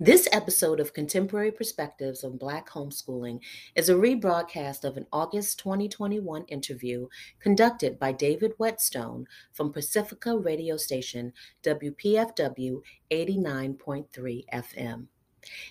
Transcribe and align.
This 0.00 0.28
episode 0.32 0.80
of 0.80 0.92
Contemporary 0.92 1.52
Perspectives 1.52 2.24
on 2.24 2.36
Black 2.36 2.68
Homeschooling 2.70 3.38
is 3.76 3.88
a 3.88 3.94
rebroadcast 3.94 4.82
of 4.82 4.96
an 4.96 5.06
August 5.12 5.60
2021 5.60 6.46
interview 6.46 7.06
conducted 7.38 7.96
by 7.96 8.10
David 8.10 8.54
Whetstone 8.58 9.26
from 9.52 9.72
Pacifica 9.72 10.36
radio 10.36 10.76
station 10.76 11.32
WPFW 11.62 12.80
89.3 13.12 14.44
FM. 14.52 15.06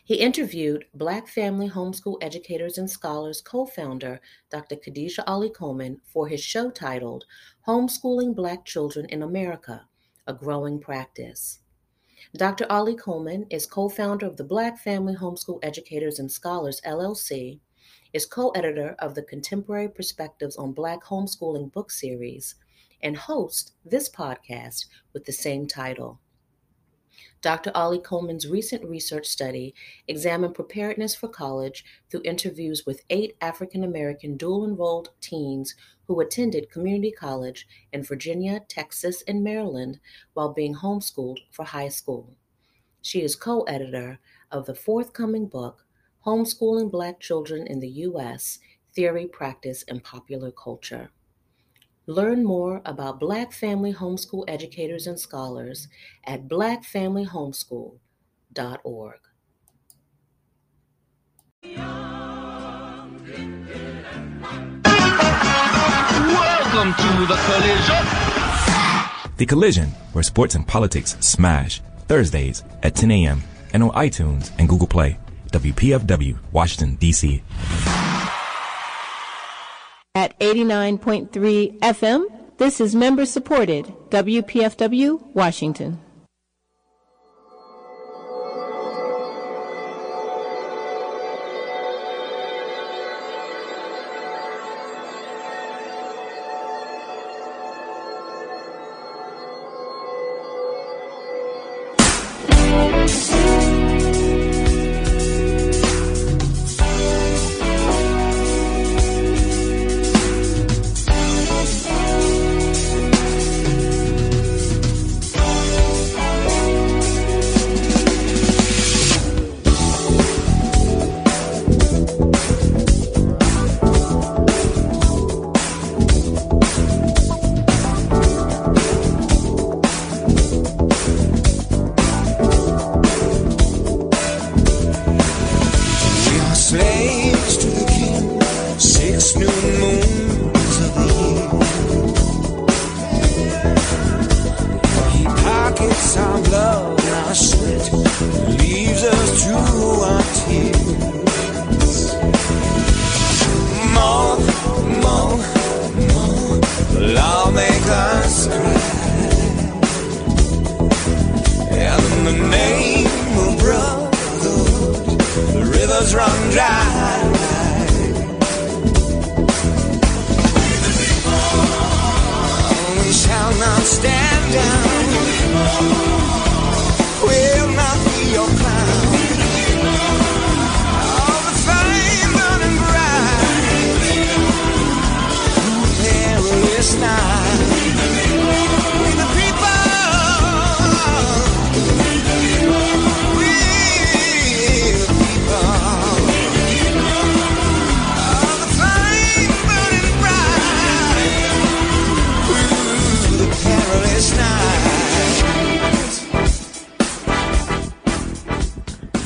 He 0.06 0.16
interviewed 0.16 0.86
Black 0.94 1.28
Family 1.28 1.70
Homeschool 1.70 2.18
Educators 2.22 2.78
and 2.78 2.90
Scholars 2.90 3.42
co 3.42 3.66
founder 3.66 4.22
Dr. 4.50 4.78
Khadijah 4.78 5.28
Ali 5.28 5.50
Coleman 5.50 6.00
for 6.06 6.30
his 6.30 6.42
show 6.42 6.72
titled 6.72 7.26
Homeschooling 7.68 8.34
Black 8.34 8.64
Children 8.64 9.08
in 9.08 9.22
America 9.22 9.90
A 10.28 10.34
Growing 10.34 10.80
Practice. 10.80 11.60
Dr. 12.32 12.66
Ali 12.70 12.96
Coleman 12.96 13.46
is 13.50 13.66
co 13.66 13.90
founder 13.90 14.26
of 14.26 14.38
the 14.38 14.44
Black 14.44 14.80
Family 14.80 15.14
Homeschool 15.14 15.60
Educators 15.62 16.20
and 16.20 16.32
Scholars 16.32 16.82
LLC, 16.86 17.60
is 18.14 18.26
co 18.26 18.50
editor 18.52 18.96
of 19.00 19.14
the 19.14 19.24
Contemporary 19.24 19.90
Perspectives 19.90 20.56
on 20.56 20.72
Black 20.72 21.04
Homeschooling 21.04 21.72
book 21.72 21.92
series, 21.92 22.56
and 23.02 23.18
hosts 23.18 23.74
this 23.84 24.10
podcast 24.10 24.86
with 25.12 25.26
the 25.26 25.34
same 25.34 25.68
title. 25.68 26.20
Dr. 27.42 27.72
Ali 27.76 28.00
Coleman's 28.00 28.48
recent 28.48 28.86
research 28.86 29.28
study 29.28 29.76
examined 30.08 30.56
preparedness 30.56 31.14
for 31.14 31.28
college 31.28 31.84
through 32.10 32.22
interviews 32.24 32.86
with 32.86 33.04
eight 33.10 33.36
African 33.42 33.84
American 33.84 34.38
dual 34.38 34.66
enrolled 34.66 35.10
teens 35.20 35.76
who 36.08 36.20
attended 36.20 36.72
community 36.72 37.12
college 37.12 37.68
in 37.92 38.04
Virginia, 38.04 38.62
Texas, 38.68 39.24
and 39.28 39.44
Maryland 39.44 40.00
while 40.34 40.54
being 40.54 40.76
homeschooled 40.76 41.40
for 41.52 41.66
high 41.66 41.90
school. 41.90 42.36
She 43.02 43.22
is 43.22 43.36
co 43.36 43.64
editor 43.64 44.20
of 44.52 44.66
the 44.66 44.76
forthcoming 44.76 45.48
book, 45.48 45.86
Homeschooling 46.26 46.92
Black 46.92 47.20
Children 47.20 47.68
in 47.68 47.80
the 47.80 47.90
U.S. 47.90 48.60
Theory, 48.96 49.28
Practice, 49.28 49.84
and 49.88 50.04
Popular 50.04 50.52
Culture. 50.52 51.12
Learn 52.06 52.44
more 52.44 52.82
about 52.86 53.20
Black 53.20 53.54
family 53.54 53.94
homeschool 53.94 54.44
educators 54.48 55.08
and 55.08 55.20
scholars 55.20 55.88
at 56.26 56.48
blackfamilyhomeschool.org. 56.48 59.20
Welcome 66.34 66.94
to 66.94 67.26
the 67.28 67.40
collision. 67.46 68.04
The 69.38 69.46
Collision, 69.46 69.90
where 70.14 70.24
sports 70.24 70.56
and 70.56 70.68
politics 70.68 71.18
smash. 71.20 71.82
Thursdays 72.08 72.64
at 72.84 72.96
10 72.96 73.12
a.m. 73.12 73.42
and 73.74 73.84
on 73.84 73.90
iTunes 73.92 74.52
and 74.60 74.70
Google 74.70 74.88
Play. 74.88 75.18
WPFW, 75.52 76.38
Washington, 76.52 76.96
D.C 76.96 77.44
at 80.16 80.40
89.3 80.40 81.80
FM. 81.80 82.26
This 82.58 82.80
is 82.80 82.94
member 82.96 83.26
supported 83.26 83.86
WPFW 84.10 85.22
Washington. 85.34 86.00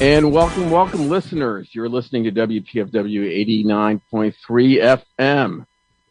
And 0.08 0.32
welcome, 0.32 0.72
welcome, 0.72 1.10
listeners. 1.10 1.68
You're 1.74 1.90
listening 1.90 2.24
to 2.24 2.32
WPFW 2.32 4.00
89.3 4.08 5.04
FM, 5.20 5.66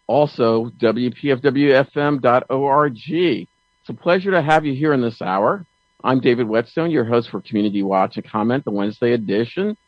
also 0.06 0.66
WPFWFM.org. 0.66 2.98
It's 3.08 3.48
a 3.88 3.94
pleasure 3.94 4.32
to 4.32 4.42
have 4.42 4.66
you 4.66 4.74
here 4.74 4.92
in 4.92 5.00
this 5.00 5.22
hour. 5.22 5.64
I'm 6.04 6.20
David 6.20 6.46
Whetstone, 6.46 6.90
your 6.90 7.06
host 7.06 7.30
for 7.30 7.40
Community 7.40 7.82
Watch 7.82 8.18
and 8.18 8.30
Comment, 8.30 8.66
the 8.66 8.70
Wednesday 8.70 9.14
edition. 9.14 9.78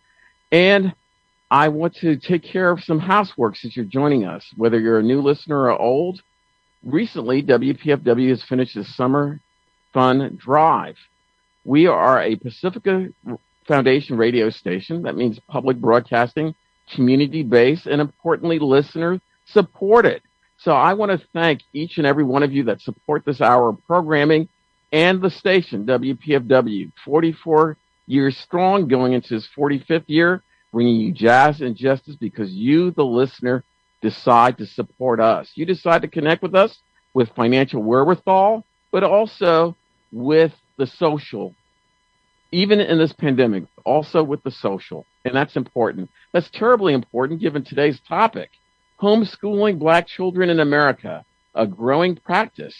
And 0.50 0.94
I 1.50 1.68
want 1.68 1.96
to 1.96 2.16
take 2.16 2.44
care 2.44 2.70
of 2.70 2.82
some 2.82 3.00
housework 3.00 3.56
since 3.56 3.76
you're 3.76 3.84
joining 3.84 4.24
us, 4.24 4.46
whether 4.56 4.80
you're 4.80 5.00
a 5.00 5.02
new 5.02 5.20
listener 5.20 5.64
or 5.64 5.78
old. 5.78 6.22
Recently, 6.82 7.42
WPFW 7.42 8.30
has 8.30 8.42
finished 8.42 8.74
the 8.74 8.84
Summer 8.84 9.38
Fun 9.92 10.38
Drive. 10.40 10.96
We 11.66 11.88
are 11.88 12.22
a 12.22 12.36
Pacifica 12.36 13.10
Foundation 13.68 14.16
radio 14.16 14.50
station. 14.50 15.02
That 15.02 15.16
means 15.16 15.38
public 15.48 15.76
broadcasting, 15.76 16.54
community 16.92 17.42
based, 17.42 17.86
and 17.86 18.00
importantly, 18.00 18.58
listener 18.58 19.20
supported. 19.44 20.22
So 20.56 20.72
I 20.72 20.94
want 20.94 21.12
to 21.12 21.26
thank 21.32 21.60
each 21.72 21.98
and 21.98 22.06
every 22.06 22.24
one 22.24 22.42
of 22.42 22.52
you 22.52 22.64
that 22.64 22.80
support 22.80 23.24
this 23.24 23.40
hour 23.40 23.68
of 23.68 23.86
programming 23.86 24.48
and 24.90 25.20
the 25.20 25.30
station, 25.30 25.86
WPFW, 25.86 26.90
44 27.04 27.76
years 28.06 28.36
strong, 28.38 28.88
going 28.88 29.12
into 29.12 29.36
its 29.36 29.48
45th 29.56 30.04
year, 30.06 30.42
bringing 30.72 30.96
you 30.96 31.12
jazz 31.12 31.60
and 31.60 31.76
justice 31.76 32.16
because 32.16 32.50
you, 32.52 32.90
the 32.92 33.04
listener, 33.04 33.62
decide 34.00 34.58
to 34.58 34.66
support 34.66 35.20
us. 35.20 35.50
You 35.54 35.66
decide 35.66 36.02
to 36.02 36.08
connect 36.08 36.42
with 36.42 36.54
us 36.54 36.78
with 37.14 37.28
financial 37.36 37.82
wherewithal, 37.82 38.64
but 38.90 39.04
also 39.04 39.76
with 40.10 40.52
the 40.76 40.86
social 40.86 41.54
even 42.50 42.80
in 42.80 42.98
this 42.98 43.12
pandemic, 43.12 43.64
also 43.84 44.22
with 44.22 44.42
the 44.42 44.50
social. 44.50 45.04
And 45.24 45.34
that's 45.34 45.56
important. 45.56 46.10
That's 46.32 46.50
terribly 46.50 46.94
important 46.94 47.40
given 47.40 47.64
today's 47.64 48.00
topic 48.08 48.50
homeschooling 49.00 49.78
black 49.78 50.06
children 50.06 50.50
in 50.50 50.60
America, 50.60 51.24
a 51.54 51.66
growing 51.66 52.16
practice. 52.16 52.74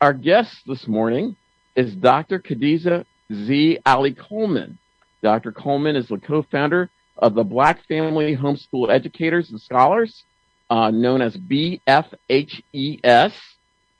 Our 0.00 0.12
guest 0.12 0.62
this 0.66 0.86
morning 0.86 1.36
is 1.74 1.94
Dr. 1.94 2.38
Khadijah 2.38 3.04
Z. 3.32 3.78
Ali 3.84 4.14
Coleman. 4.14 4.78
Dr. 5.22 5.52
Coleman 5.52 5.96
is 5.96 6.08
the 6.08 6.18
co-founder 6.18 6.88
of 7.18 7.34
the 7.34 7.44
Black 7.44 7.84
Family 7.86 8.36
Homeschool 8.36 8.90
Educators 8.90 9.50
and 9.50 9.60
Scholars, 9.60 10.22
uh, 10.70 10.90
known 10.90 11.20
as 11.20 11.36
BFHES, 11.36 13.32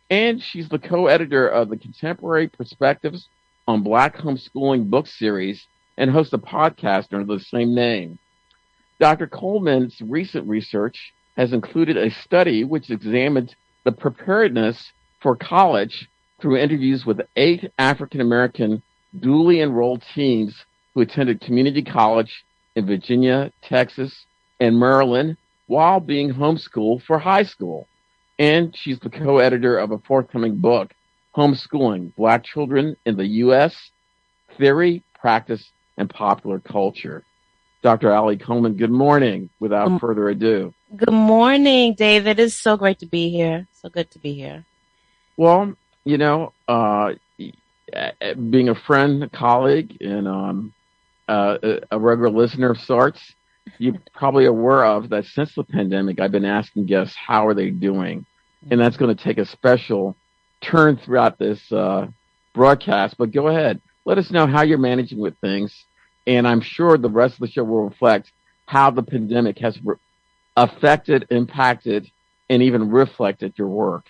and 0.09 0.43
she's 0.43 0.69
the 0.69 0.79
co-editor 0.79 1.47
of 1.47 1.69
the 1.69 1.77
Contemporary 1.77 2.49
Perspectives 2.49 3.29
on 3.71 3.85
Black 3.85 4.17
Homeschooling 4.17 4.91
book 4.91 5.07
series 5.07 5.69
and 5.97 6.11
hosts 6.11 6.33
a 6.33 6.39
podcast 6.39 7.13
under 7.13 7.25
the 7.25 7.39
same 7.39 7.73
name. 7.73 8.19
Dr. 8.99 9.29
Coleman's 9.29 10.01
recent 10.01 10.49
research 10.49 11.13
has 11.37 11.53
included 11.53 11.97
a 11.97 12.11
study 12.11 12.65
which 12.65 12.91
examined 12.91 13.55
the 13.85 13.93
preparedness 13.93 14.93
for 15.21 15.37
college 15.37 16.09
through 16.41 16.57
interviews 16.57 17.07
with 17.07 17.21
eight 17.37 17.71
African 17.79 18.21
American 18.21 18.83
duly 19.21 19.61
enrolled 19.61 20.03
teens 20.15 20.65
who 20.95 21.03
attended 21.03 21.41
community 21.41 21.83
college 21.83 22.45
in 22.75 22.87
Virginia, 22.87 23.53
Texas, 23.63 24.27
and 24.59 24.81
Maryland 24.81 25.37
while 25.69 26.01
being 26.01 26.35
homeschooled 26.35 27.05
for 27.05 27.21
high 27.21 27.45
school. 27.45 27.87
And 28.37 28.77
she's 28.77 28.99
the 28.99 29.11
co-editor 29.11 29.79
of 29.79 29.93
a 29.93 29.99
forthcoming 29.99 30.57
book, 30.57 30.93
Homeschooling, 31.37 32.15
Black 32.17 32.45
Children 32.45 32.97
in 33.07 33.17
the 33.17 33.27
U.S., 33.27 33.77
Theory, 34.59 35.05
Practice, 35.15 35.71
and 35.97 36.11
Popular 36.11 36.59
Culture. 36.59 37.25
Dr. 37.83 38.13
Ali 38.13 38.37
Coleman, 38.37 38.75
good 38.75 38.91
morning. 38.91 39.49
Without 39.59 39.87
um, 39.87 39.99
further 39.99 40.29
ado. 40.29 40.75
Good 40.95 41.13
morning, 41.13 41.95
David. 41.95 42.39
It's 42.39 42.55
so 42.55 42.77
great 42.77 42.99
to 42.99 43.07
be 43.07 43.31
here. 43.31 43.67
So 43.73 43.89
good 43.89 44.11
to 44.11 44.19
be 44.19 44.35
here. 44.35 44.65
Well, 45.37 45.75
you 46.05 46.19
know, 46.19 46.53
uh, 46.69 47.13
being 48.51 48.69
a 48.69 48.75
friend, 48.75 49.25
a 49.25 49.29
colleague, 49.29 49.97
and 50.01 50.29
um, 50.29 50.75
uh, 51.29 51.59
a 51.91 51.99
regular 51.99 52.31
listener 52.31 52.71
of 52.71 52.81
sorts, 52.81 53.21
you're 53.79 53.95
probably 54.15 54.47
aware 54.47 54.85
of 54.85 55.09
that 55.11 55.25
since 55.27 55.55
the 55.55 55.65
pandemic, 55.65 56.21
I've 56.21 56.33
been 56.33 56.45
asking 56.45 56.87
guests 56.87 57.17
how 57.17 57.47
are 57.47 57.55
they 57.55 57.71
doing, 57.71 58.27
and 58.71 58.81
that's 58.81 58.97
going 58.97 59.17
to 59.17 59.25
take 59.25 59.39
a 59.39 59.47
special 59.47 60.17
turn 60.61 60.97
throughout 60.97 61.39
this 61.39 61.71
uh, 61.73 62.07
broadcast. 62.55 63.17
But 63.19 63.33
go 63.33 63.49
ahead, 63.49 63.81
let 64.05 64.19
us 64.19 64.31
know 64.31 64.47
how 64.47 64.63
you're 64.63 64.79
managing 64.79 65.19
with 65.19 65.39
things 65.39 65.85
and 66.27 66.47
I'm 66.47 66.61
sure 66.61 66.97
the 66.97 67.09
rest 67.09 67.35
of 67.35 67.41
the 67.41 67.49
show 67.49 67.65
will 67.65 67.85
reflect 67.85 68.33
how 68.67 68.91
the 68.91 69.03
pandemic 69.03 69.59
has 69.59 69.83
re- 69.83 69.97
affected, 70.57 71.27
impacted, 71.31 72.11
and 72.49 72.63
even 72.63 72.91
reflected 72.91 73.55
your 73.57 73.69
work. 73.69 74.07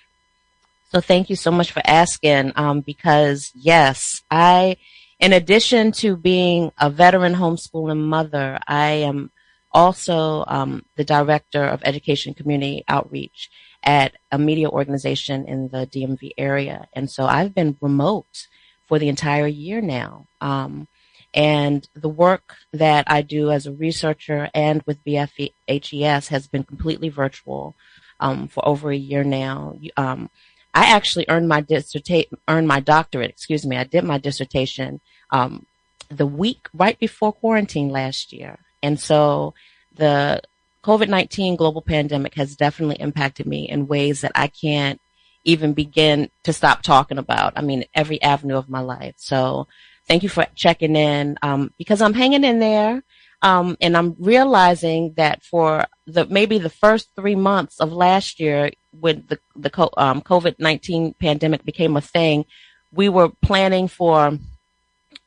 So 0.91 1.01
thank 1.01 1.31
you 1.31 1.37
so 1.37 1.51
much 1.51 1.71
for 1.71 1.83
asking. 1.85 2.53
Um, 2.57 2.81
because 2.81 3.53
yes, 3.55 4.23
I, 4.31 4.77
in 5.19 5.33
addition 5.33 5.93
to 5.93 6.17
being 6.17 6.73
a 6.79 6.91
veteran 6.91 7.35
homeschooling 7.35 8.01
mother, 8.01 8.59
I 8.67 8.89
am 9.09 9.31
also 9.73 10.45
um, 10.49 10.85
the 10.97 11.05
director 11.05 11.65
of 11.65 11.81
education 11.85 12.35
community 12.35 12.85
outreach 12.89 13.51
at 13.83 14.13
a 14.31 14.39
media 14.39 14.69
organization 14.69 15.47
in 15.47 15.69
the 15.69 15.87
DMV 15.87 16.33
area, 16.37 16.89
and 16.93 17.11
so 17.11 17.25
I've 17.25 17.55
been 17.55 17.77
remote 17.81 18.47
for 18.87 18.99
the 18.99 19.09
entire 19.09 19.47
year 19.47 19.81
now. 19.81 20.27
Um, 20.41 20.89
and 21.33 21.89
the 21.95 22.09
work 22.09 22.57
that 22.73 23.05
I 23.07 23.23
do 23.23 23.51
as 23.51 23.67
a 23.67 23.73
researcher 23.73 24.51
and 24.53 24.83
with 24.83 25.05
BFHES 25.05 26.29
has 26.29 26.49
been 26.49 26.65
completely 26.65 27.09
virtual 27.09 27.77
um, 28.19 28.49
for 28.49 28.67
over 28.67 28.91
a 28.91 28.97
year 28.97 29.23
now. 29.23 29.77
Um, 29.97 30.29
I 30.75 30.87
actually 30.87 31.27
earned 31.29 31.49
my 31.49 31.61
dissertation, 31.61 32.39
earned 32.49 32.69
my 32.69 32.81
doctorate. 32.81 33.31
Excuse 33.31 33.67
me. 33.67 33.77
I 33.77 33.85
did 33.85 34.05
my 34.05 34.19
dissertation 34.19 35.01
um, 35.31 35.67
the 36.09 36.27
week 36.27 36.69
right 36.75 36.99
before 36.99 37.33
quarantine 37.33 37.91
last 37.91 38.33
year, 38.33 38.59
and 38.83 38.99
so 38.99 39.55
the 39.93 40.41
COVID 40.85 41.09
nineteen 41.09 41.57
global 41.57 41.83
pandemic 41.83 42.35
has 42.35 42.57
definitely 42.57 42.97
impacted 42.97 43.47
me 43.47 43.69
in 43.69 43.87
ways 43.87 44.21
that 44.23 44.33
I 44.35 44.49
can't 44.49 45.01
even 45.45 45.73
begin 45.73 46.31
to 46.45 46.53
stop 46.53 46.83
talking 46.83 47.19
about. 47.19 47.55
I 47.57 47.63
mean, 47.63 47.85
every 47.95 48.21
avenue 48.23 48.57
of 48.57 48.69
my 48.69 48.81
life. 48.81 49.15
So 49.17 49.67
Thank 50.11 50.25
you 50.25 50.29
for 50.29 50.45
checking 50.57 50.97
in 50.97 51.39
um, 51.41 51.73
because 51.79 52.03
I'm 52.03 52.15
hanging 52.15 52.43
in 52.43 52.59
there. 52.59 53.05
Um, 53.43 53.77
and 53.81 53.97
I'm 53.97 54.17
realizing 54.19 55.15
that 55.17 55.45
for 55.45 55.87
the 56.09 56.27
maybe 56.27 56.59
the 56.59 56.69
first 56.69 57.11
three 57.15 57.37
months 57.37 57.79
of 57.79 57.93
last 57.93 58.41
year, 58.41 58.73
when 58.91 59.25
the 59.29 59.39
the 59.55 59.71
um, 59.97 60.21
COVID 60.21 60.57
nineteen 60.59 61.15
pandemic 61.15 61.65
became 61.65 61.97
a 61.97 62.01
thing, 62.01 62.45
we 62.93 63.09
were 63.09 63.31
planning 63.41 63.87
for, 63.87 64.37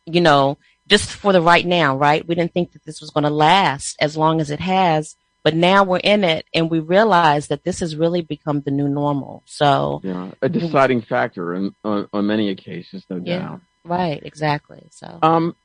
you 0.05 0.19
know, 0.19 0.57
just 0.85 1.09
for 1.09 1.31
the 1.31 1.41
right 1.41 1.65
now, 1.65 1.95
right? 1.95 2.27
We 2.27 2.35
didn't 2.35 2.53
think 2.53 2.73
that 2.73 2.83
this 2.83 2.99
was 2.99 3.09
going 3.09 3.23
to 3.23 3.29
last 3.29 3.95
as 4.01 4.17
long 4.17 4.41
as 4.41 4.51
it 4.51 4.59
has, 4.59 5.15
but 5.43 5.53
now 5.53 5.83
we're 5.83 5.97
in 5.97 6.23
it, 6.23 6.45
and 6.53 6.71
we 6.71 6.79
realize 6.79 7.47
that 7.47 7.63
this 7.63 7.81
has 7.81 7.95
really 7.95 8.21
become 8.21 8.61
the 8.61 8.71
new 8.71 8.87
normal. 8.87 9.43
So, 9.45 9.99
yeah, 10.03 10.31
a 10.41 10.49
deciding 10.49 11.01
factor 11.01 11.53
in, 11.53 11.75
on, 11.83 12.07
on 12.13 12.25
many 12.25 12.49
occasions, 12.49 13.03
no 13.09 13.21
yeah. 13.23 13.39
doubt. 13.39 13.61
Right, 13.83 14.21
exactly. 14.23 14.87
So, 14.91 15.19
um, 15.21 15.55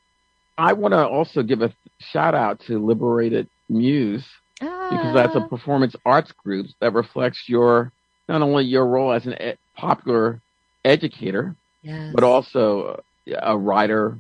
I 0.59 0.73
want 0.73 0.93
to 0.93 1.07
also 1.07 1.43
give 1.45 1.63
a 1.63 1.73
shout 2.01 2.35
out 2.35 2.61
to 2.67 2.85
Liberated 2.85 3.49
Muse 3.69 4.27
ah. 4.61 4.89
because 4.91 5.15
that's 5.15 5.37
a 5.37 5.41
ah. 5.41 5.47
performance 5.47 5.95
arts 6.05 6.33
group 6.33 6.67
that 6.81 6.93
reflects 6.93 7.45
your 7.47 7.93
not 8.29 8.43
only 8.43 8.65
your 8.65 8.87
role 8.87 9.13
as 9.13 9.27
an 9.27 9.35
e- 9.35 9.55
popular 9.77 10.41
educator, 10.85 11.55
yes. 11.83 12.13
but 12.13 12.25
also 12.25 13.03
a 13.41 13.57
writer, 13.57 14.19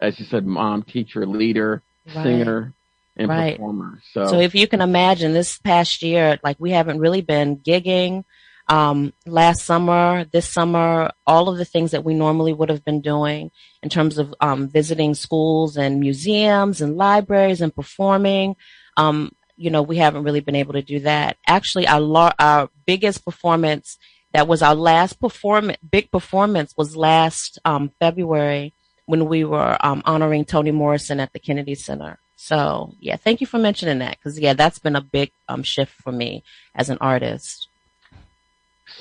as 0.00 0.18
you 0.20 0.26
said, 0.26 0.46
mom, 0.46 0.82
teacher, 0.82 1.26
leader, 1.26 1.82
right. 2.06 2.22
singer, 2.22 2.72
and 3.16 3.28
right. 3.28 3.56
performer. 3.56 4.00
So, 4.12 4.26
so 4.26 4.40
if 4.40 4.54
you 4.54 4.66
can 4.66 4.80
imagine, 4.80 5.32
this 5.32 5.58
past 5.58 6.02
year, 6.02 6.38
like 6.42 6.56
we 6.58 6.70
haven't 6.70 6.98
really 6.98 7.20
been 7.20 7.58
gigging 7.58 8.24
um, 8.68 9.12
last 9.26 9.62
summer, 9.62 10.24
this 10.24 10.50
summer, 10.50 11.10
all 11.26 11.48
of 11.48 11.58
the 11.58 11.64
things 11.64 11.90
that 11.90 12.04
we 12.04 12.14
normally 12.14 12.52
would 12.52 12.70
have 12.70 12.84
been 12.84 13.02
doing 13.02 13.50
in 13.82 13.90
terms 13.90 14.18
of 14.18 14.34
um, 14.40 14.68
visiting 14.68 15.14
schools 15.14 15.76
and 15.76 16.00
museums 16.00 16.80
and 16.80 16.96
libraries 16.96 17.60
and 17.60 17.74
performing. 17.74 18.56
Um, 18.96 19.32
you 19.56 19.70
know, 19.70 19.82
we 19.82 19.98
haven't 19.98 20.24
really 20.24 20.40
been 20.40 20.56
able 20.56 20.72
to 20.72 20.82
do 20.82 21.00
that. 21.00 21.36
Actually, 21.46 21.86
our 21.86 22.32
our 22.38 22.70
biggest 22.86 23.24
performance 23.24 23.98
that 24.32 24.48
was 24.48 24.62
our 24.62 24.74
last 24.74 25.20
performance, 25.20 25.78
big 25.88 26.10
performance 26.10 26.74
was 26.76 26.96
last 26.96 27.58
um, 27.64 27.92
February 28.00 28.74
when 29.06 29.26
we 29.26 29.44
were 29.44 29.76
um, 29.80 30.02
honoring 30.04 30.44
Toni 30.44 30.72
Morrison 30.72 31.20
at 31.20 31.32
the 31.32 31.38
Kennedy 31.38 31.74
Center. 31.76 32.18
So 32.44 32.94
yeah, 33.00 33.16
thank 33.16 33.40
you 33.40 33.46
for 33.46 33.58
mentioning 33.58 34.00
that 34.00 34.18
because 34.18 34.38
yeah, 34.38 34.52
that's 34.52 34.78
been 34.78 34.96
a 34.96 35.00
big 35.00 35.32
um, 35.48 35.62
shift 35.62 35.92
for 36.02 36.12
me 36.12 36.44
as 36.74 36.90
an 36.90 36.98
artist. 37.00 37.68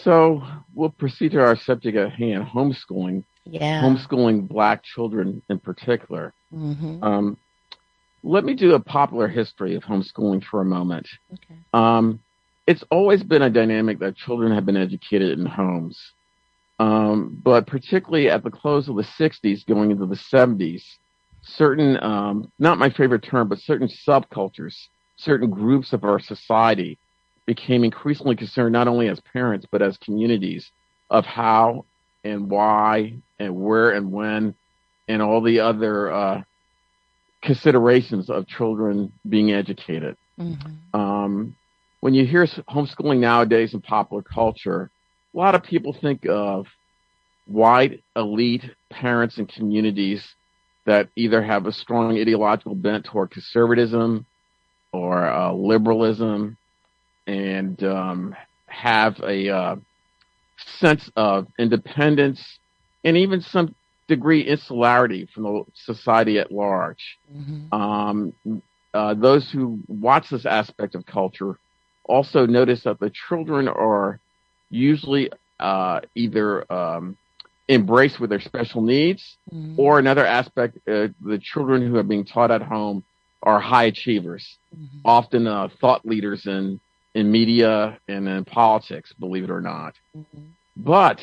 So 0.02 0.42
we'll 0.74 0.92
proceed 0.92 1.34
to 1.34 1.42
our 1.42 1.58
subject 1.58 1.98
at 1.98 2.14
hand: 2.14 2.46
homeschooling. 2.46 3.26
Yeah. 3.44 3.82
Homeschooling 3.82 4.48
black 4.48 4.84
children 4.84 5.42
in 5.50 5.60
particular. 5.60 6.34
Mm-hmm. 6.56 7.04
Um, 7.04 7.38
let 8.24 8.46
me 8.46 8.54
do 8.54 8.76
a 8.76 8.80
popular 8.80 9.28
history 9.28 9.76
of 9.76 9.84
homeschooling 9.84 10.46
for 10.46 10.62
a 10.62 10.66
moment. 10.66 11.10
Okay. 11.34 11.60
Um, 11.74 12.22
it's 12.66 12.86
always 12.90 13.24
been 13.24 13.42
a 13.42 13.50
dynamic 13.50 14.00
that 14.00 14.16
children 14.16 14.54
have 14.54 14.66
been 14.66 14.78
educated 14.78 15.38
in 15.38 15.46
homes. 15.46 16.00
Um, 16.80 17.38
but 17.44 17.68
particularly 17.68 18.30
at 18.30 18.46
the 18.46 18.52
close 18.52 18.88
of 18.88 18.96
the 18.96 19.04
60s, 19.04 19.68
going 19.68 19.92
into 19.92 20.06
the 20.06 20.16
70s, 20.16 20.84
certain, 21.44 22.02
um, 22.02 22.52
not 22.60 22.78
my 22.78 22.90
favorite 22.90 23.24
term, 23.24 23.48
but 23.48 23.60
certain 23.60 23.88
subcultures, 23.88 24.76
certain 25.18 25.50
groups 25.50 25.94
of 25.94 26.04
our 26.04 26.20
society 26.20 26.98
became 27.46 27.84
increasingly 27.84 28.36
concerned 28.36 28.74
not 28.74 28.88
only 28.88 29.10
as 29.10 29.20
parents 29.20 29.66
but 29.70 29.82
as 29.82 29.98
communities 29.98 30.72
of 31.10 31.26
how 31.26 31.86
and 32.24 32.50
why 32.50 33.14
and 33.38 33.54
where 33.56 33.92
and 33.92 34.12
when 34.12 34.56
and 35.08 35.22
all 35.22 35.42
the 35.42 35.60
other 35.60 36.12
uh, 36.12 36.42
considerations 37.42 38.30
of 38.30 38.48
children 38.48 39.12
being 39.28 39.52
educated. 39.52 40.16
Mm-hmm. 40.40 41.00
Um, 41.00 41.56
when 42.00 42.14
you 42.14 42.26
hear 42.26 42.46
homeschooling 42.46 43.20
nowadays 43.20 43.74
in 43.74 43.82
popular 43.82 44.24
culture, 44.24 44.90
a 45.34 45.38
lot 45.38 45.56
of 45.56 45.64
people 45.64 45.94
think 45.94 46.26
of 46.26 46.68
white 47.46 48.02
elite 48.16 48.64
parents 48.90 49.38
and 49.38 49.50
communities 49.50 50.36
that 50.86 51.10
either 51.16 51.42
have 51.42 51.66
a 51.66 51.72
strong 51.72 52.18
ideological 52.18 52.75
bent 52.75 53.06
toward 53.06 53.32
conservatism 53.32 54.25
or 54.92 55.25
uh, 55.25 55.52
liberalism 55.54 56.58
and 57.25 57.82
um, 57.84 58.36
have 58.68 59.18
a 59.20 59.50
uh, 59.50 59.75
sense 60.80 61.10
of 61.16 61.48
independence 61.58 62.60
and 63.04 63.18
even 63.18 63.42
some 63.42 63.74
degree 64.08 64.48
insularity 64.48 65.28
from 65.34 65.44
the 65.44 65.63
society 65.74 66.38
at 66.40 66.52
large. 66.52 67.18
Mm-hmm. 67.34 67.74
Um, 67.74 68.34
uh, 68.94 69.13
those 69.13 69.50
who 69.52 69.80
watch 69.88 70.30
this 70.30 70.46
aspect 70.46 70.96
of 70.96 71.06
culture 71.06 71.58
also 72.06 72.46
notice 72.46 72.84
that 72.84 73.00
the 73.00 73.12
children 73.28 73.68
are 73.68 74.20
usually 74.70 75.32
uh, 75.60 76.02
either 76.16 76.72
um, 76.72 77.18
embraced 77.70 78.20
with 78.20 78.29
their 78.29 78.41
special 78.41 78.82
needs, 78.82 79.38
mm-hmm. 79.51 79.79
or 79.79 80.00
another 80.00 80.25
aspect, 80.25 80.77
uh, 80.88 81.08
the 81.22 81.39
children 81.41 81.86
who 81.86 81.96
are 81.98 82.03
being 82.03 82.25
taught 82.25 82.51
at 82.51 82.62
home 82.62 83.03
are 83.41 83.60
high 83.60 83.86
achievers, 83.86 84.58
mm-hmm. 84.75 85.00
often 85.05 85.48
uh, 85.48 85.67
thought 85.79 86.05
leaders 86.05 86.46
in 86.46 86.79
in 87.13 87.32
media 87.32 88.00
and 88.08 88.27
in 88.27 88.43
politics, 88.43 89.13
believe 89.20 89.43
it 89.43 89.51
or 89.51 89.62
not. 89.62 89.93
Mm-hmm. 90.17 90.46
But 90.75 91.22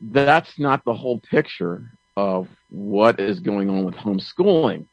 that's 0.00 0.58
not 0.58 0.84
the 0.84 0.94
whole 0.94 1.20
picture 1.20 1.92
of 2.16 2.48
what 2.70 3.20
is 3.20 3.38
going 3.40 3.70
on 3.70 3.84
with 3.84 3.94
homeschooling. 3.94 4.86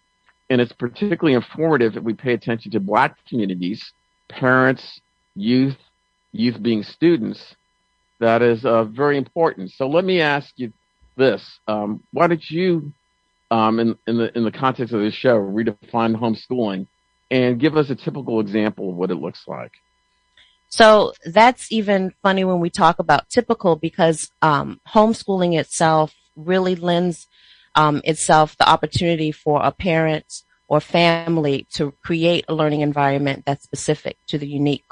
And 0.49 0.61
it's 0.61 0.71
particularly 0.71 1.33
informative 1.33 1.97
if 1.97 2.03
we 2.03 2.13
pay 2.13 2.33
attention 2.33 2.71
to 2.71 2.79
black 2.79 3.17
communities, 3.27 3.91
parents, 4.29 5.01
youth, 5.35 5.77
youth 6.31 6.61
being 6.61 6.83
students. 6.83 7.55
That 8.19 8.41
is 8.41 8.65
uh, 8.65 8.85
very 8.85 9.17
important. 9.17 9.71
So 9.71 9.87
let 9.87 10.03
me 10.05 10.21
ask 10.21 10.51
you 10.55 10.73
this: 11.15 11.59
um, 11.67 12.03
Why 12.11 12.27
did 12.27 12.49
you, 12.49 12.93
um, 13.51 13.79
in, 13.79 13.95
in 14.07 14.17
the 14.17 14.37
in 14.37 14.43
the 14.43 14.51
context 14.51 14.93
of 14.93 15.01
this 15.01 15.13
show, 15.13 15.37
redefine 15.37 16.15
homeschooling 16.15 16.87
and 17.29 17.59
give 17.59 17.75
us 17.75 17.89
a 17.89 17.95
typical 17.95 18.39
example 18.39 18.89
of 18.89 18.95
what 18.95 19.11
it 19.11 19.15
looks 19.15 19.43
like? 19.47 19.71
So 20.69 21.13
that's 21.25 21.71
even 21.71 22.13
funny 22.21 22.43
when 22.43 22.59
we 22.59 22.69
talk 22.69 22.99
about 22.99 23.29
typical 23.29 23.75
because 23.75 24.31
um, 24.41 24.81
homeschooling 24.87 25.57
itself 25.57 26.13
really 26.35 26.75
lends 26.75 27.27
um, 27.75 28.01
itself 28.03 28.57
the 28.57 28.67
opportunity 28.67 29.31
for 29.31 29.61
a 29.63 29.71
parent 29.71 30.43
or 30.67 30.81
family 30.81 31.67
to 31.71 31.93
create 32.03 32.43
a 32.49 32.53
learning 32.53 32.81
environment 32.81 33.43
that's 33.45 33.63
specific 33.63 34.17
to 34.27 34.37
the 34.37 34.47
unique 34.47 34.86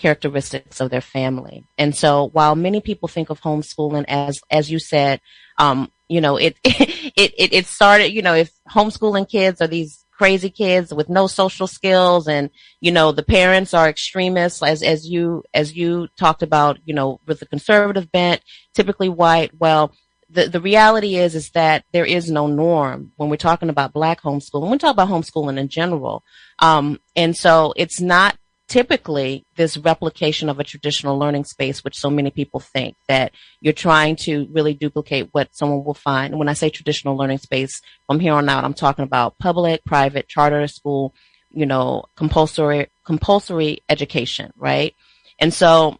characteristics 0.00 0.80
of 0.80 0.90
their 0.90 1.00
family. 1.00 1.64
And 1.78 1.94
so 1.94 2.30
while 2.32 2.56
many 2.56 2.80
people 2.80 3.08
think 3.08 3.30
of 3.30 3.40
homeschooling 3.40 4.04
as, 4.08 4.40
as 4.50 4.70
you 4.70 4.78
said, 4.78 5.20
um, 5.58 5.92
you 6.08 6.20
know, 6.20 6.36
it, 6.36 6.56
it, 6.64 7.34
it, 7.36 7.52
it 7.52 7.66
started, 7.66 8.12
you 8.12 8.22
know, 8.22 8.34
if 8.34 8.50
homeschooling 8.68 9.28
kids 9.28 9.60
are 9.60 9.68
these 9.68 10.04
crazy 10.10 10.50
kids 10.50 10.92
with 10.92 11.08
no 11.08 11.26
social 11.26 11.66
skills 11.66 12.28
and 12.28 12.50
you 12.82 12.92
know 12.92 13.10
the 13.10 13.22
parents 13.22 13.72
are 13.72 13.88
extremists 13.88 14.62
as 14.62 14.82
as 14.82 15.08
you 15.08 15.42
as 15.54 15.74
you 15.74 16.08
talked 16.18 16.42
about 16.42 16.78
you 16.84 16.92
know 16.92 17.18
with 17.26 17.40
the 17.40 17.46
conservative 17.46 18.12
bent 18.12 18.42
typically 18.74 19.08
white 19.08 19.50
well 19.58 19.94
the, 20.32 20.48
the 20.48 20.60
reality 20.60 21.16
is 21.16 21.34
is 21.34 21.50
that 21.50 21.84
there 21.92 22.04
is 22.04 22.30
no 22.30 22.46
norm 22.46 23.12
when 23.16 23.28
we're 23.28 23.36
talking 23.36 23.68
about 23.68 23.92
black 23.92 24.22
homeschooling. 24.22 24.62
When 24.62 24.70
we 24.70 24.78
talk 24.78 24.92
about 24.92 25.08
homeschooling 25.08 25.58
in 25.58 25.68
general, 25.68 26.22
um, 26.60 27.00
and 27.16 27.36
so 27.36 27.74
it's 27.76 28.00
not 28.00 28.36
typically 28.70 29.44
this 29.56 29.76
replication 29.76 30.48
of 30.48 30.60
a 30.60 30.64
traditional 30.64 31.18
learning 31.18 31.44
space, 31.44 31.82
which 31.82 31.98
so 31.98 32.08
many 32.08 32.30
people 32.30 32.60
think 32.60 32.96
that 33.08 33.32
you're 33.60 33.72
trying 33.72 34.14
to 34.14 34.46
really 34.52 34.74
duplicate 34.74 35.28
what 35.32 35.48
someone 35.52 35.84
will 35.84 35.92
find. 35.92 36.32
And 36.32 36.38
when 36.38 36.48
I 36.48 36.52
say 36.52 36.70
traditional 36.70 37.16
learning 37.16 37.38
space, 37.38 37.82
from 38.06 38.20
here 38.20 38.32
on 38.32 38.48
out, 38.48 38.62
I'm 38.62 38.72
talking 38.72 39.02
about 39.02 39.36
public, 39.38 39.84
private, 39.84 40.28
charter 40.28 40.68
school, 40.68 41.12
you 41.50 41.66
know, 41.66 42.04
compulsory, 42.14 42.86
compulsory 43.04 43.80
education, 43.88 44.52
right? 44.56 44.94
And 45.40 45.52
so 45.52 45.98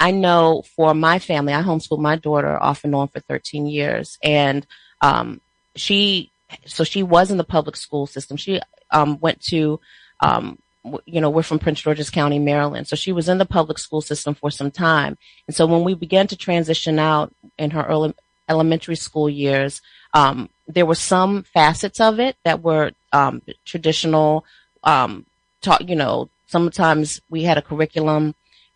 I 0.00 0.10
know 0.10 0.64
for 0.74 0.92
my 0.92 1.20
family, 1.20 1.52
I 1.52 1.62
homeschooled 1.62 2.00
my 2.00 2.16
daughter 2.16 2.60
off 2.60 2.82
and 2.82 2.96
on 2.96 3.06
for 3.08 3.20
13 3.20 3.64
years 3.66 4.18
and, 4.24 4.66
um, 5.02 5.40
she, 5.76 6.32
so 6.64 6.82
she 6.82 7.04
was 7.04 7.30
in 7.30 7.36
the 7.36 7.44
public 7.44 7.76
school 7.76 8.08
system. 8.08 8.36
She, 8.36 8.60
um, 8.90 9.20
went 9.20 9.40
to, 9.42 9.78
um, 10.20 10.58
you 11.04 11.20
know, 11.20 11.30
we're 11.30 11.42
from 11.42 11.58
Prince 11.58 11.80
George's 11.80 12.10
County, 12.10 12.38
Maryland. 12.38 12.88
So 12.88 12.96
she 12.96 13.12
was 13.12 13.28
in 13.28 13.38
the 13.38 13.46
public 13.46 13.78
school 13.78 14.00
system 14.00 14.34
for 14.34 14.50
some 14.50 14.70
time. 14.70 15.16
And 15.46 15.54
so 15.56 15.66
when 15.66 15.84
we 15.84 15.94
began 15.94 16.26
to 16.28 16.36
transition 16.36 16.98
out 16.98 17.32
in 17.58 17.70
her 17.70 17.82
early 17.84 18.14
elementary 18.48 18.96
school 18.96 19.28
years, 19.28 19.82
um, 20.14 20.48
there 20.66 20.86
were 20.86 20.94
some 20.94 21.42
facets 21.42 22.00
of 22.00 22.20
it 22.20 22.36
that 22.44 22.62
were 22.62 22.92
um, 23.12 23.42
traditional. 23.64 24.44
Um, 24.84 25.26
taught, 25.60 25.88
you 25.88 25.96
know, 25.96 26.30
sometimes 26.46 27.20
we 27.28 27.42
had 27.42 27.58
a 27.58 27.62
curriculum 27.62 28.34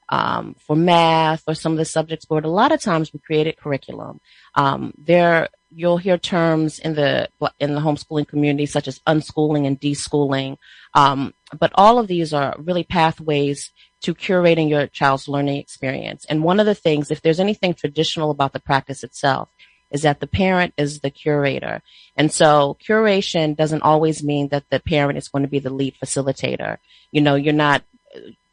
um, 0.08 0.56
for 0.58 0.76
math 0.76 1.44
or 1.46 1.54
some 1.54 1.72
of 1.72 1.78
the 1.78 1.84
subjects, 1.84 2.24
but 2.24 2.44
a 2.44 2.48
lot 2.48 2.72
of 2.72 2.80
times 2.80 3.12
we 3.12 3.20
created 3.20 3.56
curriculum. 3.56 4.20
Um, 4.54 4.92
there, 4.98 5.48
you'll 5.70 5.98
hear 5.98 6.18
terms 6.18 6.78
in 6.78 6.94
the 6.94 7.28
in 7.58 7.74
the 7.74 7.80
homeschooling 7.80 8.28
community 8.28 8.66
such 8.66 8.88
as 8.88 9.00
unschooling 9.00 9.66
and 9.66 9.80
deschooling, 9.80 10.56
um, 10.94 11.32
but 11.58 11.72
all 11.74 11.98
of 11.98 12.08
these 12.08 12.32
are 12.34 12.54
really 12.58 12.84
pathways 12.84 13.72
to 14.02 14.14
curating 14.14 14.68
your 14.68 14.86
child's 14.86 15.28
learning 15.28 15.58
experience. 15.58 16.24
And 16.28 16.42
one 16.42 16.58
of 16.58 16.66
the 16.66 16.74
things, 16.74 17.10
if 17.10 17.20
there's 17.22 17.40
anything 17.40 17.74
traditional 17.74 18.30
about 18.30 18.52
the 18.52 18.60
practice 18.60 19.04
itself, 19.04 19.50
is 19.90 20.02
that 20.02 20.20
the 20.20 20.26
parent 20.26 20.72
is 20.76 21.00
the 21.00 21.10
curator. 21.10 21.82
And 22.16 22.32
so 22.32 22.76
curation 22.86 23.56
doesn't 23.56 23.82
always 23.82 24.22
mean 24.22 24.48
that 24.48 24.64
the 24.70 24.80
parent 24.80 25.18
is 25.18 25.28
going 25.28 25.42
to 25.42 25.50
be 25.50 25.58
the 25.58 25.70
lead 25.70 25.96
facilitator. 26.02 26.78
You 27.12 27.20
know, 27.20 27.34
you're 27.34 27.52
not, 27.52 27.82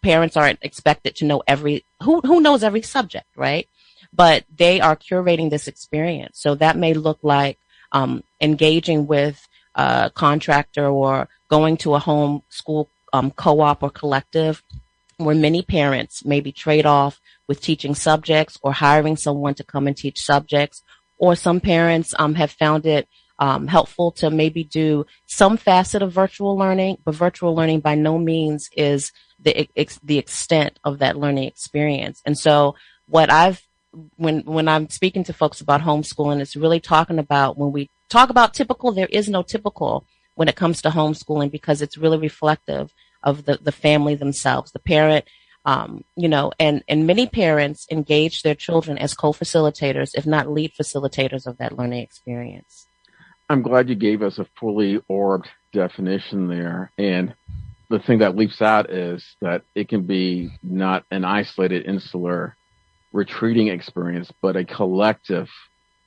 parents 0.02 0.36
aren't 0.36 0.60
expected 0.64 1.16
to 1.18 1.26
know 1.26 1.44
every, 1.48 1.86
who, 2.04 2.22
who 2.22 2.42
knows 2.42 2.64
every 2.64 2.82
subject, 2.82 3.28
right? 3.36 3.68
But 4.14 4.46
they 4.54 4.80
are 4.82 4.96
curating 4.96 5.50
this 5.50 5.68
experience. 5.68 6.40
So 6.40 6.56
that 6.56 6.78
may 6.78 6.94
look 6.94 7.20
like, 7.22 7.60
um, 7.92 8.24
engaging 8.42 9.08
with 9.08 9.48
a 9.76 10.12
contractor 10.14 10.88
or 10.88 11.30
going 11.50 11.78
to 11.78 11.96
a 11.96 12.00
home 12.00 12.42
school 12.50 12.90
um, 13.14 13.32
co-op 13.32 13.84
or 13.84 13.90
collective 13.90 14.64
where 15.18 15.36
many 15.36 15.62
parents 15.62 16.24
maybe 16.24 16.52
trade 16.52 16.86
off 16.86 17.20
with 17.48 17.62
teaching 17.62 17.96
subjects 17.96 18.58
or 18.62 18.72
hiring 18.72 19.18
someone 19.18 19.56
to 19.56 19.64
come 19.64 19.88
and 19.88 19.98
teach 19.98 20.22
subjects. 20.22 20.84
Or 21.18 21.36
some 21.36 21.60
parents 21.60 22.14
um, 22.20 22.36
have 22.36 22.52
found 22.52 22.86
it 22.86 23.08
um, 23.40 23.68
helpful 23.68 24.12
to 24.14 24.30
maybe 24.30 24.64
do 24.64 25.06
some 25.26 25.58
facet 25.58 26.02
of 26.02 26.12
virtual 26.12 26.56
learning, 26.56 26.98
but 27.04 27.16
virtual 27.16 27.56
learning 27.56 27.80
by 27.80 27.96
no 27.96 28.18
means 28.20 28.70
is 28.76 29.12
the 29.40 29.70
ex- 29.76 30.00
the 30.04 30.18
extent 30.18 30.80
of 30.84 31.00
that 31.00 31.18
learning 31.18 31.46
experience. 31.46 32.22
And 32.26 32.38
so, 32.38 32.76
what 33.08 33.32
I've 33.32 33.67
when 34.16 34.42
when 34.42 34.68
I'm 34.68 34.90
speaking 34.90 35.24
to 35.26 35.34
folks 35.34 35.62
about 35.62 35.82
homeschooling, 35.82 36.42
it's 36.42 36.56
really 36.56 36.80
talking 36.80 37.20
about 37.20 37.58
when 37.58 37.72
we 37.72 37.90
talk 38.10 38.30
about 38.30 38.54
typical, 38.54 38.92
there 38.92 39.08
is 39.12 39.30
no 39.30 39.44
typical 39.44 40.06
when 40.36 40.48
it 40.48 40.56
comes 40.56 40.82
to 40.82 40.90
homeschooling 40.90 41.52
because 41.52 41.82
it's 41.82 41.98
really 41.98 42.18
reflective 42.18 42.94
of 43.24 43.46
the, 43.46 43.58
the 43.62 43.72
family 43.72 44.16
themselves, 44.16 44.72
the 44.72 44.80
parent, 44.80 45.26
um, 45.66 46.04
you 46.16 46.30
know, 46.30 46.52
and, 46.60 46.84
and 46.88 47.08
many 47.08 47.28
parents 47.28 47.88
engage 47.92 48.44
their 48.44 48.56
children 48.56 48.98
as 48.98 49.14
co-facilitators, 49.14 50.12
if 50.14 50.26
not 50.26 50.50
lead 50.50 50.72
facilitators 50.80 51.48
of 51.48 51.58
that 51.58 51.78
learning 51.78 52.02
experience. 52.02 52.88
I'm 53.50 53.62
glad 53.62 53.90
you 53.90 53.96
gave 53.96 54.22
us 54.22 54.38
a 54.40 54.48
fully 54.60 55.02
orbed 55.08 55.48
definition 55.74 56.48
there. 56.48 56.92
And 56.98 57.34
the 57.90 58.00
thing 58.00 58.20
that 58.20 58.36
leaps 58.36 58.62
out 58.62 58.90
is 58.92 59.24
that 59.42 59.64
it 59.74 59.90
can 59.90 60.04
be 60.04 60.52
not 60.62 61.06
an 61.10 61.24
isolated, 61.24 61.86
insular, 61.86 62.57
retreating 63.18 63.68
experience, 63.68 64.32
but 64.42 64.56
a 64.56 64.64
collective 64.64 65.50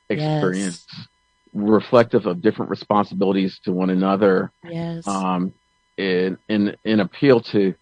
experience 0.08 0.86
yes 0.88 1.06
reflective 1.52 2.26
of 2.26 2.40
different 2.40 2.70
responsibilities 2.70 3.58
to 3.64 3.72
one 3.72 3.90
another. 3.90 4.52
Yes. 4.64 5.06
Um, 5.06 5.52
in, 5.96 6.38
in, 6.48 6.76
in 6.84 7.00
appeal 7.00 7.40
to 7.40 7.74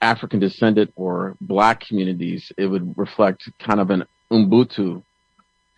African 0.00 0.38
descendant 0.38 0.92
or 0.96 1.36
black 1.40 1.80
communities, 1.86 2.52
it 2.56 2.66
would 2.66 2.96
reflect 2.96 3.50
kind 3.58 3.80
of 3.80 3.90
an 3.90 4.04
Ubuntu. 4.30 5.02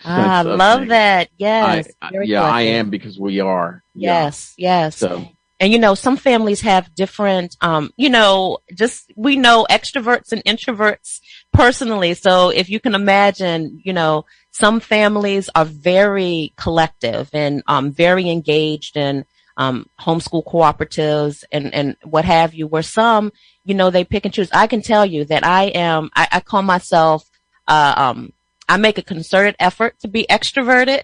Ah, 0.05 0.39
I 0.39 0.43
love 0.43 0.81
things. 0.81 0.91
that. 0.91 1.29
Yes. 1.37 1.89
I, 2.01 2.11
yeah, 2.23 2.43
I 2.43 2.63
am 2.63 2.91
because 2.91 3.19
we 3.19 3.41
are. 3.41 3.83
Yes. 3.95 4.55
Yeah. 4.57 4.85
Yes. 4.85 4.97
So, 4.97 5.29
and 5.59 5.73
you 5.73 5.79
know, 5.79 5.95
some 5.95 6.17
families 6.17 6.63
have 6.63 6.95
different, 6.95 7.57
um, 7.61 7.91
you 7.97 8.09
know, 8.09 8.59
just 8.75 9.13
we 9.15 9.37
know 9.37 9.67
extroverts 9.71 10.33
and 10.33 10.43
introverts 10.45 11.21
personally. 11.53 12.15
So 12.15 12.51
if 12.51 12.69
you 12.69 12.81
can 12.81 12.95
imagine, 12.95 13.81
you 13.85 13.93
know, 13.93 14.27
some 14.51 14.81
families 14.81 15.51
are 15.55 15.65
very 15.65 16.53
collective 16.57 17.31
and 17.33 17.63
um, 17.67 17.93
very 17.93 18.29
engaged 18.29 18.97
in 18.97 19.25
um, 19.57 19.87
homeschool 20.01 20.45
cooperatives 20.45 21.45
and, 21.53 21.73
and 21.75 21.97
what 22.03 22.25
have 22.25 22.55
you, 22.55 22.67
where 22.67 22.83
some, 22.83 23.33
you 23.65 23.75
know, 23.75 23.91
they 23.91 24.05
pick 24.05 24.25
and 24.25 24.33
choose. 24.33 24.49
I 24.53 24.67
can 24.67 24.83
tell 24.83 25.05
you 25.05 25.25
that 25.27 25.45
I 25.45 25.65
am, 25.65 26.11
I, 26.17 26.29
I 26.33 26.41
call 26.41 26.63
myself, 26.63 27.29
uh, 27.69 27.95
um, 27.97 28.33
I 28.69 28.77
make 28.77 28.99
a 28.99 29.03
concerted 29.03 29.57
effort 29.59 29.99
to 30.01 30.09
be 30.09 30.27
extroverted, 30.31 31.03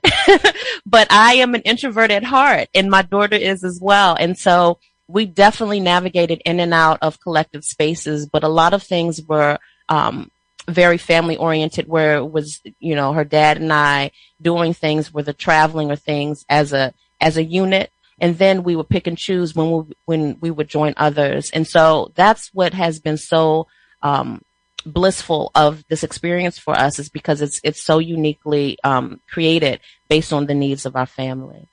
but 0.86 1.06
I 1.10 1.34
am 1.34 1.54
an 1.54 1.62
introvert 1.62 2.10
at 2.10 2.24
heart 2.24 2.68
and 2.74 2.90
my 2.90 3.02
daughter 3.02 3.36
is 3.36 3.62
as 3.64 3.80
well. 3.82 4.16
And 4.18 4.38
so 4.38 4.78
we 5.08 5.26
definitely 5.26 5.80
navigated 5.80 6.40
in 6.44 6.60
and 6.60 6.72
out 6.72 6.98
of 7.02 7.20
collective 7.20 7.64
spaces, 7.64 8.26
but 8.26 8.44
a 8.44 8.48
lot 8.48 8.72
of 8.72 8.82
things 8.82 9.20
were, 9.22 9.58
um, 9.88 10.30
very 10.68 10.98
family 10.98 11.36
oriented 11.36 11.88
where 11.88 12.16
it 12.16 12.30
was, 12.30 12.60
you 12.80 12.94
know, 12.94 13.12
her 13.12 13.24
dad 13.24 13.58
and 13.58 13.72
I 13.72 14.10
doing 14.40 14.74
things 14.74 15.12
whether 15.12 15.32
traveling 15.32 15.90
or 15.90 15.96
things 15.96 16.44
as 16.48 16.72
a, 16.72 16.92
as 17.20 17.36
a 17.36 17.44
unit. 17.44 17.90
And 18.18 18.38
then 18.38 18.62
we 18.62 18.76
would 18.76 18.88
pick 18.88 19.06
and 19.06 19.18
choose 19.18 19.54
when 19.54 19.70
we, 19.70 19.94
when 20.06 20.38
we 20.40 20.50
would 20.50 20.68
join 20.68 20.94
others. 20.96 21.50
And 21.50 21.66
so 21.66 22.12
that's 22.14 22.50
what 22.54 22.72
has 22.74 22.98
been 22.98 23.18
so, 23.18 23.66
um, 24.02 24.40
blissful 24.86 25.50
of 25.54 25.84
this 25.88 26.04
experience 26.04 26.58
for 26.58 26.74
us 26.74 26.98
is 26.98 27.08
because 27.08 27.42
it's 27.42 27.60
it's 27.64 27.82
so 27.82 27.98
uniquely 27.98 28.78
um, 28.84 29.20
created 29.28 29.80
based 30.08 30.32
on 30.32 30.46
the 30.46 30.54
needs 30.54 30.86
of 30.86 30.96
our 30.96 31.06
family. 31.06 31.68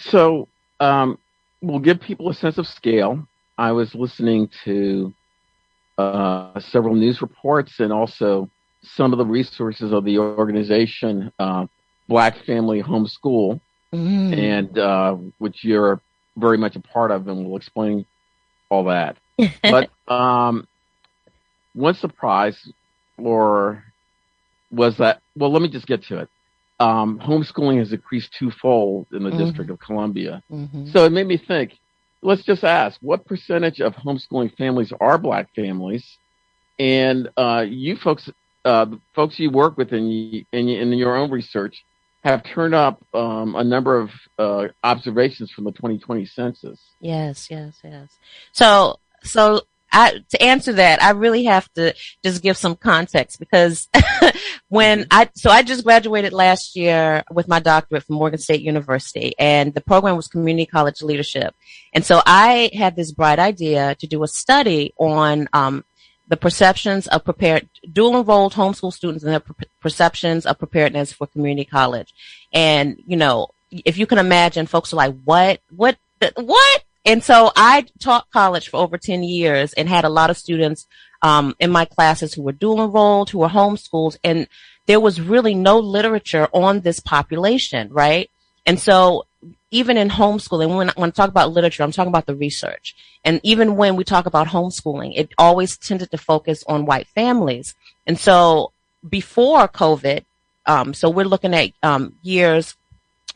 So 0.00 0.48
um, 0.80 1.18
we'll 1.60 1.78
give 1.78 2.00
people 2.00 2.28
a 2.28 2.34
sense 2.34 2.58
of 2.58 2.66
scale. 2.66 3.26
I 3.56 3.72
was 3.72 3.94
listening 3.94 4.50
to 4.64 5.14
uh, 5.98 6.58
several 6.60 6.94
news 6.94 7.20
reports 7.20 7.80
and 7.80 7.92
also 7.92 8.48
some 8.82 9.12
of 9.12 9.18
the 9.18 9.26
resources 9.26 9.92
of 9.92 10.04
the 10.04 10.18
organization 10.18 11.32
uh, 11.38 11.66
Black 12.08 12.36
Family 12.44 12.82
Homeschool, 12.82 13.60
mm. 13.92 14.36
and 14.36 14.78
uh, 14.78 15.14
which 15.38 15.64
you're 15.64 16.00
very 16.36 16.58
much 16.58 16.76
a 16.76 16.80
part 16.80 17.10
of, 17.10 17.28
and 17.28 17.46
we'll 17.46 17.56
explain 17.56 18.04
all 18.68 18.84
that. 18.84 19.16
but 19.62 19.90
um, 20.12 20.66
one 21.74 21.94
surprise, 21.94 22.68
or 23.16 23.84
was 24.70 24.98
that? 24.98 25.20
Well, 25.36 25.52
let 25.52 25.62
me 25.62 25.68
just 25.68 25.86
get 25.86 26.02
to 26.04 26.18
it. 26.18 26.28
Um, 26.80 27.20
homeschooling 27.20 27.78
has 27.78 27.92
increased 27.92 28.34
twofold 28.38 29.06
in 29.12 29.22
the 29.22 29.30
mm-hmm. 29.30 29.38
District 29.38 29.70
of 29.70 29.78
Columbia. 29.78 30.42
Mm-hmm. 30.50 30.90
So 30.90 31.04
it 31.04 31.12
made 31.12 31.26
me 31.26 31.36
think. 31.36 31.78
Let's 32.22 32.44
just 32.44 32.64
ask: 32.64 32.98
What 33.00 33.26
percentage 33.26 33.80
of 33.80 33.94
homeschooling 33.94 34.56
families 34.56 34.92
are 35.00 35.18
Black 35.18 35.54
families? 35.54 36.18
And 36.78 37.28
uh, 37.36 37.64
you 37.68 37.96
folks, 37.96 38.28
uh, 38.64 38.86
folks 39.14 39.38
you 39.38 39.50
work 39.50 39.76
with 39.76 39.92
in, 39.92 40.44
in, 40.52 40.68
in 40.68 40.92
your 40.94 41.16
own 41.16 41.30
research, 41.30 41.84
have 42.24 42.42
turned 42.44 42.74
up 42.74 43.04
um, 43.12 43.56
a 43.56 43.64
number 43.64 44.00
of 44.00 44.10
uh, 44.38 44.68
observations 44.82 45.50
from 45.50 45.64
the 45.64 45.72
2020 45.72 46.26
census. 46.26 46.80
Yes, 47.00 47.48
yes, 47.50 47.78
yes. 47.82 48.16
So, 48.52 48.98
so 49.22 49.62
I, 49.92 50.24
to 50.30 50.42
answer 50.42 50.72
that, 50.74 51.02
I 51.02 51.10
really 51.10 51.44
have 51.44 51.72
to 51.74 51.94
just 52.24 52.42
give 52.42 52.56
some 52.56 52.76
context 52.76 53.38
because 53.38 53.88
when. 54.68 55.06
I, 55.10 55.28
so 55.34 55.50
I 55.50 55.62
just 55.62 55.84
graduated 55.84 56.32
last 56.32 56.76
year 56.76 57.22
with 57.30 57.48
my 57.48 57.60
doctorate 57.60 58.04
from 58.04 58.16
Morgan 58.16 58.38
State 58.38 58.62
University 58.62 59.34
and 59.38 59.74
the 59.74 59.80
program 59.80 60.16
was 60.16 60.28
community 60.28 60.66
college 60.66 61.02
leadership. 61.02 61.54
And 61.92 62.04
so 62.04 62.22
I 62.24 62.70
had 62.72 62.96
this 62.96 63.12
bright 63.12 63.38
idea 63.38 63.94
to 63.96 64.06
do 64.06 64.22
a 64.22 64.28
study 64.28 64.94
on, 64.98 65.48
um, 65.52 65.84
the 66.28 66.36
perceptions 66.38 67.06
of 67.08 67.24
prepared 67.24 67.68
dual 67.92 68.18
enrolled 68.18 68.54
homeschool 68.54 68.92
students 68.92 69.22
and 69.22 69.32
their 69.32 69.40
per- 69.40 69.54
perceptions 69.80 70.46
of 70.46 70.58
preparedness 70.58 71.12
for 71.12 71.26
community 71.26 71.66
college. 71.66 72.14
And, 72.54 72.96
you 73.06 73.18
know, 73.18 73.48
if 73.70 73.98
you 73.98 74.06
can 74.06 74.16
imagine, 74.18 74.66
folks 74.66 74.92
are 74.94 74.96
like, 74.96 75.14
what, 75.24 75.60
what, 75.76 75.98
what? 76.36 76.84
And 77.04 77.22
so 77.22 77.50
I 77.56 77.86
taught 77.98 78.30
college 78.30 78.68
for 78.68 78.76
over 78.76 78.96
10 78.96 79.22
years 79.22 79.72
and 79.72 79.88
had 79.88 80.04
a 80.04 80.08
lot 80.08 80.30
of 80.30 80.36
students, 80.36 80.86
um, 81.22 81.54
in 81.58 81.70
my 81.70 81.84
classes 81.84 82.34
who 82.34 82.42
were 82.42 82.52
dual 82.52 82.84
enrolled, 82.84 83.30
who 83.30 83.38
were 83.38 83.48
homeschooled, 83.48 84.18
and 84.22 84.46
there 84.86 85.00
was 85.00 85.20
really 85.20 85.54
no 85.54 85.78
literature 85.78 86.48
on 86.52 86.80
this 86.80 87.00
population, 87.00 87.88
right? 87.90 88.30
And 88.66 88.78
so 88.78 89.26
even 89.70 89.96
in 89.96 90.10
homeschooling, 90.10 90.76
when, 90.76 90.90
when 90.96 91.08
I 91.08 91.10
talk 91.10 91.28
about 91.28 91.52
literature, 91.52 91.82
I'm 91.82 91.92
talking 91.92 92.10
about 92.10 92.26
the 92.26 92.34
research. 92.34 92.94
And 93.24 93.40
even 93.42 93.76
when 93.76 93.96
we 93.96 94.04
talk 94.04 94.26
about 94.26 94.48
homeschooling, 94.48 95.12
it 95.16 95.30
always 95.38 95.76
tended 95.76 96.10
to 96.10 96.18
focus 96.18 96.62
on 96.68 96.86
white 96.86 97.06
families. 97.08 97.74
And 98.06 98.18
so 98.18 98.72
before 99.08 99.68
COVID, 99.68 100.24
um, 100.66 100.94
so 100.94 101.08
we're 101.10 101.24
looking 101.24 101.54
at 101.54 101.70
um, 101.82 102.16
years, 102.22 102.76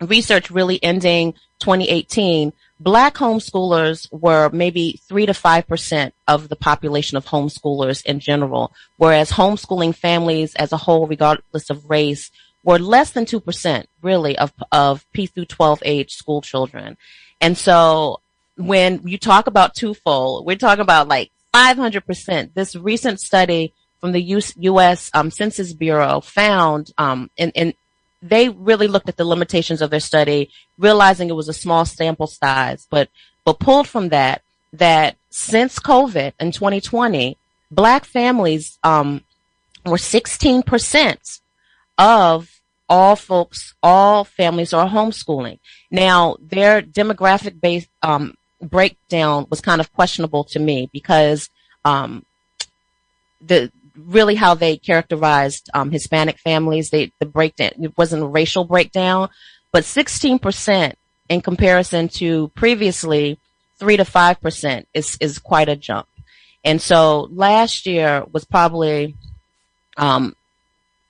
research 0.01 0.51
really 0.51 0.83
ending 0.83 1.33
2018, 1.61 2.53
black 2.79 3.15
homeschoolers 3.15 4.09
were 4.13 4.51
maybe 4.51 5.01
three 5.09 5.27
to 5.27 5.35
five 5.35 5.67
percent 5.67 6.15
of 6.29 6.49
the 6.49 6.57
population 6.57 7.17
of 7.17 7.27
homeschoolers 7.27 8.05
in 8.05 8.21
general, 8.21 8.73
whereas 8.97 9.33
homeschooling 9.33 9.95
families 9.95 10.55
as 10.57 10.73
a 10.73 10.77
whole, 10.77 11.07
regardless 11.07 11.71
of 11.71 11.89
race, 11.89 12.31
were 12.67 12.79
less 12.81 13.13
than 13.13 13.25
2% 13.25 13.85
really 14.03 14.37
of, 14.37 14.53
of 14.73 15.07
P 15.13 15.27
through 15.27 15.45
12 15.45 15.83
age 15.85 16.13
school 16.13 16.43
children. 16.43 16.97
And 17.41 17.57
so 17.57 18.21
when 18.57 19.07
you 19.07 19.19
talk 19.19 19.47
about 19.47 19.77
twofold, 19.77 20.45
we're 20.45 20.57
talking 20.57 20.83
about 20.83 21.07
like 21.07 21.31
500%. 21.55 22.55
This 22.55 22.75
recent 22.75 23.21
study 23.21 23.73
from 24.01 24.13
the 24.13 24.21
US, 24.21 25.11
um, 25.15 25.31
Census 25.31 25.73
Bureau 25.73 26.21
found, 26.21 26.91
um, 26.99 27.31
and, 27.39 27.53
and 27.55 27.73
they 28.23 28.49
really 28.49 28.89
looked 28.89 29.09
at 29.09 29.17
the 29.17 29.25
limitations 29.25 29.83
of 29.83 29.91
their 29.91 30.01
study, 30.01 30.51
realizing 30.79 31.29
it 31.29 31.35
was 31.35 31.49
a 31.49 31.55
small 31.55 31.85
sample 31.85 32.27
size, 32.27 32.87
but, 32.91 33.09
but 33.45 33.61
pulled 33.61 33.89
from 33.89 34.09
that, 34.11 34.43
that 34.73 35.17
since 35.31 35.79
COVID 35.79 36.33
in 36.41 36.51
2020, 36.53 37.37
black 37.71 38.05
families, 38.05 38.79
um, 38.83 39.23
were 39.85 39.97
16% 39.97 41.41
of 41.99 42.61
all 42.89 43.17
folks, 43.17 43.75
all 43.83 44.25
families 44.25 44.73
are 44.73 44.89
homeschooling. 44.89 45.59
Now, 45.91 46.37
their 46.41 46.83
demographic 46.83 47.61
based 47.61 47.89
um, 48.03 48.35
breakdown 48.61 49.47
was 49.51 49.61
kind 49.61 49.81
of 49.81 49.93
questionable 49.93 50.45
to 50.45 50.59
me 50.59 50.89
because 50.93 51.51
um, 51.85 52.25
the 53.41 53.71
really 53.97 54.35
how 54.35 54.55
they 54.55 54.77
characterized 54.77 55.71
um, 55.75 55.91
Hispanic 55.91 56.39
families, 56.39 56.91
they 56.91 57.13
the 57.21 57.27
breakdown 57.27 57.71
it 57.79 57.97
wasn't 57.97 58.23
a 58.23 58.27
racial 58.27 58.65
breakdown, 58.65 59.29
but 59.73 59.85
16% 59.85 60.95
in 61.29 61.41
comparison 61.41 62.09
to 62.09 62.49
previously 62.49 63.39
three 63.79 63.97
to 63.97 64.05
five 64.05 64.41
percent 64.41 64.89
is 64.95 65.17
is 65.21 65.39
quite 65.39 65.69
a 65.69 65.77
jump. 65.77 66.07
And 66.65 66.81
so 66.83 67.29
last 67.31 67.87
year 67.87 68.25
was 68.33 68.45
probably 68.45 69.15
um, 69.97 70.35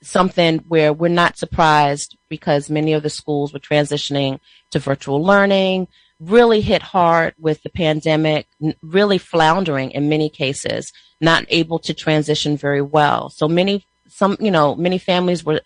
something 0.03 0.59
where 0.68 0.92
we're 0.92 1.09
not 1.09 1.38
surprised 1.38 2.16
because 2.29 2.70
many 2.70 2.92
of 2.92 3.03
the 3.03 3.11
schools 3.11 3.53
were 3.53 3.59
transitioning 3.59 4.38
to 4.70 4.79
virtual 4.79 5.22
learning, 5.22 5.88
really 6.20 6.61
hit 6.61 6.83
hard 6.83 7.35
with 7.38 7.62
the 7.62 7.70
pandemic, 7.70 8.46
really 8.83 9.18
floundering 9.18 9.90
in 9.90 10.09
many 10.09 10.29
cases, 10.29 10.92
not 11.20 11.44
able 11.48 11.79
to 11.81 11.94
transition 11.94 12.57
very 12.57 12.83
well. 12.83 13.31
So 13.31 13.48
many, 13.48 13.87
some, 14.09 14.37
you 14.40 14.50
know, 14.50 14.74
many 14.74 14.98
families 14.98 15.44
were, 15.44 15.61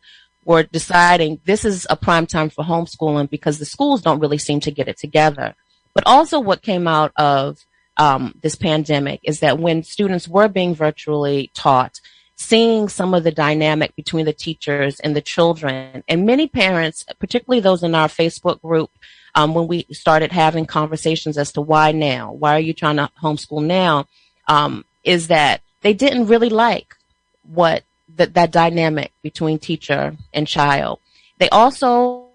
were 0.45 0.65
deciding 0.65 1.41
this 1.45 1.65
is 1.65 1.87
a 1.91 1.97
prime 1.97 2.27
time 2.27 2.51
for 2.51 2.65
homeschooling 2.65 3.31
because 3.31 3.59
the 3.59 3.65
schools 3.65 4.03
don't 4.03 4.21
really 4.21 4.39
seem 4.39 4.61
to 4.61 4.71
get 4.71 4.89
it 4.89 4.99
together. 4.99 5.55
But 5.95 6.05
also 6.07 6.41
what 6.41 6.63
came 6.63 6.89
out 6.89 7.13
of 7.17 7.59
um, 7.97 8.35
this 8.43 8.57
pandemic 8.57 9.21
is 9.25 9.41
that 9.41 9.59
when 9.59 9.83
students 9.83 10.27
were 10.27 10.49
being 10.49 10.75
virtually 10.75 11.51
taught, 11.55 12.01
seeing 12.41 12.89
some 12.89 13.13
of 13.13 13.23
the 13.23 13.31
dynamic 13.31 13.95
between 13.95 14.25
the 14.25 14.33
teachers 14.33 14.99
and 15.01 15.15
the 15.15 15.21
children. 15.21 16.03
And 16.09 16.25
many 16.25 16.49
parents, 16.49 17.05
particularly 17.19 17.61
those 17.61 17.83
in 17.83 17.95
our 17.95 18.09
Facebook 18.09 18.63
group, 18.63 18.91
um, 19.35 19.55
when 19.55 19.67
we 19.67 19.87
started 19.91 20.33
having 20.33 20.67
conversations 20.67 21.39
as 21.39 21.53
to 21.53 21.61
why 21.61 21.93
now, 21.93 22.33
why 22.33 22.57
are 22.57 22.61
you 22.61 22.73
trying 22.73 22.97
to 22.97 23.11
homeschool 23.23 23.65
now, 23.65 24.07
um, 24.49 24.85
is 25.05 25.29
that 25.29 25.63
they 25.83 25.95
didn't 25.95 26.27
really 26.27 26.51
like 26.51 26.95
what 27.43 27.85
that 28.17 28.35
that 28.35 28.51
dynamic 28.51 29.13
between 29.23 29.59
teacher 29.59 30.17
and 30.33 30.47
child. 30.47 30.99
They 31.39 31.49
also 31.49 32.27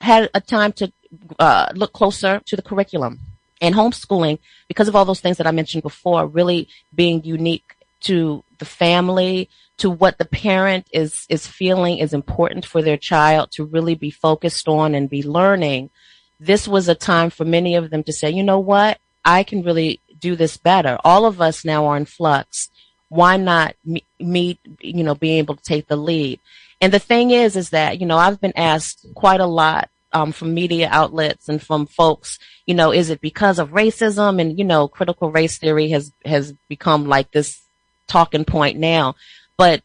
had 0.00 0.30
a 0.34 0.40
time 0.40 0.72
to 0.72 0.92
uh, 1.38 1.68
look 1.74 1.92
closer 1.92 2.40
to 2.46 2.56
the 2.56 2.62
curriculum. 2.62 3.20
And 3.62 3.74
homeschooling 3.74 4.38
because 4.68 4.88
of 4.88 4.96
all 4.96 5.04
those 5.04 5.20
things 5.20 5.36
that 5.36 5.46
I 5.46 5.50
mentioned 5.50 5.82
before, 5.82 6.26
really 6.26 6.66
being 6.94 7.22
unique 7.24 7.74
to 8.00 8.44
the 8.58 8.64
family, 8.64 9.48
to 9.78 9.90
what 9.90 10.18
the 10.18 10.24
parent 10.24 10.86
is, 10.92 11.26
is 11.28 11.46
feeling 11.46 11.98
is 11.98 12.12
important 12.12 12.66
for 12.66 12.82
their 12.82 12.96
child 12.96 13.50
to 13.52 13.64
really 13.64 13.94
be 13.94 14.10
focused 14.10 14.68
on 14.68 14.94
and 14.94 15.08
be 15.08 15.22
learning. 15.22 15.90
This 16.38 16.68
was 16.68 16.88
a 16.88 16.94
time 16.94 17.30
for 17.30 17.44
many 17.44 17.74
of 17.74 17.90
them 17.90 18.02
to 18.04 18.12
say, 18.12 18.30
you 18.30 18.42
know 18.42 18.60
what? 18.60 18.98
I 19.24 19.42
can 19.42 19.62
really 19.62 20.00
do 20.18 20.36
this 20.36 20.56
better. 20.56 20.98
All 21.04 21.24
of 21.24 21.40
us 21.40 21.64
now 21.64 21.86
are 21.86 21.96
in 21.96 22.04
flux. 22.04 22.68
Why 23.08 23.36
not 23.36 23.74
me, 23.84 24.04
me 24.18 24.58
you 24.80 25.02
know, 25.02 25.14
being 25.14 25.38
able 25.38 25.56
to 25.56 25.62
take 25.62 25.88
the 25.88 25.96
lead? 25.96 26.40
And 26.80 26.92
the 26.92 26.98
thing 26.98 27.30
is, 27.30 27.56
is 27.56 27.70
that, 27.70 28.00
you 28.00 28.06
know, 28.06 28.16
I've 28.16 28.40
been 28.40 28.56
asked 28.56 29.06
quite 29.14 29.40
a 29.40 29.46
lot 29.46 29.90
um, 30.12 30.32
from 30.32 30.54
media 30.54 30.88
outlets 30.90 31.48
and 31.48 31.62
from 31.62 31.86
folks, 31.86 32.38
you 32.66 32.74
know, 32.74 32.92
is 32.92 33.10
it 33.10 33.20
because 33.20 33.58
of 33.58 33.70
racism? 33.70 34.40
And, 34.40 34.58
you 34.58 34.64
know, 34.64 34.88
critical 34.88 35.30
race 35.30 35.58
theory 35.58 35.90
has, 35.90 36.12
has 36.24 36.52
become 36.68 37.06
like 37.06 37.30
this 37.32 37.62
talking 38.10 38.44
point 38.44 38.78
now. 38.78 39.14
But 39.56 39.82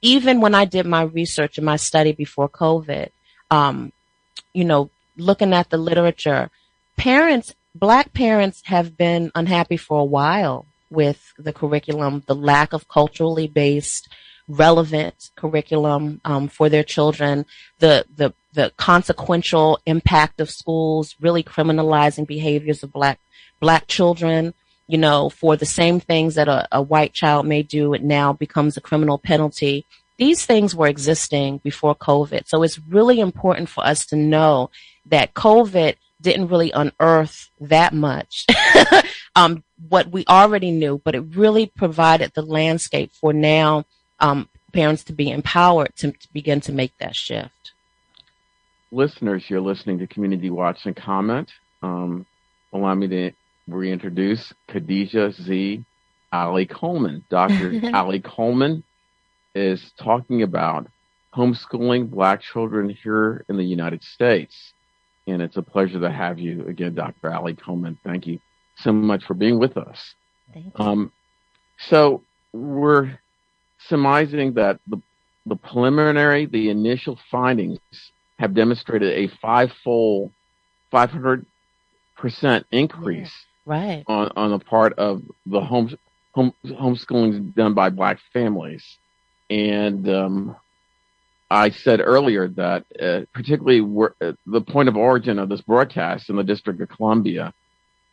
even 0.00 0.40
when 0.40 0.54
I 0.54 0.64
did 0.64 0.86
my 0.86 1.02
research 1.02 1.58
and 1.58 1.64
my 1.64 1.76
study 1.76 2.12
before 2.12 2.48
COVID, 2.48 3.10
um, 3.50 3.92
you 4.52 4.64
know, 4.64 4.90
looking 5.16 5.52
at 5.52 5.70
the 5.70 5.78
literature, 5.78 6.50
parents, 6.96 7.54
black 7.74 8.12
parents 8.12 8.62
have 8.64 8.96
been 8.96 9.30
unhappy 9.34 9.76
for 9.76 10.00
a 10.00 10.04
while 10.04 10.66
with 10.90 11.32
the 11.38 11.52
curriculum, 11.52 12.22
the 12.26 12.34
lack 12.34 12.72
of 12.72 12.88
culturally 12.88 13.46
based, 13.46 14.08
relevant 14.48 15.30
curriculum 15.36 16.20
um, 16.24 16.48
for 16.48 16.68
their 16.68 16.84
children, 16.84 17.44
the 17.78 18.06
the 18.14 18.32
the 18.54 18.72
consequential 18.76 19.78
impact 19.84 20.40
of 20.40 20.50
schools 20.50 21.14
really 21.20 21.42
criminalizing 21.42 22.26
behaviors 22.26 22.82
of 22.82 22.92
black 22.92 23.20
black 23.60 23.86
children, 23.86 24.54
you 24.88 24.98
know, 24.98 25.28
for 25.28 25.54
the 25.54 25.66
same 25.66 26.00
things 26.00 26.34
that 26.34 26.48
a, 26.48 26.66
a 26.72 26.82
white 26.82 27.12
child 27.12 27.46
may 27.46 27.62
do, 27.62 27.92
it 27.92 28.02
now 28.02 28.32
becomes 28.32 28.76
a 28.76 28.80
criminal 28.80 29.18
penalty. 29.18 29.86
These 30.16 30.46
things 30.46 30.74
were 30.74 30.88
existing 30.88 31.58
before 31.58 31.94
COVID. 31.94 32.48
So 32.48 32.62
it's 32.62 32.80
really 32.80 33.20
important 33.20 33.68
for 33.68 33.84
us 33.86 34.06
to 34.06 34.16
know 34.16 34.70
that 35.06 35.34
COVID 35.34 35.94
didn't 36.20 36.48
really 36.48 36.72
unearth 36.72 37.50
that 37.60 37.92
much. 37.92 38.46
um, 39.36 39.62
what 39.88 40.10
we 40.10 40.24
already 40.26 40.70
knew, 40.70 41.00
but 41.04 41.14
it 41.14 41.20
really 41.36 41.66
provided 41.66 42.32
the 42.34 42.42
landscape 42.42 43.12
for 43.12 43.32
now 43.32 43.84
um, 44.18 44.48
parents 44.72 45.04
to 45.04 45.12
be 45.12 45.30
empowered 45.30 45.94
to, 45.96 46.12
to 46.12 46.32
begin 46.32 46.60
to 46.62 46.72
make 46.72 46.92
that 46.98 47.14
shift. 47.14 47.72
Listeners, 48.90 49.44
you're 49.48 49.60
listening 49.60 49.98
to 49.98 50.06
Community 50.06 50.48
Watch 50.48 50.78
and 50.86 50.96
Comment. 50.96 51.50
Um, 51.82 52.26
allow 52.72 52.94
me 52.94 53.06
to 53.08 53.32
reintroduce 53.68 54.52
Khadijah 54.68 55.32
Z. 55.32 55.84
Ali 56.32 56.66
Coleman. 56.66 57.24
Dr. 57.30 57.80
Ali 57.94 58.20
Coleman 58.20 58.84
is 59.54 59.92
talking 59.98 60.42
about 60.42 60.86
homeschooling 61.34 62.10
black 62.10 62.40
children 62.40 62.90
here 62.90 63.44
in 63.48 63.56
the 63.56 63.64
United 63.64 64.02
States. 64.02 64.72
And 65.26 65.42
it's 65.42 65.56
a 65.56 65.62
pleasure 65.62 66.00
to 66.00 66.10
have 66.10 66.38
you 66.38 66.66
again, 66.66 66.94
Dr. 66.94 67.32
Ali 67.32 67.54
Coleman. 67.54 67.98
Thank 68.04 68.26
you 68.26 68.40
so 68.76 68.92
much 68.92 69.24
for 69.24 69.34
being 69.34 69.58
with 69.58 69.76
us. 69.76 70.14
Thank 70.52 70.78
you. 70.78 70.84
Um, 70.84 71.12
so 71.78 72.22
we're 72.52 73.18
surmising 73.78 74.54
that 74.54 74.80
the, 74.86 75.00
the 75.46 75.56
preliminary, 75.56 76.46
the 76.46 76.70
initial 76.70 77.18
findings 77.30 77.78
have 78.38 78.54
demonstrated 78.54 79.12
a 79.12 79.28
five-fold, 79.40 80.32
500% 80.92 81.44
increase 82.70 83.32
right. 83.68 84.02
on, 84.06 84.32
on 84.34 84.50
the 84.50 84.58
part 84.58 84.94
of 84.98 85.22
the 85.46 85.60
home, 85.60 85.96
home 86.32 86.52
homeschooling 86.64 87.54
done 87.54 87.74
by 87.74 87.90
black 87.90 88.18
families. 88.32 88.84
And 89.50 90.08
um, 90.08 90.56
I 91.50 91.70
said 91.70 92.00
earlier 92.00 92.48
that 92.48 92.84
uh, 93.00 93.20
particularly 93.32 93.80
where, 93.80 94.14
uh, 94.20 94.32
the 94.46 94.60
point 94.60 94.88
of 94.88 94.96
origin 94.96 95.38
of 95.38 95.48
this 95.48 95.60
broadcast 95.60 96.28
in 96.30 96.36
the 96.36 96.44
District 96.44 96.80
of 96.80 96.88
Columbia, 96.88 97.54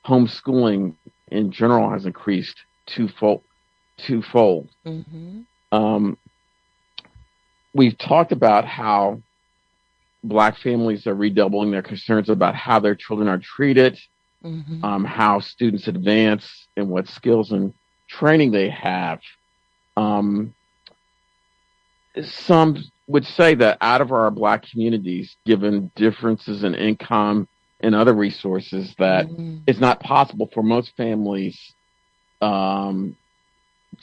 homeschooling 0.05 0.95
in 1.29 1.51
general 1.51 1.89
has 1.89 2.05
increased 2.05 2.57
twofold. 2.85 3.43
Twofold. 3.97 4.69
Mm-hmm. 4.85 5.41
Um, 5.71 6.17
we've 7.73 7.97
talked 7.97 8.31
about 8.31 8.65
how 8.65 9.21
black 10.23 10.57
families 10.57 11.07
are 11.07 11.13
redoubling 11.13 11.71
their 11.71 11.81
concerns 11.81 12.29
about 12.29 12.55
how 12.55 12.79
their 12.79 12.95
children 12.95 13.27
are 13.27 13.37
treated, 13.37 13.97
Mm-hmm. 14.45 14.86
um, 14.86 15.03
how 15.05 15.39
students 15.39 15.88
advance 15.88 16.67
and 16.77 16.88
what 16.88 17.08
skills 17.08 17.51
and 17.51 17.73
training 18.08 18.51
they 18.51 18.69
have. 18.69 19.19
Um, 19.97 20.53
some 22.23 22.77
would 23.08 23.25
say 23.25 23.55
that 23.55 23.77
out 23.81 24.01
of 24.01 24.12
our 24.12 24.29
black 24.31 24.63
communities, 24.69 25.36
given 25.45 25.91
differences 25.95 26.63
in 26.63 26.75
income 26.75 27.47
and 27.79 27.95
other 27.95 28.13
resources, 28.13 28.93
that 28.99 29.27
Mhm. 29.27 29.63
it's 29.67 29.79
not 29.79 29.99
possible 29.99 30.47
for 30.53 30.63
most 30.63 30.95
families 30.95 31.73
um, 32.41 33.15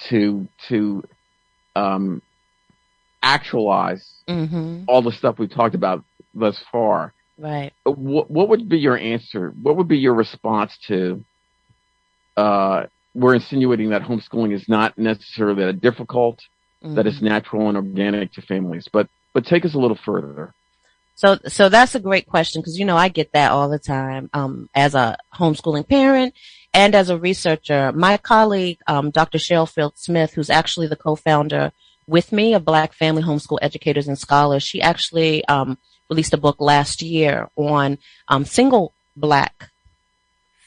to 0.08 0.48
to 0.68 1.02
um, 1.76 2.20
actualize 3.22 4.24
Mhm. 4.28 4.84
all 4.88 5.02
the 5.02 5.12
stuff 5.12 5.38
we've 5.38 5.50
talked 5.50 5.74
about 5.74 6.04
thus 6.34 6.58
far. 6.72 7.14
Right. 7.42 7.72
What, 7.84 8.30
what 8.30 8.48
would 8.50 8.68
be 8.68 8.78
your 8.78 8.96
answer? 8.96 9.52
What 9.60 9.76
would 9.76 9.88
be 9.88 9.98
your 9.98 10.14
response 10.14 10.78
to? 10.86 11.24
Uh, 12.36 12.84
we're 13.14 13.34
insinuating 13.34 13.90
that 13.90 14.02
homeschooling 14.02 14.54
is 14.54 14.68
not 14.68 14.96
necessarily 14.96 15.64
that 15.64 15.80
difficult, 15.80 16.38
that 16.82 17.06
it's 17.06 17.18
Mhm. 17.18 17.22
natural 17.22 17.68
and 17.68 17.76
organic 17.76 18.32
to 18.34 18.42
families. 18.42 18.88
But 18.92 19.08
but 19.34 19.44
take 19.46 19.64
us 19.64 19.74
a 19.74 19.78
little 19.78 19.98
further. 20.04 20.52
So, 21.16 21.38
so 21.46 21.68
that's 21.68 21.94
a 21.94 22.00
great 22.00 22.26
question 22.26 22.60
because 22.60 22.78
you 22.78 22.84
know 22.84 22.96
I 22.96 23.08
get 23.08 23.32
that 23.32 23.50
all 23.50 23.68
the 23.68 23.78
time 23.78 24.30
um, 24.34 24.68
as 24.74 24.94
a 24.94 25.16
homeschooling 25.34 25.88
parent 25.88 26.34
and 26.72 26.94
as 26.94 27.08
a 27.10 27.18
researcher. 27.18 27.92
My 27.92 28.18
colleague, 28.18 28.78
um, 28.86 29.10
Dr. 29.10 29.38
Cheryl 29.38 29.68
Fields-Smith, 29.68 30.34
who's 30.34 30.50
actually 30.50 30.86
the 30.86 30.96
co-founder 30.96 31.72
with 32.06 32.30
me 32.32 32.54
of 32.54 32.64
Black 32.64 32.92
Family 32.92 33.22
Homeschool 33.22 33.58
Educators 33.62 34.06
and 34.08 34.18
Scholars, 34.18 34.62
she 34.62 34.80
actually 34.82 35.44
um, 35.46 35.78
released 36.12 36.34
a 36.34 36.44
book 36.46 36.58
last 36.60 37.00
year 37.00 37.48
on 37.56 37.98
um, 38.28 38.44
single 38.44 38.92
Black 39.16 39.70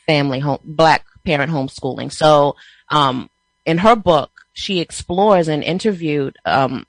family 0.07 0.39
home, 0.39 0.59
Black 0.63 1.05
parent 1.23 1.51
homeschooling. 1.51 2.11
So, 2.11 2.55
um, 2.89 3.29
in 3.65 3.77
her 3.79 3.95
book, 3.95 4.31
she 4.53 4.79
explores 4.79 5.47
and 5.47 5.63
interviewed 5.63 6.37
um, 6.45 6.85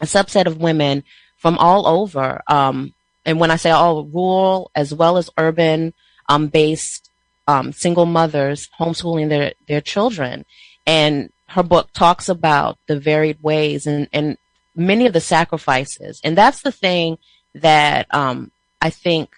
a 0.00 0.06
subset 0.06 0.46
of 0.46 0.58
women 0.58 1.02
from 1.36 1.58
all 1.58 1.86
over. 1.86 2.42
Um, 2.46 2.94
and 3.24 3.40
when 3.40 3.50
I 3.50 3.56
say 3.56 3.70
all 3.70 4.04
rural 4.04 4.70
as 4.74 4.94
well 4.94 5.16
as 5.16 5.30
urban 5.36 5.92
um, 6.28 6.48
based 6.48 7.10
um, 7.46 7.72
single 7.72 8.06
mothers 8.06 8.68
homeschooling 8.78 9.28
their, 9.28 9.52
their 9.66 9.80
children. 9.80 10.44
And 10.86 11.30
her 11.48 11.62
book 11.62 11.90
talks 11.92 12.28
about 12.28 12.78
the 12.86 12.98
varied 12.98 13.42
ways 13.42 13.86
and, 13.86 14.08
and 14.12 14.36
many 14.76 15.06
of 15.06 15.12
the 15.12 15.20
sacrifices. 15.20 16.20
And 16.22 16.36
that's 16.38 16.62
the 16.62 16.72
thing 16.72 17.18
that 17.54 18.06
um, 18.14 18.50
I 18.80 18.90
think 18.90 19.30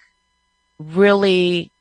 really 0.79 1.71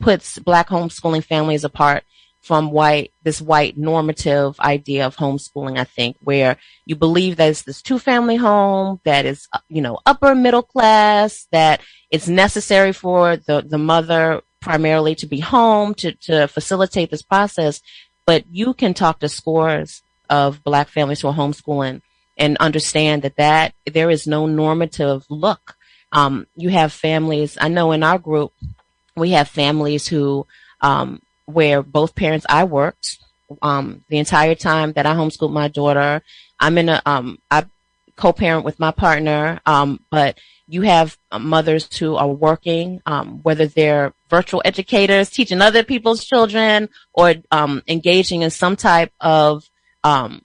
puts 0.00 0.38
black 0.38 0.68
homeschooling 0.68 1.24
families 1.24 1.64
apart 1.64 2.04
from 2.40 2.70
white 2.70 3.12
this 3.24 3.42
white 3.42 3.76
normative 3.76 4.58
idea 4.60 5.04
of 5.04 5.16
homeschooling 5.16 5.76
i 5.76 5.84
think 5.84 6.16
where 6.20 6.56
you 6.86 6.96
believe 6.96 7.36
that 7.36 7.50
it's 7.50 7.62
this 7.62 7.82
two 7.82 7.98
family 7.98 8.36
home 8.36 9.00
that 9.04 9.26
is 9.26 9.48
uh, 9.52 9.58
you 9.68 9.82
know 9.82 9.98
upper 10.06 10.34
middle 10.34 10.62
class 10.62 11.46
that 11.50 11.80
it's 12.10 12.28
necessary 12.28 12.92
for 12.92 13.36
the 13.36 13.60
the 13.68 13.76
mother 13.76 14.40
primarily 14.60 15.14
to 15.14 15.26
be 15.26 15.40
home 15.40 15.92
to 15.94 16.12
to 16.12 16.46
facilitate 16.48 17.10
this 17.10 17.22
process 17.22 17.82
but 18.24 18.44
you 18.50 18.72
can 18.72 18.94
talk 18.94 19.18
to 19.18 19.28
scores 19.28 20.02
of 20.30 20.62
black 20.64 20.88
families 20.88 21.20
who 21.20 21.28
are 21.28 21.34
homeschooling 21.34 22.00
and 22.38 22.56
understand 22.58 23.22
that 23.22 23.36
that 23.36 23.74
there 23.92 24.10
is 24.10 24.26
no 24.26 24.46
normative 24.46 25.24
look 25.28 25.76
um, 26.12 26.46
you 26.56 26.70
have 26.70 26.92
families 26.92 27.58
i 27.60 27.68
know 27.68 27.92
in 27.92 28.02
our 28.02 28.18
group 28.18 28.52
we 29.16 29.30
have 29.30 29.48
families 29.48 30.06
who 30.06 30.46
um, 30.80 31.20
where 31.46 31.82
both 31.82 32.14
parents 32.14 32.46
I 32.48 32.64
worked 32.64 33.18
um, 33.62 34.04
the 34.08 34.18
entire 34.18 34.54
time 34.54 34.92
that 34.92 35.06
I 35.06 35.14
homeschooled 35.14 35.52
my 35.52 35.68
daughter. 35.68 36.22
I'm 36.60 36.76
in 36.78 36.88
a 36.88 37.02
um, 37.06 37.38
I 37.50 37.64
co-parent 38.16 38.64
with 38.64 38.78
my 38.78 38.90
partner, 38.90 39.60
um, 39.64 40.00
but 40.10 40.38
you 40.66 40.82
have 40.82 41.16
uh, 41.30 41.38
mothers 41.38 41.96
who 41.96 42.16
are 42.16 42.28
working, 42.28 43.00
um, 43.06 43.40
whether 43.42 43.66
they're 43.66 44.12
virtual 44.28 44.60
educators 44.64 45.30
teaching 45.30 45.62
other 45.62 45.82
people's 45.82 46.24
children 46.24 46.90
or 47.14 47.34
um, 47.50 47.82
engaging 47.88 48.42
in 48.42 48.50
some 48.50 48.76
type 48.76 49.12
of 49.20 49.68
um, 50.04 50.42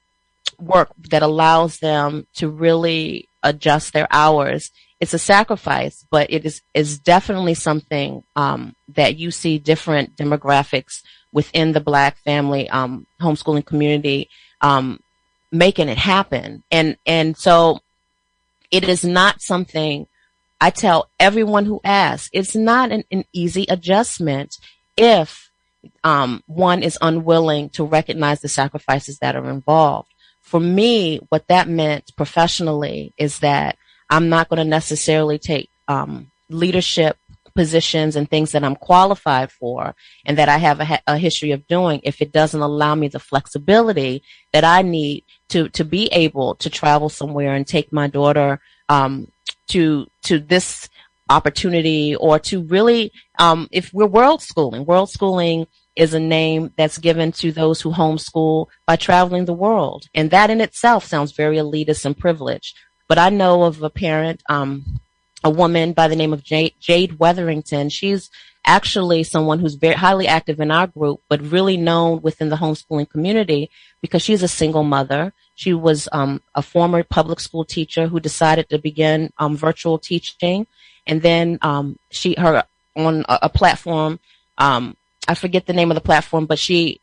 work 0.66 0.92
that 1.10 1.24
allows 1.24 1.80
them 1.80 2.28
to 2.36 2.50
really 2.50 3.30
adjust 3.44 3.94
their 3.94 4.08
hours. 4.12 4.72
It's 5.00 5.14
a 5.14 5.20
sacrifice, 5.20 6.06
but 6.10 6.32
it 6.32 6.46
is 6.46 6.62
is 6.74 7.00
definitely 7.00 7.56
something 7.56 8.24
um, 8.36 8.76
that 8.90 9.18
you 9.18 9.32
see 9.32 9.60
different 9.60 10.16
demographics 10.16 11.02
within 11.32 11.74
the 11.74 11.82
Black 11.82 12.18
family 12.20 12.70
um, 12.70 13.06
homeschooling 13.22 13.66
community 13.66 14.30
um, 14.62 15.00
making 15.52 15.90
it 15.90 15.98
happen, 15.98 16.64
and 16.72 16.98
and 17.06 17.38
so 17.38 17.80
it 18.72 18.88
is 18.88 19.04
not 19.04 19.42
something 19.42 20.08
I 20.62 20.70
tell 20.70 21.10
everyone 21.20 21.66
who 21.66 21.82
asks. 21.84 22.30
It's 22.32 22.56
not 22.56 22.92
an, 22.92 23.04
an 23.12 23.26
easy 23.34 23.66
adjustment 23.70 24.58
if 24.96 25.52
um, 26.04 26.42
one 26.48 26.82
is 26.84 26.98
unwilling 27.02 27.70
to 27.72 27.84
recognize 27.84 28.40
the 28.40 28.48
sacrifices 28.48 29.20
that 29.20 29.36
are 29.36 29.50
involved. 29.50 30.13
For 30.54 30.60
me, 30.60 31.18
what 31.30 31.48
that 31.48 31.68
meant 31.68 32.16
professionally 32.16 33.12
is 33.18 33.40
that 33.40 33.76
I'm 34.08 34.30
not 34.30 34.50
going 34.50 34.60
to 34.60 34.70
necessarily 34.70 35.40
take 35.40 35.72
um, 35.88 36.30
leadership 36.48 37.18
positions 37.56 38.16
and 38.16 38.30
things 38.30 38.52
that 38.52 38.64
I'm 38.64 38.76
qualified 38.76 39.52
for 39.52 39.96
and 40.28 40.38
that 40.38 40.50
I 40.50 40.60
have 40.60 40.80
a, 40.80 41.00
a, 41.08 41.18
history 41.18 41.54
of 41.54 41.66
doing 41.66 42.02
if 42.04 42.22
it 42.22 42.32
doesn't 42.32 42.62
allow 42.62 42.94
me 42.94 43.08
the 43.08 43.18
flexibility 43.18 44.22
that 44.52 44.64
I 44.64 44.84
need 44.84 45.24
to 45.50 45.70
to 45.70 45.84
be 45.84 46.06
able 46.12 46.54
to 46.58 46.70
travel 46.70 47.10
somewhere 47.10 47.56
and 47.56 47.66
take 47.66 47.92
my 47.92 48.06
daughter 48.06 48.60
um, 48.90 49.32
to 49.70 50.06
to 50.26 50.38
this 50.38 50.88
opportunity 51.32 52.16
or 52.16 52.38
to 52.38 52.62
really 52.66 53.12
um, 53.40 53.68
if 53.72 53.92
we're 53.92 54.06
world 54.06 54.44
schooling 54.44 54.86
world 54.86 55.10
schooling 55.10 55.66
is 55.96 56.14
a 56.14 56.20
name 56.20 56.72
that's 56.78 56.98
given 56.98 57.32
to 57.32 57.52
those 57.52 57.82
who 57.82 57.92
homeschool 57.92 58.68
by 58.86 58.96
traveling 58.96 59.46
the 59.46 59.54
world 59.54 60.08
and 60.14 60.32
that 60.32 60.50
in 60.50 60.62
itself 60.62 61.06
sounds 61.06 61.32
very 61.32 61.58
elitist 61.58 62.06
and 62.06 62.18
privileged 62.18 62.78
but 63.08 63.18
I 63.18 63.30
know 63.30 63.64
of 63.64 63.82
a 63.84 63.90
parent 63.90 64.42
um, 64.50 65.00
a 65.44 65.50
woman 65.50 65.94
by 65.94 66.08
the 66.08 66.16
name 66.16 66.34
of 66.34 66.44
Jade, 66.44 66.74
Jade 66.80 67.20
Wetherington. 67.20 67.90
She's 67.90 68.30
actually 68.66 69.24
someone 69.24 69.60
who's 69.60 69.76
very 69.76 69.96
highly 69.96 70.26
active 70.26 70.60
in 70.60 70.72
our 70.72 70.88
group, 70.88 71.22
but 71.28 71.42
really 71.42 71.76
known 71.76 72.22
within 72.22 72.50
the 72.50 72.56
homeschooling 72.56 73.10
community 73.10 73.70
because 74.02 74.22
she's 74.22 74.42
a 74.42 74.48
single 74.48 74.84
mother. 74.84 75.34
She 75.56 75.74
was 75.74 76.08
um, 76.14 76.42
a 76.56 76.62
former 76.62 77.04
public 77.04 77.40
school 77.42 77.66
teacher 77.66 78.08
who 78.08 78.20
decided 78.20 78.70
to 78.70 78.80
begin 78.80 79.32
um, 79.38 79.58
virtual 79.58 79.98
teaching, 79.98 80.66
and 81.06 81.22
then 81.22 81.60
um, 81.62 81.98
she 82.10 82.36
her 82.38 82.64
on 82.96 83.26
a, 83.28 83.40
a 83.44 83.50
platform. 83.50 84.20
I 85.28 85.36
forget 85.36 85.66
the 85.66 85.74
name 85.74 85.92
of 85.92 85.96
the 85.96 86.02
platform, 86.02 86.46
but 86.46 86.60
she 86.60 87.00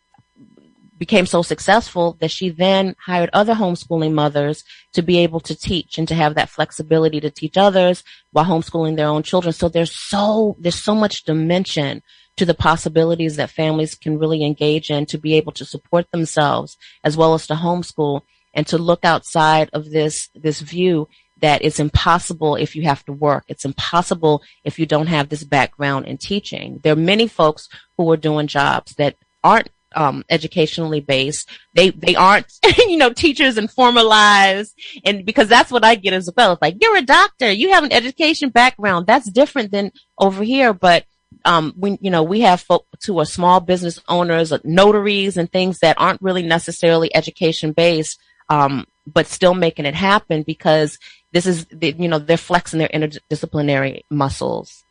became 1.00 1.24
so 1.24 1.40
successful 1.40 2.18
that 2.20 2.30
she 2.30 2.50
then 2.50 2.94
hired 3.06 3.30
other 3.32 3.54
homeschooling 3.54 4.12
mothers 4.12 4.62
to 4.92 5.00
be 5.00 5.18
able 5.18 5.40
to 5.40 5.54
teach 5.54 5.96
and 5.96 6.06
to 6.06 6.14
have 6.14 6.34
that 6.34 6.50
flexibility 6.50 7.20
to 7.20 7.30
teach 7.30 7.56
others 7.56 8.04
while 8.32 8.44
homeschooling 8.44 8.96
their 8.96 9.06
own 9.06 9.22
children. 9.22 9.54
So 9.54 9.70
there's 9.70 9.96
so, 9.96 10.56
there's 10.60 10.80
so 10.80 10.94
much 10.94 11.24
dimension 11.24 12.02
to 12.36 12.44
the 12.44 12.54
possibilities 12.54 13.36
that 13.36 13.50
families 13.50 13.94
can 13.94 14.18
really 14.18 14.44
engage 14.44 14.90
in 14.90 15.06
to 15.06 15.18
be 15.18 15.34
able 15.34 15.52
to 15.52 15.64
support 15.64 16.10
themselves 16.10 16.76
as 17.02 17.16
well 17.16 17.32
as 17.32 17.46
to 17.46 17.54
homeschool 17.54 18.20
and 18.52 18.66
to 18.66 18.76
look 18.76 19.04
outside 19.04 19.70
of 19.72 19.90
this, 19.90 20.28
this 20.34 20.60
view 20.60 21.08
that 21.40 21.64
it's 21.64 21.80
impossible 21.80 22.56
if 22.56 22.76
you 22.76 22.82
have 22.82 23.04
to 23.06 23.12
work. 23.12 23.44
It's 23.48 23.64
impossible 23.64 24.42
if 24.64 24.78
you 24.78 24.86
don't 24.86 25.06
have 25.08 25.28
this 25.28 25.44
background 25.44 26.06
in 26.06 26.18
teaching. 26.18 26.80
There 26.82 26.92
are 26.92 26.96
many 26.96 27.26
folks 27.26 27.68
who 27.96 28.10
are 28.10 28.16
doing 28.16 28.46
jobs 28.46 28.94
that 28.96 29.16
aren't 29.42 29.70
um, 29.94 30.24
educationally 30.30 31.00
based. 31.00 31.48
They 31.74 31.90
they 31.90 32.14
aren't 32.14 32.46
you 32.78 32.96
know 32.96 33.12
teachers 33.12 33.56
and 33.56 33.70
formalized, 33.70 34.74
and 35.04 35.24
because 35.24 35.48
that's 35.48 35.70
what 35.70 35.84
I 35.84 35.94
get 35.94 36.12
as 36.12 36.30
well. 36.36 36.52
It's 36.52 36.62
like 36.62 36.76
you're 36.80 36.96
a 36.96 37.02
doctor, 37.02 37.50
you 37.50 37.72
have 37.72 37.84
an 37.84 37.92
education 37.92 38.50
background. 38.50 39.06
That's 39.06 39.30
different 39.30 39.70
than 39.72 39.92
over 40.18 40.42
here, 40.42 40.72
but. 40.72 41.04
Um, 41.44 41.72
we, 41.76 41.96
you 42.02 42.10
know, 42.10 42.24
we 42.24 42.40
have 42.40 42.60
folks 42.60 43.06
who 43.06 43.18
are 43.20 43.24
small 43.24 43.60
business 43.60 44.00
owners, 44.08 44.52
notaries 44.64 45.36
and 45.36 45.50
things 45.50 45.78
that 45.78 45.96
aren't 45.98 46.20
really 46.20 46.42
necessarily 46.42 47.14
education 47.14 47.72
based, 47.72 48.18
um, 48.50 48.84
but 49.06 49.26
still 49.26 49.54
making 49.54 49.86
it 49.86 49.94
happen 49.94 50.42
because 50.42 50.98
this 51.32 51.46
is, 51.46 51.66
you 51.80 52.08
know, 52.08 52.18
they're 52.18 52.36
flexing 52.36 52.78
their 52.78 52.88
interdisciplinary 52.88 54.04
muscles. 54.10 54.84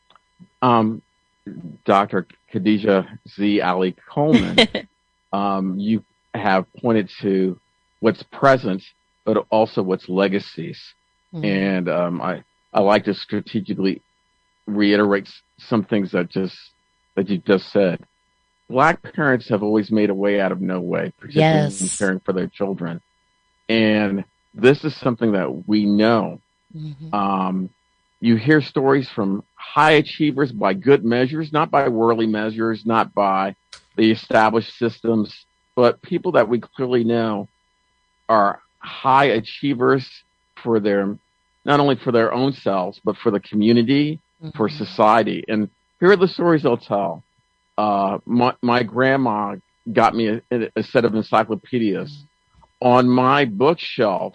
Um, 0.62 1.02
Dr. 1.84 2.26
Khadijah 2.50 3.18
Z. 3.28 3.60
Ali 3.60 3.96
Coleman, 4.08 4.58
um, 5.32 5.78
you 5.78 6.04
have 6.34 6.66
pointed 6.74 7.10
to 7.20 7.58
what's 8.00 8.22
present, 8.22 8.82
but 9.24 9.46
also 9.50 9.82
what's 9.82 10.08
legacies. 10.08 10.80
Mm-hmm. 11.34 11.44
And 11.44 11.88
um, 11.88 12.22
I, 12.22 12.42
I 12.72 12.80
like 12.80 13.04
to 13.04 13.14
strategically 13.14 14.02
reiterate 14.66 15.28
some 15.58 15.84
things 15.84 16.12
that 16.12 16.30
just 16.30 16.56
that 17.14 17.28
you 17.28 17.38
just 17.38 17.70
said. 17.72 18.02
Black 18.68 19.02
parents 19.14 19.48
have 19.48 19.64
always 19.64 19.90
made 19.90 20.10
a 20.10 20.14
way 20.14 20.40
out 20.40 20.52
of 20.52 20.60
no 20.60 20.80
way, 20.80 21.12
particularly 21.18 21.64
yes. 21.64 21.80
in 21.80 21.88
caring 21.88 22.20
for 22.20 22.32
their 22.32 22.46
children. 22.46 23.00
And 23.68 24.24
this 24.54 24.84
is 24.84 24.94
something 24.96 25.32
that 25.32 25.68
we 25.68 25.86
know. 25.86 26.40
Mm-hmm. 26.76 27.14
Um, 27.14 27.70
you 28.20 28.36
hear 28.36 28.60
stories 28.60 29.08
from 29.08 29.44
high 29.54 29.92
achievers 29.92 30.52
by 30.52 30.74
good 30.74 31.04
measures, 31.04 31.52
not 31.52 31.70
by 31.70 31.88
worldly 31.88 32.26
measures, 32.26 32.84
not 32.84 33.14
by 33.14 33.56
the 33.96 34.10
established 34.10 34.76
systems, 34.78 35.46
but 35.74 36.02
people 36.02 36.32
that 36.32 36.48
we 36.48 36.60
clearly 36.60 37.04
know 37.04 37.48
are 38.28 38.60
high 38.78 39.26
achievers 39.26 40.08
for 40.62 40.80
their 40.80 41.16
not 41.64 41.80
only 41.80 41.96
for 41.96 42.12
their 42.12 42.32
own 42.32 42.52
selves, 42.52 43.00
but 43.04 43.16
for 43.16 43.30
the 43.30 43.40
community, 43.40 44.20
mm-hmm. 44.42 44.56
for 44.56 44.68
society. 44.68 45.44
And 45.48 45.68
here 45.98 46.10
are 46.10 46.16
the 46.16 46.28
stories 46.28 46.62
they'll 46.62 46.78
tell. 46.78 47.22
Uh, 47.76 48.18
my, 48.24 48.54
my 48.62 48.82
grandma 48.82 49.56
got 49.92 50.14
me 50.14 50.40
a, 50.50 50.70
a 50.76 50.82
set 50.82 51.04
of 51.04 51.14
encyclopedias. 51.14 52.10
Mm-hmm. 52.10 52.24
On 52.80 53.08
my 53.08 53.44
bookshelf, 53.44 54.34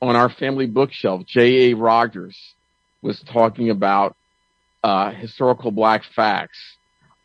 on 0.00 0.16
our 0.16 0.30
family 0.30 0.66
bookshelf, 0.66 1.26
J.A. 1.26 1.74
Rogers 1.74 2.54
was 3.02 3.20
talking 3.20 3.70
about 3.70 4.16
uh, 4.82 5.10
historical 5.12 5.70
black 5.70 6.04
facts, 6.16 6.58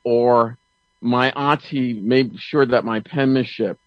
or 0.03 0.57
my 1.01 1.31
auntie 1.31 1.93
made 1.93 2.37
sure 2.39 2.65
that 2.65 2.83
my 2.83 2.99
penmanship, 2.99 3.79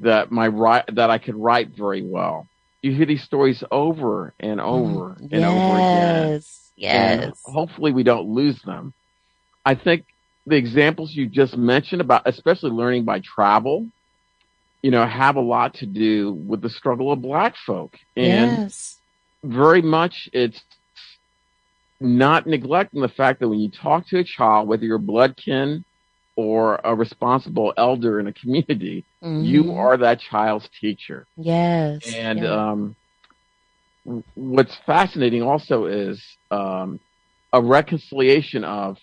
that 0.00 0.32
my 0.32 0.48
write, 0.48 0.94
that 0.94 1.10
I 1.10 1.18
could 1.18 1.36
write 1.36 1.70
very 1.76 2.02
well. 2.02 2.48
You 2.82 2.92
hear 2.92 3.06
these 3.06 3.22
stories 3.22 3.62
over 3.70 4.34
and 4.40 4.58
mm-hmm. 4.60 4.68
over 4.68 5.14
mm, 5.14 5.20
and 5.20 5.30
yes, 5.30 5.50
over 5.50 5.76
again. 5.76 6.42
Yes. 6.76 7.22
And 7.22 7.34
hopefully 7.44 7.92
we 7.92 8.02
don't 8.02 8.28
lose 8.28 8.60
them. 8.62 8.92
I 9.64 9.74
think 9.74 10.04
the 10.46 10.56
examples 10.56 11.14
you 11.14 11.26
just 11.26 11.56
mentioned 11.56 12.00
about, 12.00 12.22
especially 12.26 12.70
learning 12.70 13.04
by 13.04 13.20
travel, 13.20 13.88
you 14.84 14.90
know, 14.90 15.06
have 15.06 15.36
a 15.36 15.40
lot 15.40 15.72
to 15.72 15.86
do 15.86 16.34
with 16.34 16.60
the 16.60 16.68
struggle 16.68 17.10
of 17.10 17.22
black 17.22 17.56
folk. 17.56 17.96
And 18.18 18.64
yes. 18.64 18.98
very 19.42 19.80
much 19.80 20.28
it's 20.34 20.60
not 22.00 22.46
neglecting 22.46 23.00
the 23.00 23.08
fact 23.08 23.40
that 23.40 23.48
when 23.48 23.60
you 23.60 23.70
talk 23.70 24.06
to 24.08 24.18
a 24.18 24.24
child, 24.24 24.68
whether 24.68 24.84
you're 24.84 24.98
blood 24.98 25.38
kin 25.38 25.86
or 26.36 26.82
a 26.84 26.94
responsible 26.94 27.72
elder 27.78 28.20
in 28.20 28.26
a 28.26 28.32
community, 28.34 29.06
mm-hmm. 29.22 29.42
you 29.42 29.72
are 29.72 29.96
that 29.96 30.20
child's 30.20 30.68
teacher. 30.78 31.26
Yes. 31.38 32.14
And 32.14 32.40
yeah. 32.40 32.70
um, 32.70 32.96
what's 34.34 34.76
fascinating 34.84 35.40
also 35.40 35.86
is 35.86 36.22
um, 36.50 37.00
a 37.54 37.62
reconciliation 37.62 38.64
of 38.64 38.98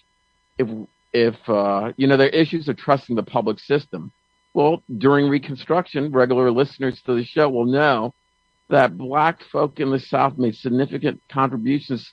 if 0.59 0.67
if 1.11 1.49
uh, 1.49 1.91
you 1.97 2.05
know 2.05 2.17
there 2.17 2.27
are 2.27 2.29
issues 2.29 2.67
of 2.67 2.77
trusting 2.77 3.15
the 3.15 3.23
public 3.23 3.59
system. 3.59 4.11
Well, 4.53 4.83
during 4.97 5.29
Reconstruction, 5.29 6.11
regular 6.11 6.51
listeners 6.51 7.01
to 7.05 7.15
the 7.15 7.23
show 7.23 7.49
will 7.49 7.65
know 7.65 8.13
that 8.69 8.97
black 8.97 9.43
folk 9.43 9.79
in 9.79 9.91
the 9.91 9.99
South 9.99 10.37
made 10.37 10.55
significant 10.55 11.21
contributions 11.29 12.11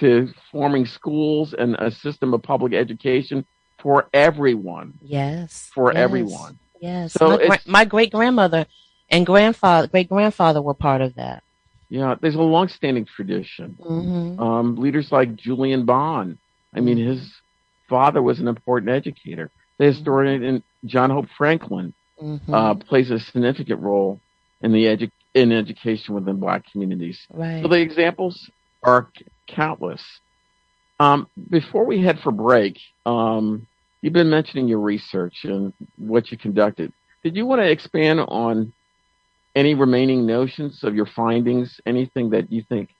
to 0.00 0.32
forming 0.50 0.86
schools 0.86 1.54
and 1.54 1.74
a 1.76 1.90
system 1.90 2.34
of 2.34 2.42
public 2.42 2.72
education 2.72 3.44
for 3.78 4.08
everyone. 4.12 4.94
Yes. 5.02 5.70
For 5.74 5.92
yes, 5.92 6.00
everyone. 6.00 6.58
Yes. 6.80 7.12
So 7.12 7.38
my, 7.46 7.58
my 7.66 7.84
great 7.84 8.12
grandmother 8.12 8.66
and 9.10 9.26
grandfather, 9.26 9.86
great 9.88 10.08
grandfather 10.08 10.62
were 10.62 10.74
part 10.74 11.00
of 11.00 11.14
that. 11.16 11.42
Yeah, 11.88 12.14
there's 12.20 12.36
a 12.36 12.40
long-standing 12.40 13.04
tradition. 13.04 13.76
Mm-hmm. 13.78 14.42
Um, 14.42 14.76
leaders 14.76 15.12
like 15.12 15.36
Julian 15.36 15.84
Bond. 15.84 16.38
I 16.74 16.80
mean, 16.80 16.96
mm-hmm. 16.96 17.10
his 17.10 17.34
father 17.88 18.22
was 18.22 18.40
an 18.40 18.48
important 18.48 18.90
educator. 18.90 19.50
The 19.82 19.88
historian 19.88 20.44
in 20.44 20.62
John 20.84 21.10
Hope 21.10 21.26
Franklin 21.36 21.92
mm-hmm. 22.22 22.54
uh, 22.54 22.76
plays 22.76 23.10
a 23.10 23.18
significant 23.18 23.80
role 23.80 24.20
in 24.60 24.70
the 24.70 24.84
edu- 24.84 25.10
in 25.34 25.50
education 25.50 26.14
within 26.14 26.38
Black 26.38 26.70
communities. 26.70 27.26
Right. 27.32 27.64
So 27.64 27.68
the 27.68 27.80
examples 27.80 28.48
are 28.84 29.10
countless. 29.48 30.04
Um, 31.00 31.26
before 31.50 31.84
we 31.84 32.00
head 32.00 32.20
for 32.20 32.30
break, 32.30 32.78
um, 33.06 33.66
you've 34.02 34.12
been 34.12 34.30
mentioning 34.30 34.68
your 34.68 34.78
research 34.78 35.38
and 35.42 35.72
what 35.96 36.30
you 36.30 36.38
conducted. 36.38 36.92
Did 37.24 37.34
you 37.34 37.44
want 37.44 37.60
to 37.62 37.68
expand 37.68 38.20
on 38.20 38.72
any 39.56 39.74
remaining 39.74 40.26
notions 40.26 40.84
of 40.84 40.94
your 40.94 41.06
findings? 41.06 41.80
Anything 41.84 42.30
that 42.30 42.52
you 42.52 42.62
think 42.68 42.90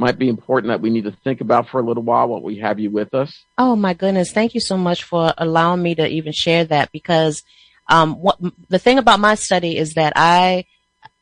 might 0.00 0.18
be 0.18 0.28
important 0.28 0.70
that 0.70 0.80
we 0.80 0.90
need 0.90 1.04
to 1.04 1.12
think 1.22 1.40
about 1.40 1.68
for 1.68 1.80
a 1.80 1.84
little 1.84 2.02
while 2.02 2.28
while 2.28 2.42
we 2.42 2.58
have 2.58 2.80
you 2.80 2.90
with 2.90 3.14
us? 3.14 3.44
Oh 3.58 3.76
my 3.76 3.94
goodness! 3.94 4.32
Thank 4.32 4.54
you 4.54 4.60
so 4.60 4.76
much 4.76 5.04
for 5.04 5.32
allowing 5.38 5.82
me 5.82 5.94
to 5.94 6.06
even 6.06 6.32
share 6.32 6.64
that 6.64 6.90
because 6.90 7.44
um, 7.88 8.14
what 8.14 8.38
the 8.68 8.78
thing 8.78 8.98
about 8.98 9.20
my 9.20 9.34
study 9.34 9.76
is 9.76 9.94
that 9.94 10.14
I 10.16 10.64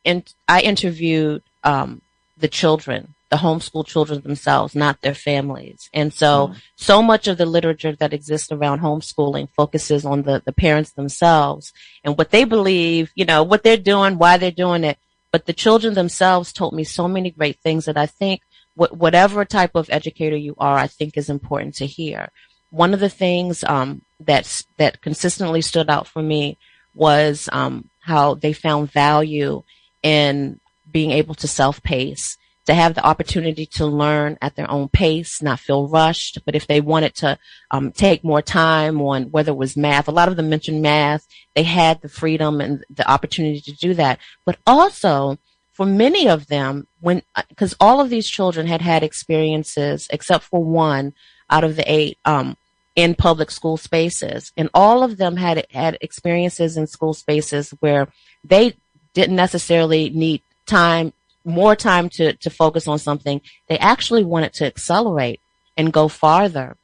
in, 0.03 0.23
I 0.47 0.61
interviewed 0.61 1.43
um, 1.63 2.01
the 2.37 2.47
children 2.47 3.13
the 3.29 3.37
homeschool 3.37 3.85
children 3.85 4.21
themselves, 4.21 4.75
not 4.75 5.01
their 5.01 5.13
families. 5.13 5.89
And 5.93 6.13
so, 6.13 6.47
mm. 6.47 6.61
so 6.75 7.01
much 7.01 7.27
of 7.27 7.37
the 7.37 7.45
literature 7.45 7.95
that 7.95 8.13
exists 8.13 8.51
around 8.51 8.81
homeschooling 8.81 9.49
focuses 9.51 10.03
on 10.03 10.23
the, 10.23 10.41
the 10.43 10.51
parents 10.51 10.91
themselves 10.93 11.71
and 12.03 12.17
what 12.17 12.31
they 12.31 12.43
believe, 12.43 13.11
you 13.15 13.25
know, 13.25 13.43
what 13.43 13.63
they're 13.63 13.77
doing, 13.77 14.17
why 14.17 14.37
they're 14.37 14.51
doing 14.51 14.83
it. 14.83 14.97
But 15.31 15.45
the 15.45 15.53
children 15.53 15.93
themselves 15.93 16.51
told 16.51 16.73
me 16.73 16.83
so 16.83 17.07
many 17.07 17.29
great 17.29 17.59
things 17.59 17.85
that 17.85 17.97
I 17.97 18.07
think 18.07 18.41
wh- 18.79 18.95
whatever 19.03 19.45
type 19.45 19.75
of 19.75 19.89
educator 19.89 20.39
you 20.47 20.55
are, 20.57 20.77
I 20.85 20.87
think 20.87 21.11
is 21.17 21.29
important 21.29 21.75
to 21.75 21.85
hear. 21.85 22.21
One 22.69 22.93
of 22.93 22.99
the 22.99 23.15
things, 23.23 23.63
um, 23.75 23.89
that's, 24.29 24.53
that 24.77 25.01
consistently 25.01 25.61
stood 25.61 25.89
out 25.89 26.07
for 26.07 26.21
me 26.21 26.57
was, 26.93 27.49
um, 27.51 27.89
how 27.99 28.35
they 28.35 28.53
found 28.53 28.91
value 28.91 29.63
in 30.01 30.59
being 30.89 31.11
able 31.11 31.35
to 31.35 31.47
self-pace 31.47 32.37
to 32.65 32.73
have 32.75 32.93
the 32.93 33.05
opportunity 33.05 33.65
to 33.65 33.85
learn 34.03 34.37
at 34.41 34.55
their 34.55 34.69
own 34.69 34.87
pace, 34.89 35.41
not 35.41 35.59
feel 35.59 35.87
rushed. 35.87 36.37
But 36.45 36.55
if 36.55 36.67
they 36.67 36.81
wanted 36.81 37.15
to 37.15 37.37
um, 37.71 37.91
take 37.91 38.23
more 38.23 38.43
time 38.43 39.01
on 39.01 39.31
whether 39.31 39.51
it 39.51 39.63
was 39.63 39.75
math, 39.75 40.07
a 40.07 40.11
lot 40.11 40.27
of 40.27 40.35
them 40.35 40.49
mentioned 40.49 40.81
math, 40.81 41.25
they 41.55 41.63
had 41.63 42.01
the 42.01 42.09
freedom 42.09 42.61
and 42.61 42.83
the 42.89 43.09
opportunity 43.09 43.61
to 43.61 43.73
do 43.73 43.95
that. 43.95 44.19
But 44.45 44.57
also 44.67 45.39
for 45.79 45.85
many 45.85 46.27
of 46.27 46.47
them, 46.47 46.87
when 46.99 47.21
because 47.47 47.73
all 47.79 48.01
of 48.01 48.09
these 48.09 48.27
children 48.27 48.67
had 48.67 48.81
had 48.81 49.01
experiences, 49.01 50.09
except 50.11 50.43
for 50.43 50.61
one 50.61 51.13
out 51.49 51.63
of 51.63 51.77
the 51.77 51.89
eight, 51.89 52.17
um, 52.25 52.57
in 52.97 53.15
public 53.15 53.49
school 53.49 53.77
spaces, 53.77 54.51
and 54.57 54.69
all 54.73 55.03
of 55.03 55.15
them 55.15 55.37
had 55.37 55.65
had 55.71 55.97
experiences 56.01 56.75
in 56.75 56.85
school 56.85 57.13
spaces 57.13 57.73
where 57.79 58.09
they 58.43 58.73
didn't 59.13 59.37
necessarily 59.37 60.09
need 60.09 60.41
time, 60.65 61.13
more 61.45 61.77
time 61.77 62.09
to 62.09 62.33
to 62.33 62.49
focus 62.49 62.85
on 62.85 62.99
something. 62.99 63.39
They 63.69 63.77
actually 63.77 64.25
wanted 64.25 64.51
to 64.55 64.65
accelerate 64.65 65.39
and 65.77 65.93
go 65.93 66.09
farther. 66.09 66.75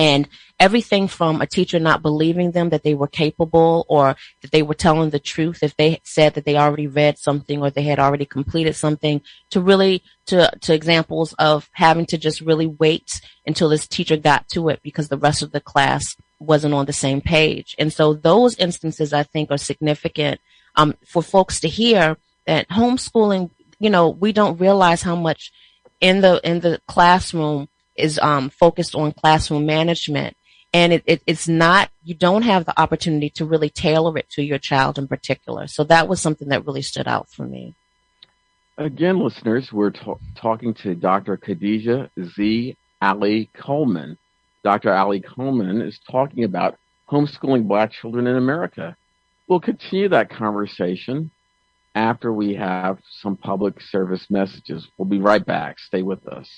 And 0.00 0.30
everything 0.58 1.08
from 1.08 1.42
a 1.42 1.46
teacher 1.46 1.78
not 1.78 2.00
believing 2.00 2.52
them 2.52 2.70
that 2.70 2.82
they 2.82 2.94
were 2.94 3.06
capable 3.06 3.84
or 3.86 4.16
that 4.40 4.50
they 4.50 4.62
were 4.62 4.72
telling 4.72 5.10
the 5.10 5.18
truth 5.18 5.62
if 5.62 5.76
they 5.76 6.00
said 6.04 6.32
that 6.32 6.46
they 6.46 6.56
already 6.56 6.86
read 6.86 7.18
something 7.18 7.60
or 7.60 7.68
they 7.68 7.82
had 7.82 7.98
already 7.98 8.24
completed 8.24 8.74
something 8.74 9.20
to 9.50 9.60
really 9.60 10.02
to, 10.24 10.50
to 10.62 10.72
examples 10.72 11.34
of 11.34 11.68
having 11.72 12.06
to 12.06 12.16
just 12.16 12.40
really 12.40 12.66
wait 12.66 13.20
until 13.46 13.68
this 13.68 13.86
teacher 13.86 14.16
got 14.16 14.48
to 14.48 14.70
it 14.70 14.80
because 14.82 15.08
the 15.08 15.18
rest 15.18 15.42
of 15.42 15.52
the 15.52 15.60
class 15.60 16.16
wasn't 16.38 16.72
on 16.72 16.86
the 16.86 16.94
same 16.94 17.20
page. 17.20 17.76
And 17.78 17.92
so 17.92 18.14
those 18.14 18.56
instances 18.56 19.12
I 19.12 19.24
think 19.24 19.50
are 19.50 19.58
significant 19.58 20.40
um, 20.76 20.94
for 21.04 21.22
folks 21.22 21.60
to 21.60 21.68
hear 21.68 22.16
that 22.46 22.70
homeschooling, 22.70 23.50
you 23.78 23.90
know, 23.90 24.08
we 24.08 24.32
don't 24.32 24.58
realize 24.58 25.02
how 25.02 25.14
much 25.14 25.52
in 26.00 26.22
the 26.22 26.40
in 26.42 26.60
the 26.60 26.80
classroom 26.88 27.68
is 28.00 28.18
um, 28.18 28.50
focused 28.50 28.94
on 28.94 29.12
classroom 29.12 29.66
management. 29.66 30.36
And 30.72 30.92
it, 30.92 31.02
it, 31.06 31.22
it's 31.26 31.48
not, 31.48 31.90
you 32.04 32.14
don't 32.14 32.42
have 32.42 32.64
the 32.64 32.80
opportunity 32.80 33.30
to 33.30 33.44
really 33.44 33.70
tailor 33.70 34.16
it 34.18 34.30
to 34.30 34.42
your 34.42 34.58
child 34.58 34.98
in 34.98 35.08
particular. 35.08 35.66
So 35.66 35.82
that 35.84 36.08
was 36.08 36.20
something 36.20 36.48
that 36.48 36.64
really 36.64 36.82
stood 36.82 37.08
out 37.08 37.28
for 37.28 37.44
me. 37.44 37.74
Again, 38.78 39.18
listeners, 39.18 39.70
we're 39.72 39.90
t- 39.90 40.00
talking 40.36 40.74
to 40.74 40.94
Dr. 40.94 41.36
Khadijah 41.36 42.10
Z. 42.36 42.76
Ali 43.02 43.50
Coleman. 43.54 44.16
Dr. 44.62 44.92
Ali 44.92 45.20
Coleman 45.20 45.80
is 45.80 45.98
talking 46.10 46.44
about 46.44 46.78
homeschooling 47.08 47.66
black 47.66 47.92
children 47.92 48.26
in 48.26 48.36
America. 48.36 48.96
We'll 49.48 49.60
continue 49.60 50.08
that 50.10 50.30
conversation 50.30 51.30
after 51.94 52.32
we 52.32 52.54
have 52.54 52.98
some 53.20 53.36
public 53.36 53.80
service 53.80 54.26
messages. 54.30 54.86
We'll 54.96 55.08
be 55.08 55.18
right 55.18 55.44
back. 55.44 55.78
Stay 55.78 56.02
with 56.02 56.26
us. 56.28 56.48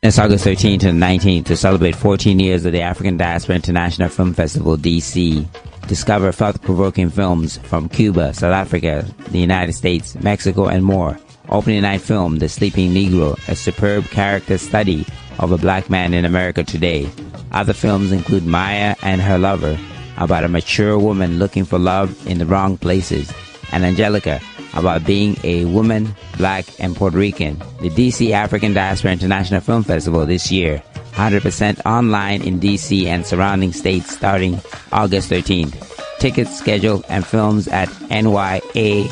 It's 0.00 0.16
August 0.16 0.44
13th 0.44 0.80
to 0.82 0.86
19th 0.90 1.46
to 1.46 1.56
celebrate 1.56 1.96
14 1.96 2.38
years 2.38 2.64
of 2.64 2.70
the 2.70 2.82
African 2.82 3.16
Diaspora 3.16 3.56
International 3.56 4.08
Film 4.08 4.32
Festival, 4.32 4.76
DC. 4.76 5.44
Discover 5.88 6.30
thought-provoking 6.30 7.10
films 7.10 7.58
from 7.58 7.88
Cuba, 7.88 8.32
South 8.32 8.54
Africa, 8.54 9.04
the 9.32 9.40
United 9.40 9.72
States, 9.72 10.14
Mexico, 10.22 10.68
and 10.68 10.84
more. 10.84 11.18
Opening 11.48 11.82
night 11.82 12.00
film, 12.00 12.38
The 12.38 12.48
Sleeping 12.48 12.92
Negro, 12.92 13.36
a 13.48 13.56
superb 13.56 14.04
character 14.04 14.56
study 14.56 15.04
of 15.40 15.50
a 15.50 15.58
black 15.58 15.90
man 15.90 16.14
in 16.14 16.24
America 16.24 16.62
today. 16.62 17.10
Other 17.50 17.72
films 17.72 18.12
include 18.12 18.46
Maya 18.46 18.94
and 19.02 19.20
Her 19.20 19.36
Lover, 19.36 19.76
about 20.16 20.44
a 20.44 20.48
mature 20.48 20.96
woman 20.96 21.40
looking 21.40 21.64
for 21.64 21.76
love 21.76 22.24
in 22.24 22.38
the 22.38 22.46
wrong 22.46 22.78
places, 22.78 23.32
and 23.72 23.84
Angelica, 23.84 24.40
about 24.78 25.04
being 25.04 25.36
a 25.44 25.66
woman, 25.66 26.14
black, 26.36 26.64
and 26.78 26.96
Puerto 26.96 27.18
Rican. 27.18 27.58
The 27.80 27.90
DC 27.90 28.30
African 28.30 28.72
Diaspora 28.72 29.12
International 29.12 29.60
Film 29.60 29.82
Festival 29.82 30.24
this 30.24 30.50
year, 30.52 30.82
100% 31.12 31.84
online 31.84 32.42
in 32.42 32.60
DC 32.60 33.06
and 33.06 33.26
surrounding 33.26 33.72
states 33.72 34.14
starting 34.14 34.60
August 34.92 35.30
13th. 35.30 35.74
Tickets, 36.18 36.56
schedule, 36.56 37.02
and 37.08 37.26
films 37.26 37.66
at 37.68 37.88
nyadiff.org. 37.88 39.10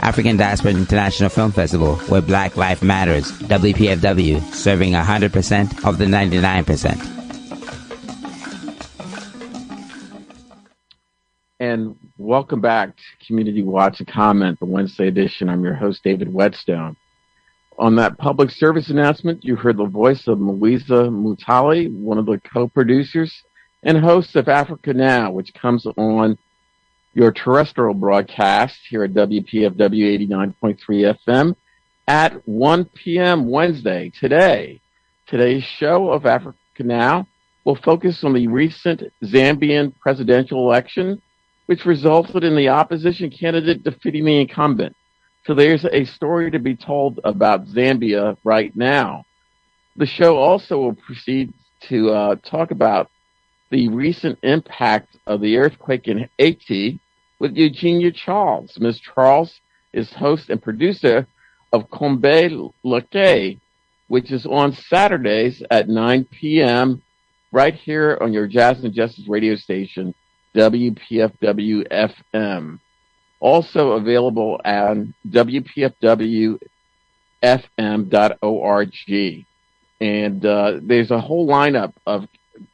African 0.00 0.36
Diaspora 0.36 0.72
International 0.72 1.28
Film 1.28 1.52
Festival, 1.52 1.96
where 1.96 2.22
Black 2.22 2.56
Life 2.56 2.82
Matters. 2.82 3.30
WPFW, 3.32 4.40
serving 4.54 4.92
100% 4.92 5.84
of 5.84 5.98
the 5.98 6.06
99%. 6.06 7.19
And 11.60 11.94
welcome 12.16 12.62
back 12.62 12.96
to 12.96 13.26
Community 13.26 13.62
Watch 13.62 14.00
and 14.00 14.08
Comment, 14.08 14.58
the 14.58 14.64
Wednesday 14.64 15.08
edition. 15.08 15.50
I'm 15.50 15.62
your 15.62 15.74
host, 15.74 16.02
David 16.02 16.32
Whetstone. 16.32 16.96
On 17.78 17.96
that 17.96 18.16
public 18.16 18.50
service 18.50 18.88
announcement, 18.88 19.44
you 19.44 19.56
heard 19.56 19.76
the 19.76 19.84
voice 19.84 20.26
of 20.26 20.40
Louisa 20.40 21.10
Mutali, 21.10 21.92
one 21.92 22.16
of 22.16 22.24
the 22.24 22.40
co-producers 22.50 23.42
and 23.82 23.98
hosts 23.98 24.36
of 24.36 24.48
Africa 24.48 24.94
Now, 24.94 25.32
which 25.32 25.52
comes 25.52 25.84
on 25.98 26.38
your 27.12 27.30
terrestrial 27.30 27.92
broadcast 27.92 28.78
here 28.88 29.04
at 29.04 29.12
WPFW 29.12 29.76
89.3 29.76 30.78
FM 31.26 31.54
at 32.08 32.48
1 32.48 32.84
p.m. 32.86 33.50
Wednesday 33.50 34.10
today. 34.18 34.80
Today's 35.26 35.64
show 35.64 36.10
of 36.10 36.24
Africa 36.24 36.56
Now 36.78 37.26
will 37.66 37.76
focus 37.76 38.24
on 38.24 38.32
the 38.32 38.46
recent 38.46 39.02
Zambian 39.22 39.92
presidential 40.00 40.60
election 40.60 41.20
which 41.70 41.86
resulted 41.86 42.42
in 42.42 42.56
the 42.56 42.68
opposition 42.68 43.30
candidate 43.30 43.84
defeating 43.84 44.24
the 44.24 44.40
incumbent. 44.40 44.96
So 45.46 45.54
there's 45.54 45.84
a 45.84 46.04
story 46.04 46.50
to 46.50 46.58
be 46.58 46.74
told 46.74 47.20
about 47.22 47.66
Zambia 47.66 48.36
right 48.42 48.74
now. 48.74 49.24
The 49.94 50.04
show 50.04 50.36
also 50.36 50.78
will 50.78 50.94
proceed 50.94 51.54
to 51.82 52.10
uh, 52.10 52.34
talk 52.42 52.72
about 52.72 53.08
the 53.70 53.86
recent 53.86 54.40
impact 54.42 55.16
of 55.28 55.40
the 55.40 55.58
earthquake 55.58 56.08
in 56.08 56.28
Haiti 56.38 56.98
with 57.38 57.56
Eugenia 57.56 58.10
Charles. 58.10 58.76
Ms. 58.80 58.98
Charles 58.98 59.60
is 59.92 60.12
host 60.12 60.50
and 60.50 60.60
producer 60.60 61.28
of 61.72 61.88
Combe 61.88 62.72
Lake, 62.82 63.60
which 64.08 64.32
is 64.32 64.44
on 64.44 64.72
Saturdays 64.72 65.62
at 65.70 65.88
9 65.88 66.24
p.m. 66.32 67.00
right 67.52 67.74
here 67.76 68.18
on 68.20 68.32
your 68.32 68.48
Jazz 68.48 68.82
and 68.82 68.92
Justice 68.92 69.28
radio 69.28 69.54
station, 69.54 70.16
WPFW 70.54 71.86
FM. 71.88 72.80
Also 73.40 73.92
available 73.92 74.60
on 74.64 75.14
WPFWFM.org. 75.28 76.58
And 80.02 80.46
uh, 80.46 80.78
there's 80.82 81.10
a 81.10 81.20
whole 81.20 81.46
lineup 81.46 81.92
of 82.06 82.26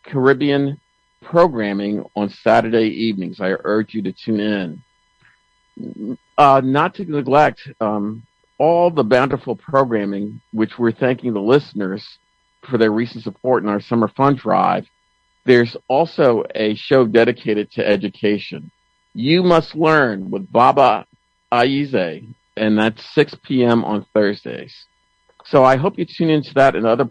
Caribbean 0.04 0.80
programming 1.22 2.04
on 2.14 2.28
Saturday 2.28 2.88
evenings. 2.88 3.40
I 3.40 3.54
urge 3.64 3.94
you 3.94 4.02
to 4.02 4.12
tune 4.12 4.40
in. 4.40 4.82
Uh, 6.38 6.60
not 6.64 6.94
to 6.94 7.04
neglect 7.04 7.68
um, 7.80 8.22
all 8.58 8.90
the 8.90 9.04
bountiful 9.04 9.56
programming, 9.56 10.40
which 10.52 10.78
we're 10.78 10.92
thanking 10.92 11.34
the 11.34 11.40
listeners 11.40 12.18
for 12.68 12.78
their 12.78 12.90
recent 12.90 13.22
support 13.24 13.62
in 13.62 13.68
our 13.68 13.80
summer 13.80 14.08
fund 14.08 14.38
drive 14.38 14.86
there's 15.46 15.76
also 15.88 16.44
a 16.54 16.74
show 16.74 17.06
dedicated 17.06 17.70
to 17.72 17.86
education. 17.86 18.70
You 19.14 19.42
Must 19.42 19.74
Learn 19.74 20.30
with 20.30 20.50
Baba 20.50 21.06
Aize, 21.52 22.34
and 22.56 22.78
that's 22.78 23.14
6 23.14 23.36
p.m. 23.44 23.84
on 23.84 24.04
Thursdays. 24.12 24.74
So 25.44 25.64
I 25.64 25.76
hope 25.76 25.98
you 25.98 26.04
tune 26.04 26.30
into 26.30 26.52
that 26.54 26.74
and 26.74 26.84
other 26.84 27.08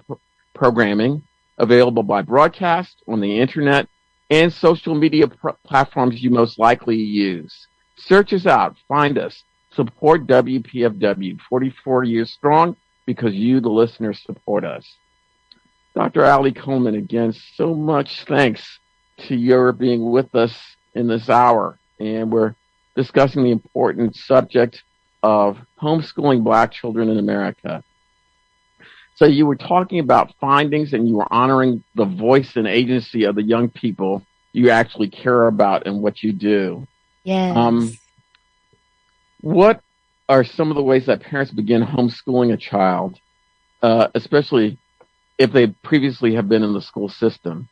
programming 0.53 1.23
available 1.57 2.03
by 2.03 2.21
broadcast 2.21 3.01
on 3.07 3.21
the 3.21 3.39
internet 3.39 3.87
and 4.29 4.51
social 4.51 4.93
media 4.93 5.27
pr- 5.27 5.51
platforms 5.65 6.21
you 6.21 6.29
most 6.29 6.59
likely 6.59 6.97
use. 6.97 7.67
Search 7.97 8.33
us 8.33 8.45
out, 8.45 8.75
find 8.87 9.17
us, 9.17 9.43
support 9.73 10.27
WPFW 10.27 11.39
44 11.49 12.03
years 12.03 12.31
strong 12.31 12.75
because 13.05 13.33
you, 13.33 13.61
the 13.61 13.69
listeners, 13.69 14.21
support 14.25 14.65
us. 14.65 14.85
Dr. 15.95 16.25
Ali 16.25 16.51
Coleman, 16.51 16.95
again, 16.95 17.33
so 17.55 17.73
much 17.73 18.25
thanks 18.25 18.79
to 19.27 19.35
your 19.35 19.71
being 19.71 20.11
with 20.11 20.35
us 20.35 20.53
in 20.93 21.07
this 21.07 21.29
hour. 21.29 21.79
And 21.99 22.31
we're 22.31 22.55
discussing 22.95 23.43
the 23.43 23.51
important 23.51 24.15
subject 24.15 24.83
of 25.23 25.57
homeschooling 25.81 26.43
black 26.43 26.73
children 26.73 27.09
in 27.09 27.17
America. 27.17 27.81
So 29.15 29.25
you 29.25 29.45
were 29.45 29.55
talking 29.55 29.99
about 29.99 30.35
findings 30.41 30.91
and 30.91 31.07
you 31.07 31.15
were 31.15 31.33
honoring 31.33 31.83
the 31.95 32.05
voice 32.05 32.57
and 32.57 32.67
agency 32.67 33.23
of 33.23 33.35
the 33.35 33.43
young 33.43 33.69
people 33.69 34.21
you 34.51 34.69
actually 34.69 35.09
care 35.09 35.47
about 35.47 35.87
and 35.87 36.01
what 36.01 36.21
you 36.21 36.33
do. 36.33 36.85
Yes. 37.23 37.55
Um, 37.55 37.97
what 39.41 39.81
are 40.27 40.43
some 40.43 40.69
of 40.69 40.75
the 40.75 40.83
ways 40.83 41.05
that 41.05 41.21
parents 41.21 41.51
begin 41.51 41.83
homeschooling 41.83 42.53
a 42.53 42.57
child, 42.57 43.17
uh, 43.81 44.07
especially 44.13 44.77
if 45.37 45.51
they 45.51 45.67
previously 45.67 46.35
have 46.35 46.47
been 46.49 46.63
in 46.63 46.73
the 46.73 46.81
school 46.81 47.09
system? 47.09 47.69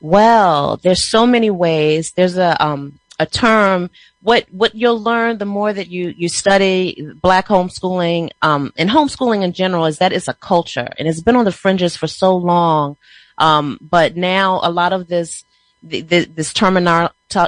Well, 0.00 0.76
there's 0.76 1.02
so 1.02 1.26
many 1.26 1.50
ways. 1.50 2.12
There's 2.12 2.36
a 2.36 2.62
um, 2.64 2.98
a 3.18 3.26
term. 3.26 3.90
What 4.22 4.46
what 4.50 4.74
you'll 4.74 5.02
learn 5.02 5.38
the 5.38 5.46
more 5.46 5.72
that 5.72 5.88
you 5.88 6.14
you 6.16 6.28
study 6.28 7.08
black 7.22 7.48
homeschooling 7.48 8.30
um, 8.42 8.72
and 8.76 8.90
homeschooling 8.90 9.42
in 9.42 9.52
general 9.52 9.86
is 9.86 9.98
that 9.98 10.12
it's 10.12 10.28
a 10.28 10.34
culture 10.34 10.88
and 10.98 11.08
it's 11.08 11.22
been 11.22 11.36
on 11.36 11.44
the 11.44 11.52
fringes 11.52 11.96
for 11.96 12.06
so 12.06 12.36
long. 12.36 12.96
Um, 13.38 13.78
but 13.80 14.16
now 14.16 14.60
a 14.62 14.70
lot 14.70 14.92
of 14.92 15.08
this 15.08 15.44
the, 15.82 16.00
the, 16.00 16.24
this 16.24 16.52
t- 16.52 16.60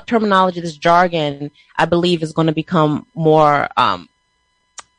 terminology, 0.06 0.60
this 0.60 0.76
jargon, 0.76 1.50
I 1.76 1.84
believe 1.84 2.22
is 2.22 2.32
going 2.32 2.46
to 2.46 2.52
become 2.52 3.06
more, 3.14 3.68
um, 3.76 4.08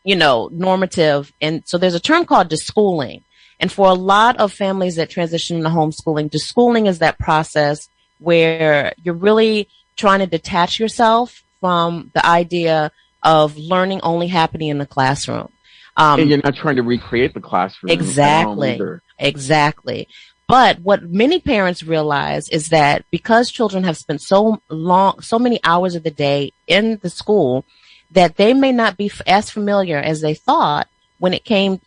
you 0.03 0.15
know, 0.15 0.49
normative. 0.51 1.31
And 1.41 1.63
so 1.65 1.77
there's 1.77 1.95
a 1.95 1.99
term 1.99 2.25
called 2.25 2.49
deschooling. 2.49 3.23
And 3.59 3.71
for 3.71 3.87
a 3.87 3.93
lot 3.93 4.37
of 4.37 4.53
families 4.53 4.95
that 4.95 5.09
transition 5.09 5.57
into 5.57 5.69
homeschooling, 5.69 6.29
deschooling 6.29 6.87
is 6.87 6.99
that 6.99 7.19
process 7.19 7.89
where 8.19 8.93
you're 9.03 9.15
really 9.15 9.67
trying 9.95 10.19
to 10.19 10.27
detach 10.27 10.79
yourself 10.79 11.43
from 11.59 12.11
the 12.13 12.25
idea 12.25 12.91
of 13.21 13.57
learning 13.57 13.99
only 14.01 14.27
happening 14.27 14.69
in 14.69 14.77
the 14.77 14.85
classroom. 14.85 15.49
Um, 15.97 16.21
and 16.21 16.29
you're 16.29 16.41
not 16.43 16.55
trying 16.55 16.77
to 16.77 16.83
recreate 16.83 17.33
the 17.33 17.41
classroom. 17.41 17.91
Exactly. 17.91 18.79
Exactly. 19.17 20.07
But 20.47 20.79
what 20.79 21.03
many 21.03 21.39
parents 21.39 21.83
realize 21.83 22.49
is 22.49 22.69
that 22.69 23.05
because 23.11 23.51
children 23.51 23.83
have 23.83 23.97
spent 23.97 24.21
so 24.21 24.61
long, 24.69 25.21
so 25.21 25.37
many 25.37 25.59
hours 25.63 25.93
of 25.93 26.03
the 26.03 26.09
day 26.09 26.53
in 26.65 26.97
the 27.03 27.09
school, 27.09 27.65
that 28.11 28.37
they 28.37 28.53
may 28.53 28.71
not 28.71 28.97
be 28.97 29.11
as 29.27 29.51
familiar 29.51 29.97
as 29.97 30.21
they 30.21 30.33
thought 30.33 30.87
when 31.19 31.33
it 31.33 31.43
came, 31.43 31.81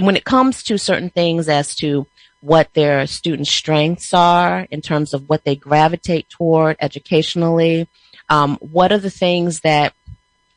when 0.00 0.16
it 0.16 0.24
comes 0.24 0.62
to 0.64 0.78
certain 0.78 1.10
things 1.10 1.48
as 1.48 1.74
to 1.76 2.06
what 2.40 2.72
their 2.74 3.06
student 3.06 3.48
strengths 3.48 4.12
are 4.12 4.66
in 4.70 4.82
terms 4.82 5.14
of 5.14 5.28
what 5.28 5.44
they 5.44 5.56
gravitate 5.56 6.28
toward 6.28 6.76
educationally. 6.78 7.88
Um, 8.28 8.58
what 8.60 8.92
are 8.92 8.98
the 8.98 9.10
things 9.10 9.60
that 9.60 9.94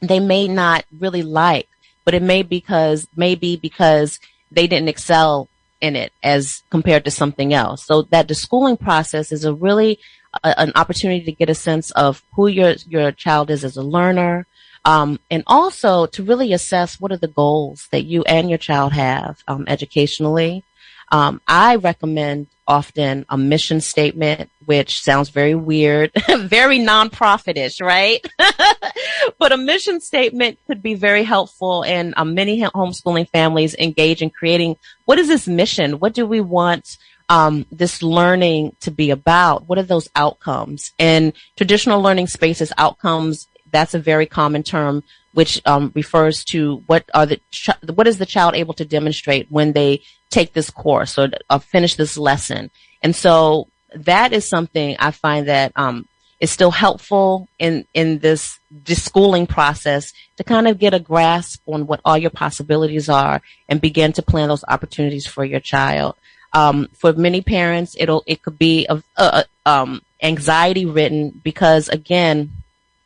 they 0.01 0.19
may 0.19 0.47
not 0.47 0.85
really 0.99 1.23
like, 1.23 1.69
but 2.03 2.13
it 2.13 2.21
may 2.21 2.43
because 2.43 3.07
maybe 3.15 3.55
because 3.55 4.19
they 4.51 4.67
didn't 4.67 4.89
excel 4.89 5.47
in 5.79 5.95
it 5.95 6.11
as 6.23 6.63
compared 6.69 7.05
to 7.05 7.11
something 7.11 7.53
else. 7.53 7.85
So 7.85 8.01
that 8.03 8.27
the 8.27 8.35
schooling 8.35 8.77
process 8.77 9.31
is 9.31 9.45
a 9.45 9.53
really 9.53 9.99
an 10.43 10.71
opportunity 10.75 11.23
to 11.25 11.31
get 11.31 11.49
a 11.49 11.55
sense 11.55 11.91
of 11.91 12.21
who 12.33 12.47
your 12.47 12.73
your 12.87 13.11
child 13.11 13.49
is 13.49 13.63
as 13.63 13.77
a 13.77 13.81
learner, 13.81 14.45
um, 14.87 15.19
and 15.29 15.43
also 15.47 16.05
to 16.05 16.23
really 16.23 16.53
assess 16.53 16.97
what 16.97 17.11
are 17.11 17.17
the 17.17 17.27
goals 17.27 17.89
that 17.91 18.05
you 18.05 18.23
and 18.23 18.49
your 18.49 18.57
child 18.57 18.93
have 18.93 19.43
um, 19.45 19.65
educationally. 19.67 20.63
Um, 21.11 21.41
I 21.45 21.75
recommend 21.75 22.47
often 22.65 23.25
a 23.27 23.37
mission 23.37 23.81
statement, 23.81 24.49
which 24.65 25.01
sounds 25.01 25.29
very 25.29 25.55
weird, 25.55 26.11
very 26.37 26.79
nonprofitish, 26.79 27.81
right? 27.81 28.25
but 29.39 29.51
a 29.51 29.57
mission 29.57 29.99
statement 29.99 30.57
could 30.67 30.81
be 30.81 30.93
very 30.93 31.23
helpful 31.23 31.83
and 31.83 32.13
um, 32.15 32.33
many 32.33 32.61
homeschooling 32.61 33.27
families 33.29 33.75
engage 33.75 34.21
in 34.21 34.29
creating 34.29 34.77
what 35.03 35.19
is 35.19 35.27
this 35.27 35.49
mission? 35.49 35.99
What 35.99 36.13
do 36.13 36.25
we 36.25 36.39
want 36.39 36.97
um, 37.27 37.65
this 37.73 38.01
learning 38.01 38.73
to 38.79 38.91
be 38.91 39.09
about? 39.11 39.67
What 39.67 39.77
are 39.79 39.83
those 39.83 40.07
outcomes? 40.15 40.93
In 40.97 41.33
traditional 41.57 42.01
learning 42.01 42.27
spaces, 42.27 42.71
outcomes, 42.77 43.47
that's 43.71 43.93
a 43.93 43.99
very 43.99 44.25
common 44.25 44.63
term 44.63 45.03
which 45.33 45.61
um, 45.67 45.91
refers 45.93 46.43
to 46.43 46.83
what 46.87 47.07
are 47.13 47.27
the 47.27 47.39
what 47.93 48.07
is 48.07 48.17
the 48.17 48.25
child 48.25 48.55
able 48.55 48.73
to 48.73 48.83
demonstrate 48.83 49.51
when 49.51 49.73
they 49.73 50.01
take 50.31 50.53
this 50.53 50.71
course 50.71 51.17
or 51.17 51.29
uh, 51.49 51.59
finish 51.59 51.95
this 51.95 52.17
lesson. 52.17 52.71
And 53.03 53.15
so 53.15 53.67
that 53.93 54.33
is 54.33 54.49
something 54.49 54.95
I 54.99 55.11
find 55.11 55.47
that 55.47 55.71
um, 55.75 56.07
is 56.39 56.51
still 56.51 56.71
helpful 56.71 57.47
in 57.59 57.85
in 57.93 58.19
this 58.19 58.59
schooling 58.87 59.47
process 59.47 60.13
to 60.37 60.43
kind 60.43 60.67
of 60.67 60.79
get 60.79 60.93
a 60.93 60.99
grasp 60.99 61.61
on 61.67 61.87
what 61.87 62.01
all 62.03 62.17
your 62.17 62.31
possibilities 62.31 63.09
are 63.09 63.41
and 63.69 63.81
begin 63.81 64.13
to 64.13 64.21
plan 64.21 64.49
those 64.49 64.65
opportunities 64.67 65.27
for 65.27 65.45
your 65.45 65.59
child. 65.59 66.15
Um, 66.53 66.87
for 66.93 67.13
many 67.13 67.41
parents, 67.41 67.95
it'll 67.99 68.23
it 68.25 68.41
could 68.41 68.57
be 68.57 68.87
a, 68.89 69.03
a, 69.17 69.45
um, 69.65 70.01
anxiety 70.21 70.85
ridden 70.85 71.39
because 71.43 71.89
again, 71.89 72.51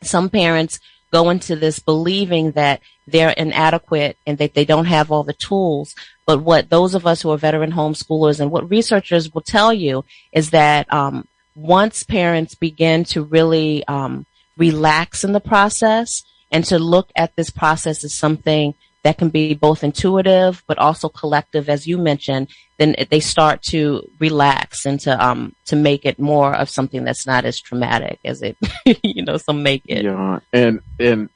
some 0.02 0.30
parents 0.30 0.80
go 1.12 1.30
into 1.30 1.56
this 1.56 1.80
believing 1.80 2.52
that 2.52 2.82
they're 3.06 3.32
inadequate 3.32 4.18
and 4.26 4.38
that 4.38 4.54
they 4.54 4.66
don't 4.66 4.86
have 4.86 5.12
all 5.12 5.24
the 5.24 5.34
tools. 5.34 5.94
But 6.26 6.42
what 6.42 6.70
those 6.70 6.96
of 6.96 7.06
us 7.06 7.22
who 7.22 7.32
are 7.32 7.38
veteran 7.38 7.74
homeschoolers 7.74 8.40
and 8.40 8.52
what 8.52 8.70
researchers 8.70 9.34
will 9.34 9.42
tell 9.42 9.74
you 9.74 10.06
is 10.32 10.52
that 10.52 10.92
um, 10.94 11.28
once 11.56 12.04
parents 12.04 12.56
begin 12.56 13.04
to 13.06 13.24
really 13.24 13.86
um, 13.88 14.26
relax 14.58 15.24
in 15.24 15.34
the 15.34 15.40
process 15.40 16.24
and 16.52 16.64
to 16.66 16.80
look 16.80 17.12
at 17.16 17.36
this 17.36 17.50
process 17.50 18.04
as 18.04 18.14
something 18.14 18.74
that 19.04 19.18
can 19.18 19.30
be 19.30 19.54
both 19.54 19.84
intuitive 19.84 20.64
but 20.68 20.78
also 20.78 21.10
collective, 21.10 21.70
as 21.70 21.88
you 21.88 21.98
mentioned, 21.98 22.50
then 22.78 22.96
they 23.10 23.20
start 23.20 23.62
to 23.64 24.08
relax 24.20 24.86
and 24.86 25.00
to 25.02 25.26
um 25.26 25.56
to 25.66 25.76
make 25.76 26.06
it 26.06 26.20
more 26.20 26.54
of 26.54 26.70
something 26.70 27.04
that's 27.04 27.26
not 27.26 27.46
as 27.46 27.60
traumatic 27.60 28.20
as 28.26 28.42
it 28.42 28.58
you 29.04 29.24
know 29.24 29.38
some 29.38 29.64
make 29.64 29.84
it. 29.86 30.04
Yeah, 30.04 30.40
and 30.54 30.82
and 31.00 31.30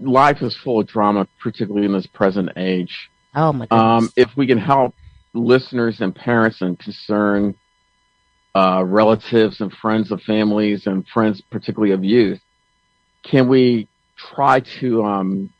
life 0.00 0.42
is 0.42 0.56
full 0.56 0.80
of 0.80 0.86
drama, 0.86 1.26
particularly 1.40 1.86
in 1.86 1.92
this 1.92 2.06
present 2.06 2.50
age. 2.56 3.10
Oh 3.34 3.52
my 3.52 3.66
goodness. 3.66 4.04
Um, 4.04 4.10
if 4.16 4.36
we 4.36 4.46
can 4.46 4.58
help 4.58 4.94
listeners 5.34 6.00
and 6.00 6.14
parents 6.14 6.60
and 6.60 6.78
concerned 6.78 7.54
uh, 8.54 8.82
relatives 8.84 9.60
and 9.60 9.72
friends 9.72 10.10
of 10.10 10.20
families 10.22 10.86
and 10.86 11.06
friends, 11.08 11.40
particularly 11.50 11.92
of 11.92 12.04
youth, 12.04 12.40
can 13.22 13.48
we 13.48 13.88
try 14.16 14.60
to 14.60 15.04
um, 15.04 15.50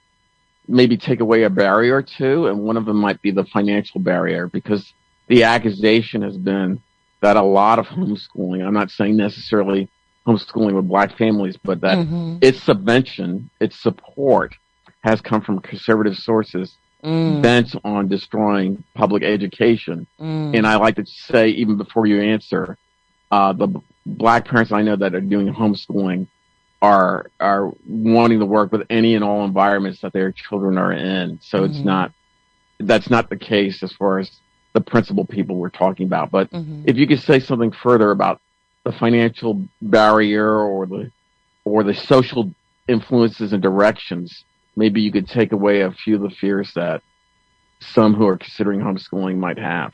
maybe 0.69 0.97
take 0.97 1.21
away 1.21 1.43
a 1.43 1.51
barrier 1.51 1.97
or 1.97 2.03
two, 2.03 2.47
and 2.47 2.61
one 2.61 2.77
of 2.77 2.85
them 2.85 2.97
might 2.97 3.21
be 3.23 3.31
the 3.31 3.45
financial 3.45 4.01
barrier 4.01 4.47
because 4.47 4.93
the 5.29 5.45
accusation 5.45 6.23
has 6.23 6.37
been 6.37 6.81
that 7.21 7.37
a 7.37 7.43
lot 7.43 7.79
of 7.79 7.87
homeschooling, 7.87 8.67
I'm 8.67 8.75
not 8.75 8.91
saying 8.91 9.17
necessarily 9.17 9.89
homeschooling 10.27 10.75
with 10.75 10.89
black 10.89 11.17
families, 11.17 11.57
but 11.63 11.81
that 11.81 11.99
mm-hmm. 11.99 12.39
its 12.41 12.63
subvention, 12.63 13.51
its 13.61 13.81
support 13.81 14.55
has 15.03 15.21
come 15.21 15.41
from 15.41 15.61
conservative 15.61 16.17
sources 16.17 16.77
mm. 17.03 17.43
bent 17.43 17.75
on 17.85 18.09
destroying 18.09 18.85
public 18.95 19.23
education. 19.23 20.07
Mm. 20.21 20.57
And 20.57 20.67
I 20.67 20.77
like 20.77 20.97
to 20.97 21.07
say, 21.07 21.49
even 21.49 21.77
before 21.77 22.07
you 22.07 22.21
answer, 22.21 22.77
uh, 23.31 23.53
the 23.53 23.81
black 24.07 24.47
parents 24.47 24.73
I 24.73 24.83
know 24.83 24.97
that 24.97 25.15
are 25.15 25.21
doing 25.21 25.53
homeschooling 25.53 26.27
are 26.83 27.30
are 27.39 27.72
wanting 27.89 28.41
to 28.41 28.47
work 28.47 28.72
with 28.72 28.83
any 28.91 29.14
and 29.14 29.22
all 29.24 29.45
environments 29.45 30.01
that 30.01 30.12
their 30.12 30.33
children 30.33 30.76
are 30.76 30.93
in. 30.93 31.39
So 31.41 31.61
mm-hmm. 31.61 31.72
it's 31.72 31.85
not 31.85 32.12
that's 32.80 33.09
not 33.09 33.30
the 33.30 33.37
case 33.37 33.83
as 33.85 33.93
far 33.93 34.18
as 34.18 34.30
the 34.72 34.80
principal 34.80 35.24
people 35.24 35.57
we're 35.57 35.70
talking 35.70 36.07
about. 36.07 36.33
But 36.33 36.51
mm-hmm. 36.51 36.83
if 36.87 36.97
you 36.97 37.07
could 37.07 37.20
say 37.20 37.39
something 37.39 37.70
further 37.70 38.11
about 38.11 38.41
the 38.85 38.93
financial 38.93 39.64
barrier 39.80 40.59
or 40.59 40.87
the 40.87 41.12
or 41.64 41.85
the 41.85 41.95
social 41.95 42.53
influences 42.89 43.53
and 43.53 43.62
directions, 43.62 44.45
maybe 44.74 45.01
you 45.01 45.12
could 45.12 45.28
take 45.28 45.53
away 45.53 45.83
a 45.83 45.93
few 45.93 46.16
of 46.16 46.22
the 46.22 46.30
fears 46.30 46.72
that 46.74 47.01
some 47.78 48.14
who 48.14 48.26
are 48.26 48.37
considering 48.37 48.80
homeschooling 48.80 49.37
might 49.37 49.59
have. 49.59 49.93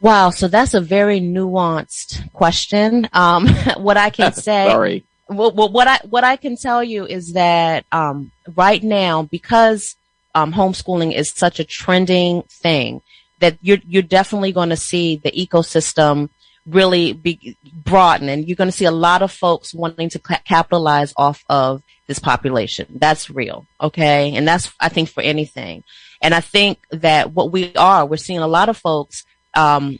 Wow, 0.00 0.30
so 0.30 0.48
that's 0.48 0.74
a 0.74 0.80
very 0.80 1.20
nuanced 1.20 2.32
question. 2.32 3.08
Um, 3.12 3.48
what 3.76 3.96
I 3.96 4.10
can 4.10 4.32
say, 4.32 4.66
sorry, 4.68 5.04
well, 5.28 5.52
well, 5.52 5.68
what 5.68 5.88
I 5.88 5.98
what 6.08 6.24
I 6.24 6.36
can 6.36 6.56
tell 6.56 6.82
you 6.82 7.06
is 7.06 7.32
that 7.32 7.84
um, 7.92 8.32
right 8.54 8.82
now, 8.82 9.22
because 9.22 9.96
um, 10.34 10.52
homeschooling 10.52 11.14
is 11.14 11.30
such 11.30 11.60
a 11.60 11.64
trending 11.64 12.42
thing, 12.42 13.02
that 13.40 13.58
you're 13.60 13.78
you're 13.86 14.02
definitely 14.02 14.52
going 14.52 14.70
to 14.70 14.76
see 14.76 15.16
the 15.16 15.30
ecosystem 15.30 16.28
really 16.66 17.12
be 17.12 17.56
broaden, 17.72 18.28
and 18.28 18.46
you're 18.46 18.56
going 18.56 18.70
to 18.70 18.76
see 18.76 18.84
a 18.84 18.90
lot 18.90 19.22
of 19.22 19.32
folks 19.32 19.74
wanting 19.74 20.08
to 20.10 20.18
capitalize 20.18 21.12
off 21.16 21.44
of 21.48 21.82
this 22.06 22.18
population. 22.18 22.86
That's 22.90 23.30
real, 23.30 23.66
okay, 23.80 24.34
and 24.34 24.46
that's 24.46 24.72
I 24.80 24.88
think 24.88 25.08
for 25.08 25.22
anything, 25.22 25.84
and 26.20 26.34
I 26.34 26.40
think 26.40 26.78
that 26.90 27.32
what 27.32 27.52
we 27.52 27.74
are, 27.76 28.06
we're 28.06 28.16
seeing 28.16 28.40
a 28.40 28.48
lot 28.48 28.68
of 28.68 28.76
folks 28.76 29.24
um, 29.54 29.98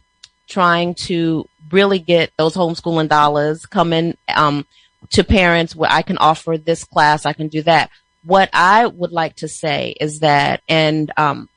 trying 0.49 0.95
to 0.95 1.49
really 1.71 1.99
get 1.99 2.33
those 2.37 2.55
homeschooling 2.55 3.09
dollars 3.09 3.67
coming. 3.67 4.17
Um, 4.29 4.67
to 5.13 5.25
parents 5.25 5.77
where 5.77 5.91
I 5.91 6.03
can 6.03 6.19
offer 6.19 6.59
this 6.59 6.85
class, 6.85 7.27
I 7.27 7.33
can 7.33 7.49
do 7.49 7.63
that. 7.63 7.91
What 8.25 8.51
I 8.53 8.87
would 8.87 9.13
like 9.13 9.37
to 9.37 9.49
say 9.49 9.95
is 10.01 10.21
that, 10.21 10.63
and, 10.69 11.11
um, 11.17 11.49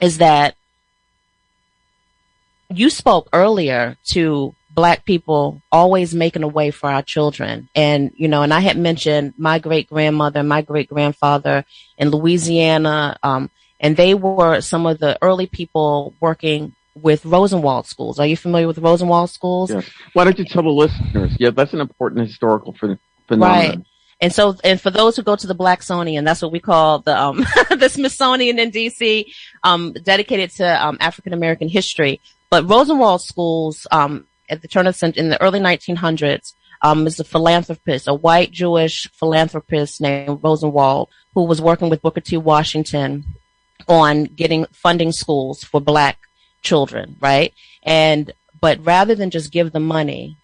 is 0.00 0.18
that 0.18 0.54
you 2.70 2.90
spoke 2.90 3.28
earlier 3.32 3.96
to 4.08 4.54
black 4.70 5.04
people 5.04 5.60
always 5.72 6.14
making 6.14 6.42
a 6.42 6.48
way 6.48 6.70
for 6.70 6.90
our 6.90 7.02
children. 7.02 7.68
And, 7.74 8.12
you 8.14 8.28
know, 8.28 8.42
and 8.42 8.52
I 8.52 8.60
had 8.60 8.76
mentioned 8.76 9.34
my 9.36 9.58
great 9.58 9.88
grandmother, 9.88 10.42
my 10.42 10.62
great 10.62 10.88
grandfather 10.88 11.64
in 11.96 12.10
Louisiana, 12.10 13.16
um, 13.22 13.50
and 13.80 13.96
they 13.96 14.14
were 14.14 14.60
some 14.60 14.86
of 14.86 14.98
the 14.98 15.18
early 15.22 15.46
people 15.46 16.14
working 16.20 16.74
with 17.02 17.24
Rosenwald 17.24 17.86
schools. 17.86 18.18
Are 18.18 18.26
you 18.26 18.36
familiar 18.36 18.66
with 18.66 18.78
Rosenwald 18.78 19.30
schools? 19.30 19.70
Yes. 19.70 19.88
Why 20.12 20.24
don't 20.24 20.38
you 20.38 20.44
tell 20.44 20.62
the 20.62 20.70
listeners? 20.70 21.32
Yeah, 21.38 21.50
that's 21.50 21.72
an 21.72 21.80
important 21.80 22.26
historical 22.26 22.72
ph- 22.72 22.98
phenomenon. 23.26 23.68
Right. 23.68 23.78
And 24.20 24.32
so, 24.32 24.56
and 24.64 24.80
for 24.80 24.90
those 24.90 25.16
who 25.16 25.22
go 25.22 25.36
to 25.36 25.46
the 25.46 25.54
Blacksonian, 25.54 26.24
that's 26.24 26.42
what 26.42 26.50
we 26.50 26.58
call 26.58 26.98
the 27.00 27.16
um, 27.16 27.38
the 27.70 27.88
Smithsonian 27.88 28.58
in 28.58 28.72
DC, 28.72 29.26
um, 29.62 29.92
dedicated 29.92 30.50
to 30.56 30.86
um, 30.86 30.98
African 31.00 31.32
American 31.32 31.68
history. 31.68 32.20
But 32.50 32.68
Rosenwald 32.68 33.22
schools 33.22 33.86
um, 33.92 34.26
at 34.48 34.62
the 34.62 34.68
turn 34.68 34.86
of 34.86 34.98
the 34.98 35.12
in 35.16 35.28
the 35.28 35.40
early 35.40 35.60
1900s 35.60 36.54
um, 36.82 37.06
is 37.06 37.20
a 37.20 37.24
philanthropist, 37.24 38.08
a 38.08 38.14
white 38.14 38.50
Jewish 38.50 39.08
philanthropist 39.12 40.00
named 40.00 40.40
Rosenwald, 40.42 41.10
who 41.34 41.44
was 41.44 41.60
working 41.60 41.88
with 41.88 42.02
Booker 42.02 42.20
T. 42.20 42.36
Washington 42.36 43.24
on 43.86 44.24
getting 44.24 44.66
funding 44.72 45.12
schools 45.12 45.62
for 45.62 45.80
black 45.80 46.18
children, 46.62 47.16
right? 47.20 47.52
And, 47.82 48.32
but 48.60 48.84
rather 48.84 49.14
than 49.14 49.30
just 49.30 49.52
give 49.52 49.72
the 49.72 49.80
money, 49.80 50.36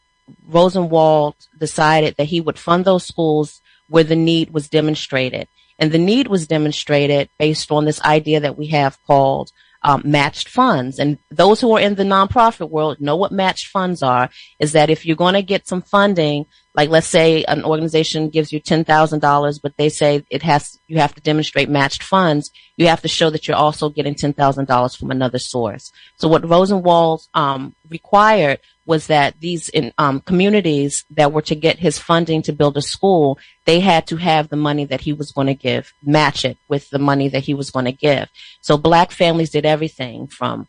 Rosenwald 0.48 1.34
decided 1.58 2.16
that 2.16 2.24
he 2.24 2.40
would 2.40 2.58
fund 2.58 2.84
those 2.84 3.06
schools 3.06 3.60
where 3.88 4.04
the 4.04 4.16
need 4.16 4.50
was 4.50 4.68
demonstrated. 4.68 5.48
And 5.78 5.90
the 5.92 5.98
need 5.98 6.28
was 6.28 6.46
demonstrated 6.46 7.28
based 7.38 7.70
on 7.70 7.84
this 7.84 8.00
idea 8.02 8.40
that 8.40 8.56
we 8.56 8.68
have 8.68 8.98
called 9.06 9.50
um, 9.84 10.02
matched 10.04 10.48
funds. 10.48 10.98
And 10.98 11.18
those 11.30 11.60
who 11.60 11.76
are 11.76 11.80
in 11.80 11.94
the 11.94 12.02
nonprofit 12.02 12.70
world 12.70 13.00
know 13.00 13.16
what 13.16 13.30
matched 13.30 13.68
funds 13.68 14.02
are, 14.02 14.30
is 14.58 14.72
that 14.72 14.90
if 14.90 15.04
you're 15.04 15.14
going 15.14 15.34
to 15.34 15.42
get 15.42 15.68
some 15.68 15.82
funding, 15.82 16.46
like 16.74 16.88
let's 16.88 17.06
say 17.06 17.44
an 17.44 17.64
organization 17.64 18.30
gives 18.30 18.52
you 18.52 18.60
$10,000, 18.60 19.60
but 19.62 19.76
they 19.76 19.90
say 19.90 20.24
it 20.30 20.42
has, 20.42 20.80
you 20.88 20.98
have 20.98 21.14
to 21.14 21.20
demonstrate 21.20 21.68
matched 21.68 22.02
funds, 22.02 22.50
you 22.76 22.88
have 22.88 23.02
to 23.02 23.08
show 23.08 23.30
that 23.30 23.46
you're 23.46 23.56
also 23.56 23.90
getting 23.90 24.14
$10,000 24.14 24.98
from 24.98 25.10
another 25.10 25.38
source. 25.38 25.92
So 26.16 26.28
what 26.28 26.48
Rosenwald 26.48 27.22
um, 27.34 27.74
required 27.88 28.58
was 28.86 29.06
that 29.06 29.40
these 29.40 29.68
in, 29.70 29.92
um, 29.98 30.20
communities 30.20 31.04
that 31.10 31.32
were 31.32 31.42
to 31.42 31.54
get 31.54 31.78
his 31.78 31.98
funding 31.98 32.42
to 32.42 32.52
build 32.52 32.76
a 32.76 32.82
school, 32.82 33.38
they 33.64 33.80
had 33.80 34.06
to 34.06 34.16
have 34.16 34.48
the 34.48 34.56
money 34.56 34.84
that 34.84 35.00
he 35.00 35.12
was 35.12 35.32
going 35.32 35.46
to 35.46 35.54
give, 35.54 35.92
match 36.02 36.44
it 36.44 36.58
with 36.68 36.90
the 36.90 36.98
money 36.98 37.28
that 37.28 37.44
he 37.44 37.54
was 37.54 37.70
going 37.70 37.86
to 37.86 37.92
give. 37.92 38.28
So 38.60 38.76
black 38.76 39.10
families 39.10 39.50
did 39.50 39.64
everything 39.64 40.26
from, 40.26 40.68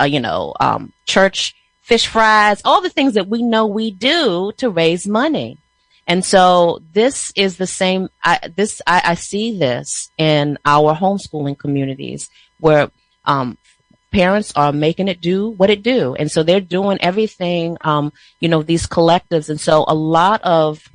uh, 0.00 0.04
you 0.04 0.20
know, 0.20 0.54
um, 0.60 0.92
church 1.06 1.54
fish 1.82 2.06
fries, 2.06 2.62
all 2.64 2.80
the 2.80 2.90
things 2.90 3.14
that 3.14 3.28
we 3.28 3.42
know 3.42 3.66
we 3.66 3.90
do 3.90 4.52
to 4.58 4.70
raise 4.70 5.06
money. 5.06 5.58
And 6.06 6.24
so 6.24 6.80
this 6.92 7.32
is 7.36 7.56
the 7.56 7.66
same. 7.66 8.08
I, 8.22 8.40
this 8.56 8.80
I, 8.86 9.02
I 9.04 9.14
see 9.14 9.58
this 9.58 10.10
in 10.16 10.58
our 10.64 10.94
homeschooling 10.94 11.58
communities 11.58 12.30
where 12.60 12.90
um, 13.24 13.58
parents 14.10 14.52
are 14.56 14.72
making 14.72 15.08
it 15.08 15.20
do 15.20 15.50
what 15.50 15.70
it 15.70 15.82
do. 15.82 16.14
And 16.14 16.30
so 16.30 16.42
they're 16.42 16.60
doing 16.60 16.98
everything, 17.00 17.76
um, 17.82 18.12
you 18.40 18.48
know, 18.48 18.62
these 18.62 18.86
collectives. 18.86 19.48
And 19.50 19.60
so 19.60 19.84
a 19.86 19.94
lot 19.94 20.42
of 20.42 20.88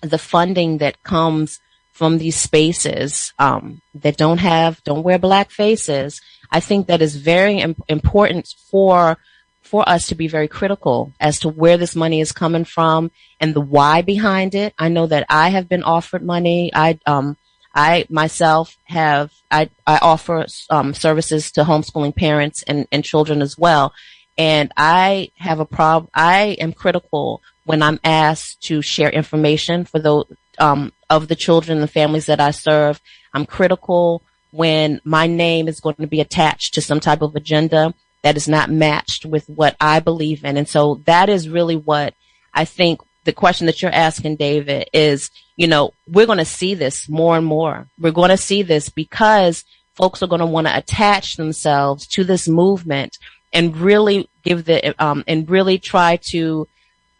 the 0.00 0.18
funding 0.18 0.78
that 0.78 1.02
comes 1.02 1.58
from 1.92 2.18
these 2.18 2.36
spaces, 2.36 3.32
um, 3.40 3.80
that 3.94 4.16
don't 4.16 4.38
have, 4.38 4.82
don't 4.84 5.02
wear 5.02 5.18
black 5.18 5.50
faces, 5.50 6.20
I 6.50 6.60
think 6.60 6.86
that 6.86 7.02
is 7.02 7.16
very 7.16 7.58
Im- 7.58 7.74
important 7.88 8.54
for, 8.70 9.18
for 9.62 9.86
us 9.88 10.06
to 10.06 10.14
be 10.14 10.28
very 10.28 10.46
critical 10.46 11.12
as 11.18 11.40
to 11.40 11.48
where 11.48 11.76
this 11.76 11.96
money 11.96 12.20
is 12.20 12.30
coming 12.30 12.64
from 12.64 13.10
and 13.40 13.52
the 13.52 13.60
why 13.60 14.02
behind 14.02 14.54
it. 14.54 14.74
I 14.78 14.88
know 14.88 15.08
that 15.08 15.26
I 15.28 15.48
have 15.48 15.68
been 15.68 15.82
offered 15.82 16.22
money. 16.22 16.70
I, 16.72 17.00
um, 17.04 17.36
I 17.74 18.06
myself 18.08 18.76
have 18.84 19.32
I 19.50 19.70
I 19.86 19.98
offer 19.98 20.46
um, 20.70 20.94
services 20.94 21.52
to 21.52 21.64
homeschooling 21.64 22.16
parents 22.16 22.62
and, 22.62 22.86
and 22.90 23.04
children 23.04 23.42
as 23.42 23.58
well, 23.58 23.92
and 24.36 24.72
I 24.76 25.30
have 25.36 25.60
a 25.60 25.64
problem. 25.64 26.10
I 26.14 26.56
am 26.60 26.72
critical 26.72 27.42
when 27.64 27.82
I'm 27.82 28.00
asked 28.02 28.62
to 28.62 28.82
share 28.82 29.10
information 29.10 29.84
for 29.84 29.98
those 29.98 30.24
um, 30.58 30.92
of 31.10 31.28
the 31.28 31.36
children 31.36 31.78
and 31.78 31.90
families 31.90 32.26
that 32.26 32.40
I 32.40 32.50
serve. 32.50 33.00
I'm 33.34 33.46
critical 33.46 34.22
when 34.50 35.00
my 35.04 35.26
name 35.26 35.68
is 35.68 35.80
going 35.80 35.96
to 35.96 36.06
be 36.06 36.20
attached 36.20 36.74
to 36.74 36.80
some 36.80 37.00
type 37.00 37.20
of 37.20 37.36
agenda 37.36 37.94
that 38.22 38.36
is 38.36 38.48
not 38.48 38.70
matched 38.70 39.26
with 39.26 39.46
what 39.48 39.76
I 39.80 40.00
believe 40.00 40.44
in, 40.44 40.56
and 40.56 40.68
so 40.68 41.02
that 41.04 41.28
is 41.28 41.48
really 41.48 41.76
what 41.76 42.14
I 42.54 42.64
think 42.64 43.00
the 43.28 43.32
question 43.34 43.66
that 43.66 43.82
you're 43.82 43.90
asking, 43.92 44.36
David, 44.36 44.88
is, 44.94 45.30
you 45.54 45.66
know, 45.66 45.92
we're 46.06 46.24
going 46.24 46.38
to 46.38 46.46
see 46.46 46.72
this 46.72 47.10
more 47.10 47.36
and 47.36 47.44
more. 47.44 47.86
We're 48.00 48.10
going 48.10 48.30
to 48.30 48.38
see 48.38 48.62
this 48.62 48.88
because 48.88 49.64
folks 49.94 50.22
are 50.22 50.26
going 50.26 50.40
to 50.40 50.46
want 50.46 50.66
to 50.66 50.74
attach 50.74 51.36
themselves 51.36 52.06
to 52.06 52.24
this 52.24 52.48
movement 52.48 53.18
and 53.52 53.76
really 53.76 54.30
give 54.44 54.64
the, 54.64 54.94
um, 54.98 55.24
and 55.28 55.50
really 55.50 55.78
try 55.78 56.16
to 56.30 56.66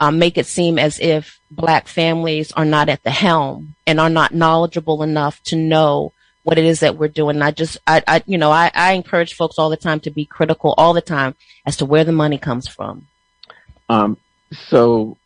um, 0.00 0.18
make 0.18 0.38
it 0.38 0.46
seem 0.46 0.78
as 0.78 0.98
if 0.98 1.40
black 1.50 1.86
families 1.88 2.52
are 2.52 2.64
not 2.64 2.88
at 2.88 3.02
the 3.02 3.10
helm 3.10 3.74
and 3.86 4.00
are 4.00 4.08
not 4.08 4.32
knowledgeable 4.32 5.02
enough 5.02 5.42
to 5.42 5.56
know 5.56 6.14
what 6.42 6.56
it 6.56 6.64
is 6.64 6.80
that 6.80 6.96
we're 6.96 7.08
doing. 7.08 7.36
And 7.36 7.44
I 7.44 7.50
just, 7.50 7.76
I, 7.86 8.02
I 8.08 8.22
you 8.24 8.38
know, 8.38 8.50
I, 8.50 8.70
I 8.74 8.92
encourage 8.92 9.34
folks 9.34 9.58
all 9.58 9.68
the 9.68 9.76
time 9.76 10.00
to 10.00 10.10
be 10.10 10.24
critical 10.24 10.72
all 10.78 10.94
the 10.94 11.02
time 11.02 11.34
as 11.66 11.76
to 11.76 11.84
where 11.84 12.04
the 12.04 12.12
money 12.12 12.38
comes 12.38 12.66
from. 12.66 13.08
Um, 13.90 14.16
so 14.70 15.18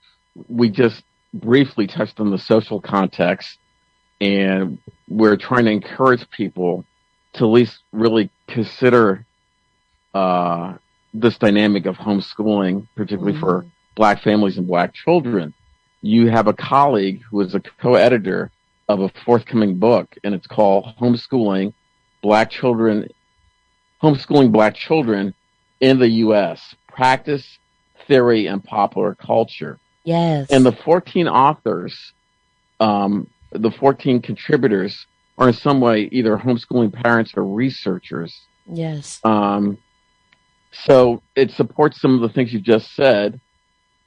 we 0.49 0.71
just 0.71 1.03
briefly 1.35 1.87
touched 1.87 2.21
on 2.21 2.31
the 2.31 2.39
social 2.39 2.81
context, 2.81 3.59
and 4.21 4.79
we're 5.09 5.37
trying 5.37 5.65
to 5.65 5.71
encourage 5.71 6.29
people 6.31 6.85
to 7.35 7.45
at 7.45 7.49
least 7.49 7.79
really 7.93 8.31
consider 8.47 9.25
uh, 10.15 10.75
this 11.15 11.39
dynamic 11.39 11.87
of 11.87 11.97
homeschooling, 11.97 12.87
particularly 12.95 13.33
mm-hmm. 13.33 13.41
for 13.41 13.67
black 13.95 14.23
families 14.23 14.59
and 14.59 14.67
black 14.67 14.95
children. 14.95 15.55
You 16.01 16.29
have 16.31 16.47
a 16.47 16.53
colleague 16.53 17.23
who 17.31 17.41
is 17.41 17.55
a 17.55 17.61
co-editor 17.61 18.51
of 18.89 19.01
a 19.01 19.09
forthcoming 19.25 19.79
book, 19.79 20.17
and 20.25 20.35
it's 20.35 20.47
called 20.47 20.87
Homeschooling 21.01 21.73
Black 22.23 22.51
Children, 22.51 23.09
Homeschooling 24.03 24.53
Black 24.53 24.75
Children 24.75 25.35
in 25.81 25.99
the 25.99 26.09
U.S. 26.09 26.75
Practice, 26.89 27.59
Theory, 28.07 28.47
and 28.47 28.63
Popular 28.63 29.15
Culture. 29.15 29.79
Yes. 30.05 30.51
And 30.51 30.65
the 30.65 30.73
14 30.73 31.29
authors, 31.29 32.13
um, 32.81 33.29
the 33.53 33.71
14 33.71 34.21
contributors 34.23 35.07
are 35.39 35.49
in 35.49 35.55
some 35.55 35.81
way 35.81 36.09
either 36.13 36.37
homeschooling 36.37 36.93
parents 36.93 37.33
or 37.37 37.45
researchers. 37.45 38.41
Yes. 38.67 39.21
Um, 39.25 39.79
so 40.73 41.23
it 41.37 41.51
supports 41.51 42.01
some 42.01 42.15
of 42.15 42.21
the 42.21 42.29
things 42.29 42.53
you 42.53 42.61
just 42.61 42.95
said. 42.95 43.41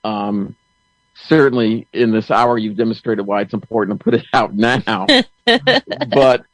Um, 0.04 0.56
certainly 1.16 1.88
in 1.94 2.12
this 2.12 2.30
hour, 2.30 2.58
you've 2.58 2.78
demonstrated 2.78 3.26
why 3.26 3.42
it's 3.42 3.54
important 3.54 4.00
to 4.00 4.04
put 4.04 4.14
it 4.16 4.26
out 4.34 4.54
now. 4.54 5.06
but 6.10 6.46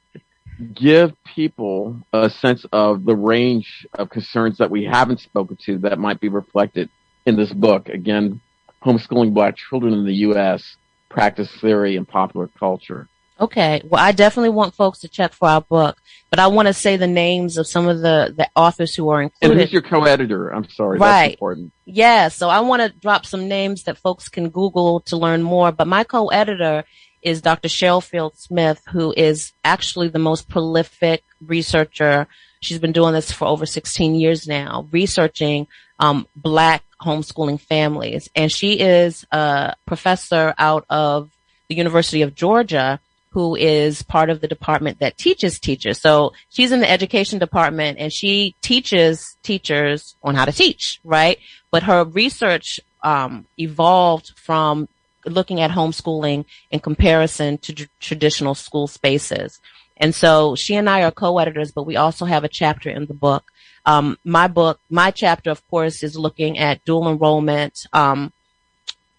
give 0.74 1.14
people 1.36 2.00
a 2.14 2.30
sense 2.30 2.66
of 2.72 3.06
the 3.06 3.16
range 3.16 3.88
of 3.94 4.10
concerns 4.10 4.58
that 4.58 4.70
we 4.70 4.84
haven't 4.84 5.20
spoken 5.20 5.58
to 5.66 5.80
that 5.80 5.98
might 5.98 6.20
be 6.20 6.30
reflected 6.30 6.90
in 7.26 7.36
this 7.36 7.52
book. 7.52 7.90
Again, 7.90 8.42
homeschooling 8.84 9.34
black 9.34 9.56
children 9.58 9.94
in 9.94 10.06
the 10.06 10.16
U.S., 10.16 10.76
practice 11.10 11.50
theory, 11.60 11.98
and 11.98 12.08
popular 12.08 12.50
culture. 12.60 13.08
Okay. 13.40 13.82
Well, 13.84 14.04
I 14.04 14.12
definitely 14.12 14.52
want 14.52 14.76
folks 14.76 15.00
to 15.00 15.08
check 15.08 15.34
for 15.34 15.50
our 15.50 15.62
book, 15.62 15.98
but 16.30 16.38
I 16.38 16.48
want 16.48 16.68
to 16.68 16.74
say 16.74 16.96
the 16.96 17.08
names 17.08 17.58
of 17.58 17.66
some 17.66 17.88
of 17.88 18.02
the, 18.02 18.34
the 18.38 18.48
authors 18.56 18.96
who 18.96 19.10
are 19.10 19.24
included. 19.24 19.54
And 19.54 19.62
who's 19.62 19.74
your 19.74 19.82
co-editor? 19.82 20.50
I'm 20.50 20.70
sorry. 20.70 21.00
Right. 21.00 21.22
That's 21.24 21.34
important. 21.34 21.74
Yeah. 21.86 22.28
So 22.28 22.50
I 22.50 22.60
want 22.60 22.84
to 22.84 23.00
drop 23.00 23.26
some 23.26 23.48
names 23.48 23.84
that 23.84 23.98
folks 23.98 24.30
can 24.30 24.50
Google 24.50 25.00
to 25.02 25.18
learn 25.18 25.42
more, 25.42 25.72
but 25.72 25.88
my 25.88 26.04
co-editor 26.04 26.84
is 27.24 27.42
Dr. 27.42 27.68
Cheryl 27.68 28.04
Fields-Smith, 28.04 28.84
who 28.92 29.14
is 29.18 29.54
actually 29.64 30.10
the 30.10 30.20
most 30.20 30.48
prolific 30.48 31.24
researcher. 31.44 32.28
She's 32.62 32.80
been 32.80 32.92
doing 32.92 33.14
this 33.14 33.32
for 33.32 33.46
over 33.46 33.66
16 33.66 34.16
years 34.16 34.48
now, 34.48 34.88
researching 34.92 35.68
um, 36.02 36.28
black 36.36 36.84
homeschooling 37.00 37.62
families. 37.62 38.30
And 38.36 38.52
she 38.52 38.80
is 38.80 39.26
a 39.32 39.76
professor 39.86 40.54
out 40.58 40.86
of 40.90 41.32
the 41.70 41.76
University 41.76 42.24
of 42.24 42.36
Georgia 42.36 43.00
who 43.30 43.56
is 43.56 44.02
part 44.04 44.30
of 44.30 44.42
the 44.42 44.48
department 44.48 45.00
that 45.00 45.18
teaches 45.18 45.58
teachers. 45.58 46.02
So 46.02 46.34
she's 46.50 46.74
in 46.74 46.82
the 46.82 46.92
education 46.92 47.40
department 47.40 47.98
and 47.98 48.12
she 48.12 48.56
teaches 48.62 49.38
teachers 49.42 50.18
on 50.22 50.36
how 50.36 50.44
to 50.44 50.52
teach, 50.52 51.00
right? 51.06 51.38
But 51.70 51.84
her 51.84 52.04
research 52.04 52.82
um, 53.04 53.46
evolved 53.58 54.34
from 54.36 54.90
looking 55.26 55.62
at 55.62 55.72
homeschooling 55.72 56.44
in 56.72 56.80
comparison 56.82 57.58
to 57.60 57.74
tr- 57.74 57.86
traditional 58.02 58.54
school 58.54 58.88
spaces. 58.88 59.62
And 59.96 60.14
so 60.14 60.56
she 60.56 60.76
and 60.76 60.90
I 60.90 61.04
are 61.04 61.12
co-editors, 61.12 61.72
but 61.72 61.86
we 61.86 61.96
also 61.96 62.26
have 62.26 62.44
a 62.44 62.50
chapter 62.50 62.90
in 62.90 63.06
the 63.06 63.14
book 63.14 63.46
um, 63.86 64.18
my 64.24 64.48
book, 64.48 64.80
my 64.90 65.12
chapter, 65.12 65.50
of 65.50 65.66
course, 65.68 66.04
is 66.04 66.18
looking 66.18 66.58
at 66.60 66.84
dual 66.86 67.10
enrollment, 67.10 67.86
um, 67.94 68.32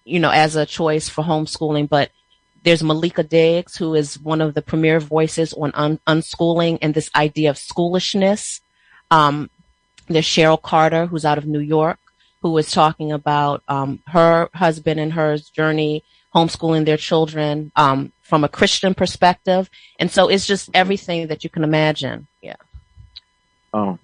you 0.04 0.20
know, 0.20 0.30
as 0.30 0.56
a 0.56 0.66
choice 0.66 1.08
for 1.08 1.24
homeschooling. 1.24 1.88
But 1.88 2.10
there's 2.62 2.82
Malika 2.82 3.22
Diggs, 3.22 3.76
who 3.76 3.94
is 3.94 4.18
one 4.20 4.40
of 4.40 4.54
the 4.54 4.62
premier 4.62 5.00
voices 5.00 5.52
on 5.52 5.72
un- 5.74 6.00
unschooling 6.06 6.78
and 6.80 6.94
this 6.94 7.10
idea 7.14 7.50
of 7.50 7.58
schoolishness. 7.58 8.60
Um, 9.10 9.50
there's 10.08 10.26
Cheryl 10.26 10.60
Carter, 10.60 11.06
who's 11.06 11.24
out 11.24 11.38
of 11.38 11.46
New 11.46 11.60
York, 11.60 11.98
who 12.42 12.56
is 12.58 12.70
talking 12.70 13.12
about 13.12 13.62
um, 13.68 14.00
her 14.06 14.48
husband 14.54 15.00
and 15.00 15.12
her 15.12 15.38
journey 15.38 16.04
homeschooling 16.34 16.86
their 16.86 16.96
children 16.96 17.72
um, 17.76 18.12
from 18.22 18.44
a 18.44 18.48
Christian 18.48 18.94
perspective. 18.94 19.68
And 19.98 20.10
so 20.10 20.28
it's 20.28 20.46
just 20.46 20.70
everything 20.72 21.26
that 21.28 21.44
you 21.44 21.50
can 21.50 21.64
imagine. 21.64 22.26
Yeah. 22.40 22.56
Oh, 23.74 23.98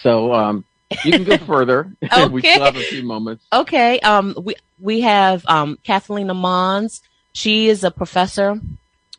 so 0.00 0.32
um, 0.32 0.64
you 1.04 1.12
can 1.12 1.24
go 1.24 1.36
further. 1.46 1.92
okay. 2.02 2.28
we 2.28 2.40
still 2.40 2.64
have 2.64 2.76
a 2.76 2.82
few 2.82 3.02
moments. 3.02 3.44
Okay. 3.52 4.00
Um, 4.00 4.34
we 4.42 4.54
we 4.78 5.00
have 5.02 5.44
um, 5.46 5.78
Kathleen 5.84 6.34
Mons. 6.34 7.02
She 7.32 7.68
is 7.68 7.84
a 7.84 7.90
professor 7.90 8.60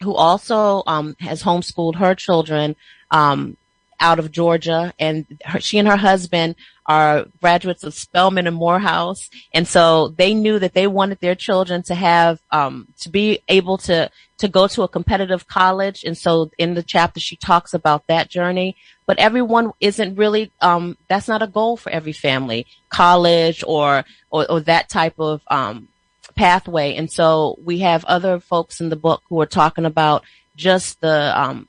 who 0.02 0.14
also 0.14 0.84
um, 0.86 1.16
has 1.20 1.42
homeschooled 1.44 1.96
her 1.96 2.14
children 2.16 2.76
um, 3.12 3.58
out 4.00 4.20
of 4.20 4.32
Georgia, 4.32 4.94
and 5.00 5.26
her, 5.46 5.60
she 5.60 5.80
and 5.80 5.88
her 5.88 5.98
husband 5.98 6.56
are 6.86 7.26
graduates 7.42 7.84
of 7.84 7.94
Spelman 7.94 8.48
and 8.48 8.56
Morehouse, 8.56 9.30
and 9.54 9.68
so 9.68 10.10
they 10.10 10.34
knew 10.34 10.60
that 10.60 10.74
they 10.74 10.88
wanted 10.88 11.20
their 11.20 11.36
children 11.36 11.84
to 11.84 11.96
have 11.96 12.42
um, 12.52 12.88
to 13.02 13.10
be 13.10 13.40
able 13.48 13.78
to 13.80 14.10
to 14.38 14.48
go 14.48 14.68
to 14.68 14.84
a 14.84 14.88
competitive 14.88 15.48
college, 15.48 16.04
and 16.04 16.18
so 16.18 16.52
in 16.58 16.74
the 16.74 16.84
chapter 16.84 17.20
she 17.20 17.36
talks 17.36 17.74
about 17.74 18.08
that 18.08 18.30
journey. 18.30 18.76
But 19.06 19.20
everyone 19.20 19.72
isn't 19.80 20.16
really 20.16 20.52
um, 20.62 20.98
that's 21.08 21.28
not 21.28 21.42
a 21.42 21.48
goal 21.48 21.78
for 21.78 21.90
every 21.92 22.14
family, 22.14 22.68
college 22.90 23.64
or 23.66 24.04
or, 24.30 24.50
or 24.52 24.60
that 24.62 24.90
type 24.90 25.16
of 25.20 25.42
um, 25.48 25.88
pathway, 26.36 26.96
and 26.96 27.10
so 27.12 27.58
we 27.64 27.80
have 27.80 28.04
other 28.06 28.40
folks 28.40 28.82
in 28.82 28.90
the 28.90 28.96
book 28.98 29.24
who 29.30 29.40
are 29.40 29.46
talking 29.46 29.86
about 29.86 30.24
just 30.56 31.02
the 31.02 31.34
um, 31.40 31.68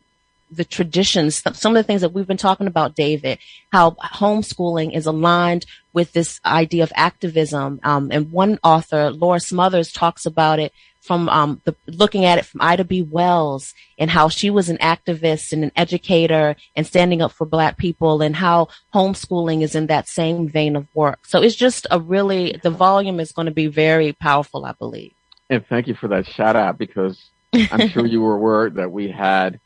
the 0.56 0.64
traditions, 0.64 1.42
some 1.52 1.76
of 1.76 1.80
the 1.80 1.86
things 1.86 2.00
that 2.00 2.12
we've 2.12 2.26
been 2.26 2.36
talking 2.36 2.66
about, 2.66 2.94
David, 2.94 3.38
how 3.72 3.92
homeschooling 3.92 4.94
is 4.96 5.06
aligned 5.06 5.66
with 5.92 6.12
this 6.12 6.40
idea 6.44 6.82
of 6.82 6.92
activism. 6.96 7.80
Um, 7.82 8.10
and 8.10 8.32
one 8.32 8.58
author, 8.62 9.10
Laura 9.10 9.40
Smothers, 9.40 9.92
talks 9.92 10.26
about 10.26 10.58
it 10.58 10.72
from 11.00 11.28
um, 11.28 11.60
the, 11.64 11.76
looking 11.86 12.24
at 12.24 12.38
it 12.38 12.46
from 12.46 12.62
Ida 12.62 12.84
B. 12.84 13.02
Wells 13.02 13.74
and 13.98 14.10
how 14.10 14.30
she 14.30 14.48
was 14.48 14.70
an 14.70 14.78
activist 14.78 15.52
and 15.52 15.62
an 15.62 15.70
educator 15.76 16.56
and 16.74 16.86
standing 16.86 17.20
up 17.20 17.30
for 17.30 17.44
Black 17.44 17.76
people, 17.76 18.22
and 18.22 18.34
how 18.34 18.68
homeschooling 18.94 19.62
is 19.62 19.74
in 19.74 19.86
that 19.88 20.08
same 20.08 20.48
vein 20.48 20.76
of 20.76 20.86
work. 20.94 21.26
So 21.26 21.42
it's 21.42 21.54
just 21.54 21.86
a 21.90 22.00
really 22.00 22.58
the 22.62 22.70
volume 22.70 23.20
is 23.20 23.32
going 23.32 23.46
to 23.46 23.52
be 23.52 23.66
very 23.66 24.14
powerful, 24.14 24.64
I 24.64 24.72
believe. 24.72 25.12
And 25.50 25.66
thank 25.66 25.86
you 25.88 25.94
for 25.94 26.08
that 26.08 26.26
shout 26.26 26.56
out 26.56 26.78
because 26.78 27.30
I'm 27.70 27.88
sure 27.88 28.06
you 28.06 28.22
were 28.22 28.34
aware 28.34 28.70
that 28.70 28.90
we 28.90 29.10
had 29.10 29.60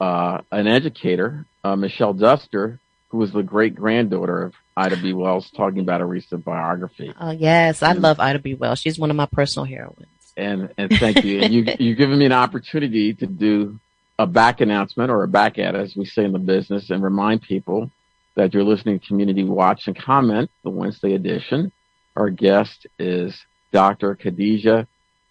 uh, 0.00 0.40
an 0.50 0.66
educator, 0.66 1.44
uh, 1.62 1.76
Michelle 1.76 2.14
Duster, 2.14 2.80
who 3.08 3.18
was 3.18 3.32
the 3.32 3.42
great 3.42 3.74
granddaughter 3.74 4.44
of 4.44 4.54
Ida 4.76 4.96
B. 4.96 5.12
Wells, 5.12 5.50
talking 5.50 5.80
about 5.80 6.00
a 6.00 6.06
recent 6.06 6.44
biography. 6.44 7.12
Oh 7.20 7.30
yes, 7.30 7.82
I 7.82 7.92
love 7.92 8.18
Ida 8.18 8.38
B. 8.38 8.54
Wells. 8.54 8.78
She's 8.78 8.98
one 8.98 9.10
of 9.10 9.16
my 9.16 9.26
personal 9.26 9.66
heroines. 9.66 10.06
And 10.36 10.72
and 10.78 10.90
thank 10.90 11.24
you. 11.24 11.40
and 11.40 11.52
you 11.52 11.66
you've 11.78 11.98
given 11.98 12.18
me 12.18 12.26
an 12.26 12.32
opportunity 12.32 13.14
to 13.14 13.26
do 13.26 13.78
a 14.18 14.26
back 14.26 14.60
announcement 14.60 15.10
or 15.10 15.22
a 15.22 15.28
back 15.28 15.58
ad, 15.58 15.74
as 15.74 15.94
we 15.96 16.04
say 16.04 16.24
in 16.24 16.32
the 16.32 16.38
business, 16.38 16.90
and 16.90 17.02
remind 17.02 17.42
people 17.42 17.90
that 18.36 18.54
you're 18.54 18.64
listening 18.64 19.00
to 19.00 19.06
Community 19.06 19.44
Watch 19.44 19.86
and 19.86 19.98
Comment, 19.98 20.50
the 20.62 20.70
Wednesday 20.70 21.14
edition. 21.14 21.72
Our 22.16 22.30
guest 22.30 22.86
is 22.98 23.38
Dr. 23.72 24.14
Khadijah 24.14 24.86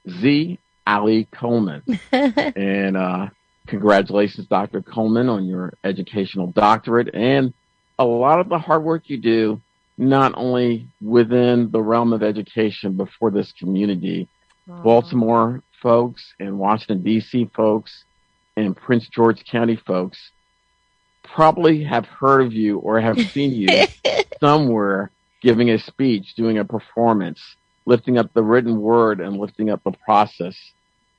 Z. 0.07 0.59
Ali 0.89 1.27
Coleman. 1.31 1.83
and 2.11 2.97
uh, 2.97 3.27
Congratulations, 3.69 4.47
Dr. 4.47 4.81
Coleman, 4.81 5.29
on 5.29 5.45
your 5.45 5.73
educational 5.83 6.47
doctorate 6.47 7.13
and 7.13 7.53
a 7.99 8.05
lot 8.05 8.39
of 8.39 8.49
the 8.49 8.57
hard 8.57 8.83
work 8.83 9.09
you 9.09 9.17
do, 9.17 9.61
not 9.95 10.33
only 10.35 10.87
within 11.01 11.69
the 11.69 11.81
realm 11.81 12.11
of 12.11 12.23
education, 12.23 12.93
but 12.93 13.09
for 13.19 13.29
this 13.29 13.53
community. 13.59 14.27
Aww. 14.67 14.83
Baltimore 14.83 15.61
folks 15.83 16.33
and 16.39 16.57
Washington, 16.57 17.03
D.C. 17.03 17.51
folks 17.55 18.05
and 18.57 18.75
Prince 18.75 19.07
George 19.07 19.45
County 19.45 19.75
folks 19.75 20.31
probably 21.23 21.83
have 21.83 22.05
heard 22.05 22.41
of 22.41 22.53
you 22.53 22.79
or 22.79 22.99
have 22.99 23.19
seen 23.19 23.53
you 23.53 23.85
somewhere 24.39 25.11
giving 25.43 25.69
a 25.69 25.77
speech, 25.77 26.33
doing 26.35 26.57
a 26.57 26.65
performance, 26.65 27.39
lifting 27.85 28.17
up 28.17 28.33
the 28.33 28.43
written 28.43 28.81
word 28.81 29.19
and 29.19 29.37
lifting 29.37 29.69
up 29.69 29.83
the 29.83 29.93
process 30.03 30.57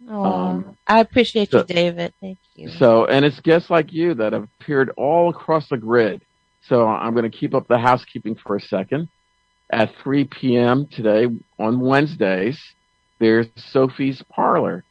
um, 0.08 0.76
I 0.86 1.00
appreciate 1.00 1.50
so, 1.50 1.58
you, 1.58 1.64
David. 1.64 2.14
Thank 2.20 2.38
you. 2.54 2.68
So, 2.70 3.06
and 3.06 3.24
it's 3.24 3.40
guests 3.40 3.70
like 3.70 3.92
you 3.92 4.14
that 4.14 4.32
have 4.32 4.44
appeared 4.60 4.90
all 4.96 5.30
across 5.30 5.68
the 5.68 5.76
grid. 5.76 6.22
So 6.62 6.86
I'm 6.86 7.14
going 7.14 7.30
to 7.30 7.36
keep 7.36 7.54
up 7.54 7.68
the 7.68 7.78
housekeeping 7.78 8.36
for 8.36 8.56
a 8.56 8.60
second. 8.60 9.08
At 9.72 9.94
3 10.02 10.24
p.m. 10.24 10.86
today 10.88 11.26
on 11.58 11.80
Wednesdays, 11.80 12.60
there's 13.18 13.46
Sophie's 13.56 14.22
Parlor, 14.28 14.84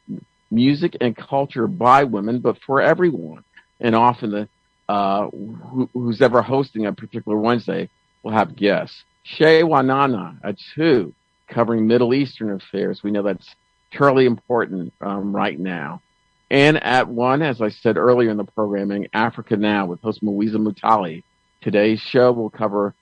music 0.50 0.96
and 1.00 1.14
culture 1.16 1.66
by 1.66 2.04
women, 2.04 2.40
but 2.40 2.58
for 2.66 2.80
everyone. 2.80 3.44
And 3.78 3.94
often 3.94 4.30
the 4.30 4.48
uh, 4.88 5.28
who, 5.30 5.88
who's 5.92 6.20
ever 6.20 6.42
hosting 6.42 6.86
a 6.86 6.92
particular 6.92 7.38
Wednesday 7.38 7.88
will 8.22 8.32
have 8.32 8.56
guests. 8.56 9.04
Shay 9.22 9.62
Wanana 9.62 10.38
at 10.42 10.56
two, 10.74 11.14
covering 11.48 11.86
Middle 11.86 12.12
Eastern 12.12 12.50
affairs. 12.50 13.02
We 13.04 13.12
know 13.12 13.22
that's 13.22 13.54
terribly 13.92 14.26
important 14.26 14.92
um, 15.00 15.34
right 15.34 15.58
now. 15.58 16.02
And 16.50 16.82
at 16.82 17.08
one, 17.08 17.42
as 17.42 17.60
I 17.60 17.68
said 17.68 17.96
earlier 17.96 18.30
in 18.30 18.36
the 18.36 18.44
programming, 18.44 19.08
Africa 19.12 19.56
Now 19.56 19.86
with 19.86 20.00
host 20.00 20.22
Moiza 20.22 20.56
Mutali. 20.56 21.22
Today's 21.60 22.00
show 22.00 22.32
will 22.32 22.50
cover 22.50 22.94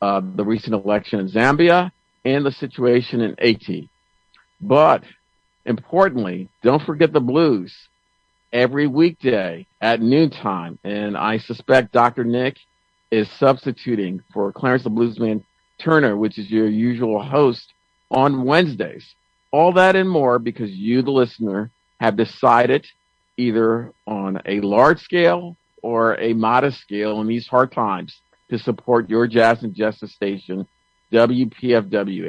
uh, 0.00 0.22
the 0.36 0.44
recent 0.44 0.74
election 0.74 1.20
in 1.20 1.28
Zambia 1.28 1.90
and 2.24 2.46
the 2.46 2.52
situation 2.52 3.20
in 3.20 3.34
Haiti. 3.38 3.90
But 4.60 5.04
importantly, 5.66 6.48
don't 6.62 6.82
forget 6.82 7.12
the 7.12 7.20
blues 7.20 7.74
every 8.52 8.86
weekday 8.86 9.66
at 9.80 10.00
noontime. 10.00 10.78
And 10.84 11.16
I 11.16 11.38
suspect 11.38 11.92
Dr. 11.92 12.24
Nick 12.24 12.56
is 13.10 13.28
substituting 13.38 14.22
for 14.32 14.52
Clarence 14.52 14.84
the 14.84 14.90
Bluesman 14.90 15.44
Turner, 15.78 16.16
which 16.16 16.38
is 16.38 16.50
your 16.50 16.68
usual 16.68 17.22
host 17.22 17.72
on 18.10 18.44
Wednesdays. 18.44 19.14
All 19.54 19.74
that 19.74 19.94
and 19.94 20.10
more 20.10 20.40
because 20.40 20.72
you, 20.72 21.00
the 21.02 21.12
listener, 21.12 21.70
have 22.00 22.16
decided 22.16 22.84
either 23.36 23.92
on 24.04 24.42
a 24.46 24.58
large 24.58 24.98
scale 24.98 25.56
or 25.80 26.20
a 26.20 26.32
modest 26.32 26.80
scale 26.80 27.20
in 27.20 27.28
these 27.28 27.46
hard 27.46 27.70
times 27.70 28.20
to 28.50 28.58
support 28.58 29.08
your 29.08 29.28
Jazz 29.28 29.62
and 29.62 29.72
Justice 29.72 30.12
station, 30.12 30.66
WPFW 31.12 32.24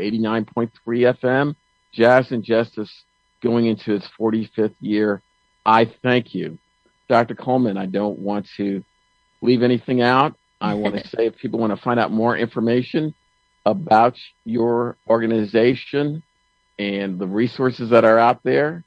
89.3 0.53 0.69
FM, 0.86 1.55
Jazz 1.91 2.32
and 2.32 2.43
Justice 2.43 2.91
going 3.41 3.65
into 3.65 3.95
its 3.95 4.07
45th 4.19 4.76
year. 4.80 5.23
I 5.65 5.91
thank 6.03 6.36
you. 6.36 6.59
Dr. 7.09 7.34
Coleman, 7.34 7.76
I 7.76 7.88
don't 7.88 8.19
want 8.19 8.45
to 8.57 8.84
leave 9.41 9.63
anything 9.63 10.03
out. 10.03 10.36
I 10.61 10.76
want 10.76 10.93
to 10.93 11.07
say 11.15 11.26
if 11.26 11.38
people 11.38 11.57
want 11.57 11.76
to 11.76 11.82
find 11.82 11.99
out 11.99 12.11
more 12.11 12.38
information 12.38 13.15
about 13.65 14.15
your 14.43 14.95
organization, 15.09 16.21
and 16.78 17.19
the 17.19 17.28
resources 17.28 17.89
that 17.91 18.05
are 18.05 18.19
out 18.19 18.43
there. 18.43 18.84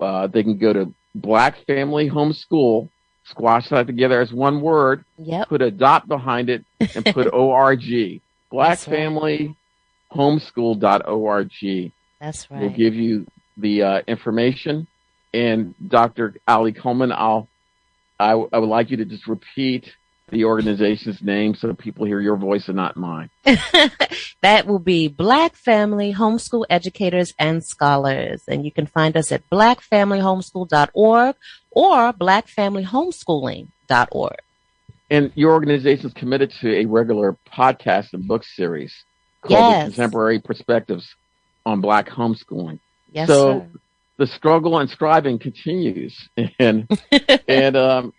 Uh, 0.00 0.26
they 0.26 0.42
can 0.42 0.58
go 0.58 0.72
to 0.72 0.94
Black 1.14 1.64
Family 1.66 2.10
Homeschool, 2.10 2.88
squash 3.24 3.68
that 3.70 3.86
together 3.86 4.20
as 4.20 4.32
one 4.32 4.60
word, 4.60 5.04
yep. 5.18 5.48
put 5.48 5.62
a 5.62 5.70
dot 5.70 6.06
behind 6.06 6.50
it, 6.50 6.64
and 6.80 7.04
put 7.06 7.26
org. 7.32 7.82
Black 8.50 8.78
Family 8.78 9.56
Homeschool.org. 10.12 11.92
That's 12.20 12.50
right. 12.50 12.60
We'll 12.60 12.70
give 12.70 12.94
you 12.94 13.26
the 13.56 13.82
uh, 13.82 14.02
information. 14.06 14.86
And 15.32 15.74
Dr. 15.86 16.34
Ali 16.46 16.72
Coleman, 16.72 17.12
I'll 17.12 17.48
I, 18.18 18.30
w- 18.30 18.48
I 18.52 18.58
would 18.58 18.68
like 18.68 18.90
you 18.90 18.96
to 18.98 19.04
just 19.04 19.26
repeat 19.26 19.92
the 20.28 20.44
organization's 20.44 21.22
name 21.22 21.54
so 21.54 21.72
people 21.72 22.04
hear 22.04 22.20
your 22.20 22.36
voice 22.36 22.66
and 22.66 22.74
not 22.76 22.96
mine. 22.96 23.30
that 24.42 24.66
will 24.66 24.80
be 24.80 25.06
Black 25.06 25.54
Family 25.54 26.12
Homeschool 26.12 26.64
Educators 26.68 27.32
and 27.38 27.64
Scholars. 27.64 28.42
And 28.48 28.64
you 28.64 28.72
can 28.72 28.86
find 28.86 29.16
us 29.16 29.30
at 29.30 29.48
blackfamilyhomeschool.org 29.50 31.36
or 31.70 32.12
blackfamilyhomeschooling.org. 32.12 34.36
And 35.08 35.30
your 35.36 35.52
organization 35.52 36.06
is 36.06 36.12
committed 36.12 36.50
to 36.60 36.80
a 36.80 36.86
regular 36.86 37.36
podcast 37.48 38.12
and 38.12 38.26
book 38.26 38.42
series 38.42 39.04
called 39.42 39.74
yes. 39.74 39.84
Contemporary 39.84 40.40
Perspectives 40.40 41.14
on 41.64 41.80
Black 41.80 42.08
Homeschooling. 42.08 42.80
Yes, 43.12 43.28
so 43.28 43.60
sir. 43.60 43.68
the 44.16 44.26
struggle 44.26 44.76
and 44.80 44.90
striving 44.90 45.38
continues. 45.38 46.28
And, 46.58 46.90
and, 47.46 47.76
um, 47.76 48.12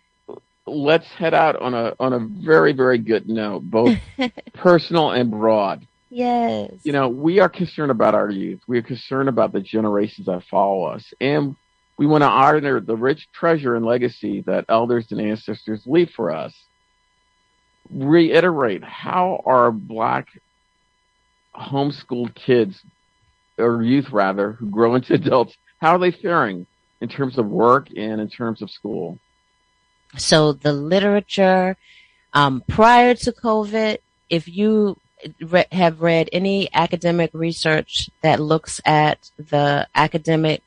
let's 0.68 1.06
head 1.08 1.34
out 1.34 1.56
on 1.56 1.74
a 1.74 1.94
on 2.00 2.12
a 2.12 2.18
very 2.20 2.72
very 2.72 2.98
good 2.98 3.28
note, 3.28 3.62
both 3.70 3.96
personal 4.54 5.10
and 5.10 5.30
broad. 5.30 5.86
Yes. 6.10 6.72
You 6.84 6.92
know, 6.92 7.08
we 7.08 7.40
are 7.40 7.48
concerned 7.50 7.90
about 7.90 8.14
our 8.14 8.30
youth. 8.30 8.60
We 8.66 8.78
are 8.78 8.82
concerned 8.82 9.28
about 9.28 9.52
the 9.52 9.60
generations 9.60 10.26
that 10.26 10.44
follow 10.50 10.84
us, 10.84 11.12
and 11.20 11.56
we 11.98 12.06
want 12.06 12.22
to 12.22 12.28
honor 12.28 12.80
the 12.80 12.96
rich 12.96 13.28
treasure 13.32 13.74
and 13.76 13.84
legacy 13.84 14.42
that 14.46 14.64
elders 14.68 15.10
and 15.12 15.20
ancestors 15.20 15.82
leave 15.86 16.10
for 16.10 16.30
us. 16.30 16.54
reiterate 17.90 18.84
how 18.84 19.42
are 19.46 19.70
black 19.72 20.28
homeschooled 21.54 22.34
kids 22.34 22.80
or 23.58 23.82
youth 23.82 24.10
rather 24.12 24.52
who 24.52 24.68
grow 24.70 24.94
into 24.94 25.14
adults 25.14 25.56
how 25.80 25.94
are 25.94 25.98
they 25.98 26.10
faring 26.10 26.66
in 27.00 27.08
terms 27.08 27.38
of 27.38 27.46
work 27.46 27.88
and 27.96 28.20
in 28.20 28.28
terms 28.28 28.62
of 28.62 28.70
school 28.70 29.18
so 30.16 30.52
the 30.52 30.72
literature 30.72 31.76
um, 32.32 32.62
prior 32.68 33.14
to 33.14 33.32
covid 33.32 33.98
if 34.30 34.48
you 34.48 34.96
re- 35.40 35.66
have 35.72 36.00
read 36.00 36.28
any 36.32 36.68
academic 36.74 37.30
research 37.32 38.10
that 38.22 38.40
looks 38.40 38.80
at 38.84 39.30
the 39.36 39.86
academic 39.94 40.62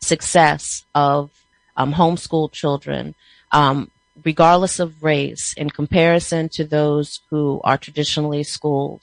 success 0.00 0.84
of 0.94 1.30
um, 1.76 1.94
homeschooled 1.94 2.52
children 2.52 3.14
um, 3.52 3.90
regardless 4.24 4.78
of 4.78 5.02
race, 5.02 5.54
in 5.56 5.70
comparison 5.70 6.48
to 6.50 6.64
those 6.64 7.20
who 7.30 7.60
are 7.64 7.78
traditionally 7.78 8.42
schooled. 8.42 9.02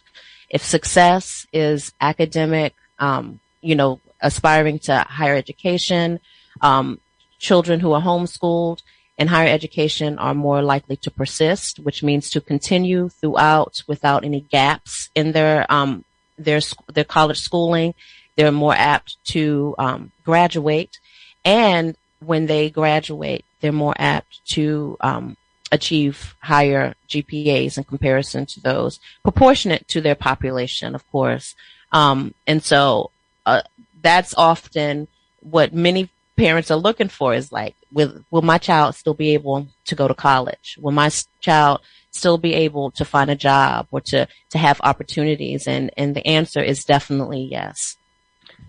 If 0.49 0.63
success 0.63 1.45
is 1.53 1.93
academic, 2.01 2.73
um, 2.99 3.39
you 3.61 3.75
know, 3.75 3.99
aspiring 4.21 4.79
to 4.79 4.99
higher 5.07 5.35
education, 5.35 6.19
um, 6.61 6.99
children 7.37 7.79
who 7.79 7.93
are 7.93 8.01
homeschooled 8.01 8.81
in 9.19 9.27
higher 9.27 9.53
education 9.53 10.17
are 10.17 10.33
more 10.33 10.61
likely 10.61 10.95
to 10.95 11.11
persist, 11.11 11.77
which 11.79 12.01
means 12.01 12.29
to 12.31 12.41
continue 12.41 13.09
throughout 13.09 13.83
without 13.85 14.23
any 14.23 14.41
gaps 14.41 15.09
in 15.13 15.33
their 15.33 15.69
um, 15.69 16.05
their 16.37 16.61
their 16.91 17.03
college 17.03 17.39
schooling. 17.39 17.93
They're 18.35 18.53
more 18.53 18.73
apt 18.73 19.17
to 19.33 19.75
um, 19.77 20.11
graduate, 20.23 20.97
and 21.43 21.97
when 22.25 22.45
they 22.45 22.69
graduate, 22.69 23.43
they're 23.59 23.73
more 23.73 23.95
apt 23.99 24.45
to 24.53 24.95
um, 25.01 25.35
achieve 25.71 26.35
higher 26.39 26.95
GPAs 27.09 27.77
in 27.77 27.83
comparison 27.83 28.45
to 28.47 28.61
those 28.61 29.01
proportionate 29.23 29.85
to 29.89 29.99
their 29.99 30.15
population, 30.15 30.95
of 30.95 31.09
course. 31.11 31.55
Um, 31.91 32.33
and 32.47 32.63
so 32.63 33.11
uh, 33.45 33.63
that's 34.01 34.33
often 34.37 35.09
what 35.41 35.73
many 35.73 36.09
parents 36.37 36.71
are 36.71 36.77
looking 36.77 37.09
for 37.09 37.33
is 37.33 37.51
like, 37.51 37.75
will, 37.91 38.23
will 38.31 38.41
my 38.41 38.57
child 38.57 38.95
still 38.95 39.13
be 39.13 39.33
able 39.33 39.67
to 39.85 39.95
go 39.95 40.07
to 40.07 40.13
college? 40.13 40.77
Will 40.81 40.91
my 40.91 41.11
child 41.39 41.81
still 42.11 42.37
be 42.37 42.53
able 42.53 42.91
to 42.91 43.05
find 43.05 43.29
a 43.29 43.35
job 43.35 43.87
or 43.91 44.01
to, 44.01 44.27
to 44.49 44.57
have 44.57 44.81
opportunities? 44.83 45.67
And, 45.67 45.91
and 45.97 46.15
the 46.15 46.25
answer 46.25 46.61
is 46.61 46.85
definitely 46.85 47.41
yes. 47.41 47.97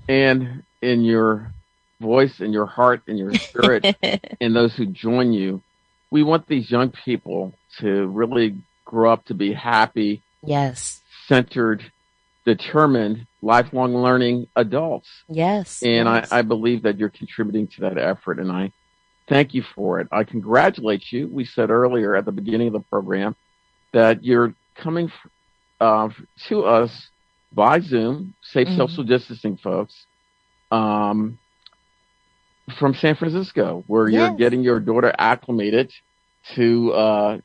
And 0.08 0.62
in 0.82 1.04
your 1.04 1.52
voice 2.00 2.40
in 2.40 2.52
your 2.52 2.66
heart 2.66 3.02
in 3.06 3.16
your 3.16 3.34
spirit 3.34 3.96
and 4.40 4.56
those 4.56 4.74
who 4.74 4.86
join 4.86 5.32
you. 5.32 5.62
We 6.10 6.22
want 6.22 6.48
these 6.48 6.70
young 6.70 6.90
people 6.90 7.54
to 7.78 8.06
really 8.08 8.56
grow 8.84 9.12
up 9.12 9.26
to 9.26 9.34
be 9.34 9.52
happy, 9.52 10.22
yes, 10.42 11.02
centered, 11.28 11.92
determined, 12.44 13.26
lifelong 13.42 13.94
learning 13.94 14.48
adults. 14.56 15.08
Yes. 15.28 15.82
And 15.82 16.08
yes. 16.08 16.32
I, 16.32 16.38
I 16.38 16.42
believe 16.42 16.82
that 16.82 16.98
you're 16.98 17.10
contributing 17.10 17.68
to 17.68 17.82
that 17.82 17.98
effort 17.98 18.40
and 18.40 18.50
I 18.50 18.72
thank 19.30 19.54
you 19.54 19.62
for 19.62 20.00
it. 20.00 20.08
I 20.12 20.24
congratulate 20.24 21.10
you. 21.12 21.28
We 21.28 21.46
said 21.46 21.70
earlier 21.70 22.14
at 22.16 22.26
the 22.26 22.32
beginning 22.32 22.66
of 22.66 22.72
the 22.74 22.80
program 22.80 23.36
that 23.92 24.22
you're 24.24 24.54
coming 24.74 25.10
uh, 25.80 26.10
to 26.48 26.64
us 26.64 27.08
by 27.52 27.80
Zoom, 27.80 28.34
safe 28.42 28.66
mm-hmm. 28.66 28.76
social 28.76 29.04
distancing 29.04 29.56
folks. 29.56 29.94
Um, 30.70 31.38
from 32.78 32.94
San 32.94 33.16
Francisco, 33.16 33.82
where 33.88 34.08
yes. 34.08 34.28
you're 34.28 34.36
getting 34.36 34.62
your 34.62 34.78
daughter 34.78 35.12
acclimated 35.18 35.92
to 36.54 36.92
uh, 36.92 37.38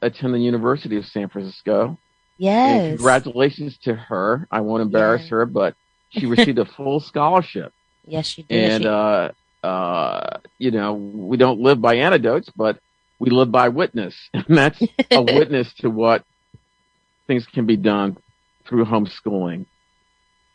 attend 0.00 0.32
the 0.32 0.38
University 0.38 0.96
of 0.96 1.04
San 1.06 1.28
Francisco. 1.28 1.98
Yes. 2.38 2.80
And 2.80 2.96
congratulations 2.96 3.76
to 3.84 3.94
her. 3.94 4.48
I 4.50 4.60
won't 4.60 4.80
embarrass 4.80 5.22
yes. 5.22 5.30
her, 5.30 5.46
but 5.46 5.76
she 6.08 6.24
received 6.24 6.58
a 6.58 6.64
full 6.64 7.00
scholarship. 7.00 7.72
Yes, 8.06 8.26
she 8.26 8.42
did. 8.42 8.70
And, 8.70 8.84
uh, 8.84 9.30
uh, 9.64 10.38
you 10.58 10.70
know, 10.70 10.92
we 10.92 11.36
don't 11.36 11.60
live 11.60 11.80
by 11.80 11.96
anecdotes, 11.96 12.50
but 12.54 12.78
we 13.18 13.30
live 13.30 13.50
by 13.50 13.68
witness. 13.68 14.14
And 14.34 14.58
that's 14.58 14.82
a 15.10 15.22
witness 15.38 15.72
to 15.78 15.88
what 15.88 16.24
things 17.26 17.46
can 17.46 17.64
be 17.64 17.76
done 17.76 18.18
through 18.68 18.84
homeschooling. 18.84 19.64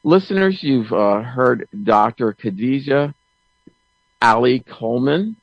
Listeners, 0.04 0.60
you've 0.62 0.94
uh, 0.94 1.22
heard 1.22 1.68
Dr. 1.84 2.34
Khadijah 2.34 3.14
Ali 4.22 4.60
Coleman. 4.60 5.36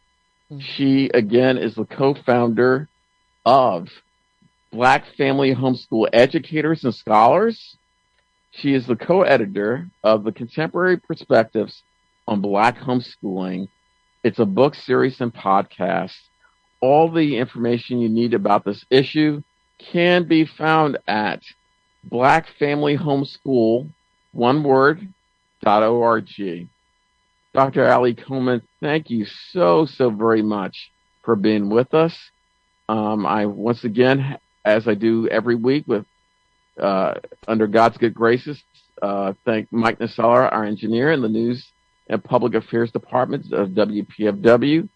Hmm. 0.48 0.58
She, 0.60 1.10
again, 1.12 1.58
is 1.58 1.74
the 1.74 1.84
co-founder 1.84 2.88
of 3.44 3.88
Black 4.70 5.04
Family 5.16 5.54
Homeschool 5.54 6.08
Educators 6.12 6.84
and 6.84 6.94
Scholars. 6.94 7.76
She 8.52 8.74
is 8.74 8.86
the 8.86 8.96
co-editor 8.96 9.88
of 10.04 10.22
the 10.24 10.32
Contemporary 10.32 10.98
Perspectives 10.98 11.82
on 12.26 12.40
Black 12.40 12.78
Homeschooling. 12.78 13.68
It's 14.24 14.38
a 14.38 14.44
book 14.44 14.74
series 14.74 15.20
and 15.20 15.32
podcast. 15.32 16.16
All 16.80 17.10
the 17.10 17.38
information 17.38 18.00
you 18.00 18.08
need 18.08 18.34
about 18.34 18.64
this 18.64 18.84
issue 18.90 19.42
can 19.78 20.26
be 20.26 20.44
found 20.44 20.98
at 21.06 21.42
Black 22.02 22.46
Family 22.58 22.96
Homeschool, 22.96 23.88
one 24.32 24.64
word, 24.64 25.08
dot 25.62 25.82
org. 25.82 26.28
Dr. 27.54 27.90
Ali 27.90 28.14
Coleman, 28.14 28.62
thank 28.80 29.08
you 29.08 29.24
so, 29.50 29.86
so 29.86 30.10
very 30.10 30.42
much 30.42 30.90
for 31.24 31.36
being 31.36 31.70
with 31.70 31.94
us. 31.94 32.14
Um, 32.88 33.24
I 33.24 33.46
once 33.46 33.84
again, 33.84 34.38
as 34.64 34.86
I 34.86 34.94
do 34.94 35.28
every 35.28 35.54
week 35.54 35.84
with 35.86 36.04
uh, 36.78 37.14
under 37.48 37.66
God's 37.66 37.96
good 37.96 38.14
graces, 38.14 38.62
uh, 39.00 39.32
thank 39.44 39.72
Mike 39.72 39.98
Nasala, 39.98 40.52
our 40.52 40.64
engineer 40.64 41.12
in 41.12 41.22
the 41.22 41.28
News 41.28 41.66
and 42.08 42.22
Public 42.22 42.54
Affairs 42.54 42.92
Department 42.92 43.52
of 43.52 43.70
WPFW. 43.70 44.88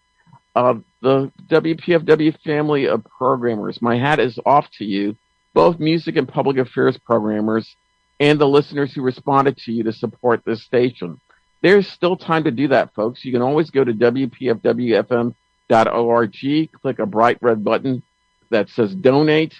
Uh, 0.55 0.75
the 1.01 1.31
WPFW 1.47 2.39
family 2.41 2.87
of 2.87 3.03
programmers, 3.05 3.81
my 3.81 3.97
hat 3.97 4.19
is 4.19 4.37
off 4.45 4.69
to 4.77 4.85
you, 4.85 5.15
both 5.53 5.79
music 5.79 6.17
and 6.17 6.27
public 6.27 6.57
affairs 6.57 6.97
programmers, 6.97 7.75
and 8.19 8.39
the 8.39 8.47
listeners 8.47 8.93
who 8.93 9.01
responded 9.01 9.57
to 9.57 9.71
you 9.71 9.83
to 9.83 9.93
support 9.93 10.43
this 10.45 10.63
station. 10.63 11.19
There's 11.61 11.87
still 11.87 12.17
time 12.17 12.43
to 12.45 12.51
do 12.51 12.67
that, 12.69 12.93
folks. 12.93 13.23
You 13.23 13.31
can 13.31 13.41
always 13.41 13.69
go 13.69 13.83
to 13.83 13.93
WPFWFM.org, 13.93 16.71
click 16.81 16.99
a 16.99 17.05
bright 17.05 17.37
red 17.41 17.63
button 17.63 18.03
that 18.49 18.69
says 18.69 18.93
donate. 18.93 19.55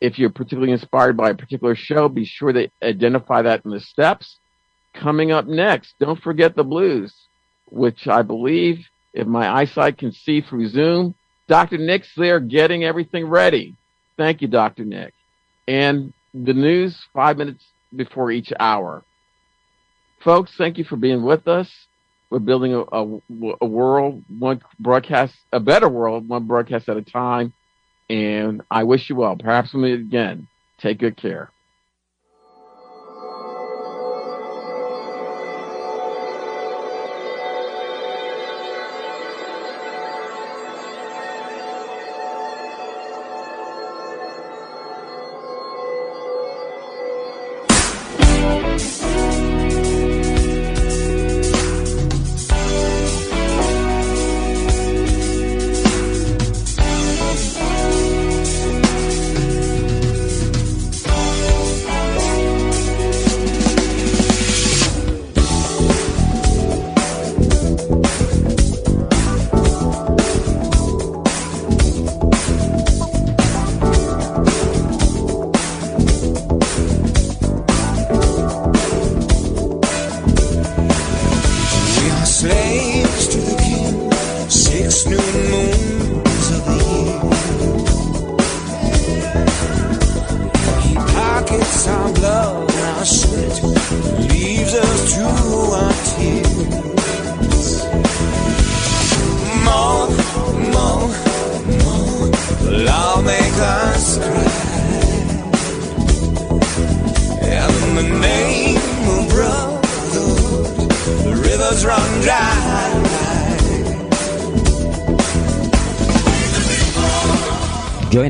If 0.00 0.18
you're 0.18 0.30
particularly 0.30 0.72
inspired 0.72 1.16
by 1.16 1.30
a 1.30 1.34
particular 1.34 1.74
show, 1.74 2.08
be 2.08 2.26
sure 2.26 2.52
to 2.52 2.68
identify 2.82 3.42
that 3.42 3.64
in 3.64 3.70
the 3.70 3.80
steps. 3.80 4.38
Coming 4.96 5.30
up 5.30 5.46
next, 5.46 5.94
don't 6.00 6.20
forget 6.20 6.56
the 6.56 6.64
blues, 6.64 7.14
which 7.66 8.08
I 8.08 8.22
believe, 8.22 8.84
if 9.12 9.26
my 9.26 9.48
eyesight 9.48 9.98
can 9.98 10.12
see 10.12 10.40
through 10.40 10.68
Zoom, 10.68 11.14
Dr. 11.48 11.78
Nick's 11.78 12.10
there 12.16 12.40
getting 12.40 12.84
everything 12.84 13.26
ready. 13.26 13.76
Thank 14.16 14.42
you, 14.42 14.48
Dr. 14.48 14.84
Nick. 14.84 15.12
And 15.68 16.12
the 16.32 16.54
news 16.54 16.98
five 17.12 17.36
minutes 17.36 17.64
before 17.94 18.30
each 18.30 18.52
hour. 18.58 19.04
Folks, 20.24 20.52
thank 20.56 20.78
you 20.78 20.84
for 20.84 20.96
being 20.96 21.22
with 21.22 21.46
us. 21.46 21.70
We're 22.30 22.40
building 22.40 22.74
a, 22.74 22.80
a, 22.80 23.20
a 23.60 23.66
world, 23.66 24.24
one 24.28 24.60
broadcast, 24.80 25.34
a 25.52 25.60
better 25.60 25.88
world, 25.88 26.28
one 26.28 26.46
broadcast 26.46 26.88
at 26.88 26.96
a 26.96 27.02
time. 27.02 27.52
And 28.10 28.62
I 28.70 28.84
wish 28.84 29.08
you 29.08 29.16
well. 29.16 29.36
Perhaps 29.36 29.72
we'll 29.72 29.82
meet 29.82 30.00
again. 30.00 30.48
Take 30.78 30.98
good 30.98 31.16
care. 31.16 31.50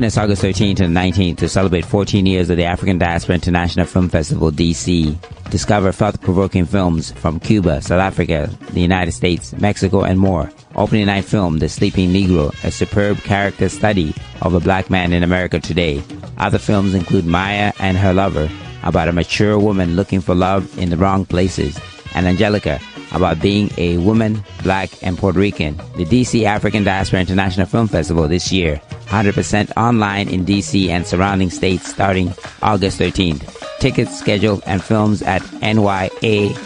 Us 0.07 0.17
August 0.17 0.41
13th 0.41 0.79
and 0.79 0.95
19th 0.95 1.35
to 1.35 1.49
celebrate 1.49 1.83
14 1.83 2.25
years 2.25 2.49
of 2.49 2.55
the 2.55 2.63
African 2.63 2.97
Diaspora 2.97 3.35
International 3.35 3.85
Film 3.85 4.07
Festival, 4.07 4.51
DC. 4.51 5.17
Discover 5.49 5.91
thought-provoking 5.91 6.65
films 6.65 7.11
from 7.11 7.41
Cuba, 7.41 7.81
South 7.81 7.99
Africa, 7.99 8.49
the 8.71 8.79
United 8.79 9.11
States, 9.11 9.51
Mexico, 9.57 10.03
and 10.03 10.17
more. 10.17 10.49
Opening 10.75 11.07
night 11.07 11.25
film, 11.25 11.59
The 11.59 11.67
Sleeping 11.67 12.13
Negro, 12.13 12.53
a 12.63 12.71
superb 12.71 13.17
character 13.23 13.67
study 13.67 14.15
of 14.41 14.53
a 14.53 14.61
black 14.61 14.89
man 14.89 15.11
in 15.11 15.23
America 15.23 15.59
today. 15.59 16.01
Other 16.37 16.57
films 16.57 16.93
include 16.93 17.25
Maya 17.25 17.73
and 17.79 17.97
Her 17.97 18.13
Lover, 18.13 18.49
about 18.83 19.09
a 19.09 19.11
mature 19.11 19.59
woman 19.59 19.97
looking 19.97 20.21
for 20.21 20.33
love 20.33 20.77
in 20.79 20.89
the 20.89 20.97
wrong 20.97 21.25
places, 21.25 21.77
and 22.15 22.27
Angelica, 22.27 22.79
about 23.11 23.41
being 23.41 23.69
a 23.77 23.97
woman, 23.97 24.41
black, 24.63 24.89
and 25.03 25.17
Puerto 25.17 25.39
Rican. 25.39 25.75
The 25.97 26.05
DC 26.05 26.45
African 26.45 26.85
Diaspora 26.85 27.19
International 27.19 27.67
Film 27.67 27.89
Festival 27.89 28.29
this 28.29 28.53
year, 28.53 28.81
100% 29.07 29.71
online 29.77 30.27
in 30.29 30.45
DC 30.45 30.89
and 30.89 31.07
surrounding 31.07 31.49
states 31.49 31.87
starting 31.87 32.33
August 32.61 32.99
13th. 32.99 33.79
Tickets, 33.79 34.17
schedule, 34.17 34.61
and 34.65 34.83
films 34.83 35.21
at 35.21 35.41
nyadiff.org. 35.41 36.57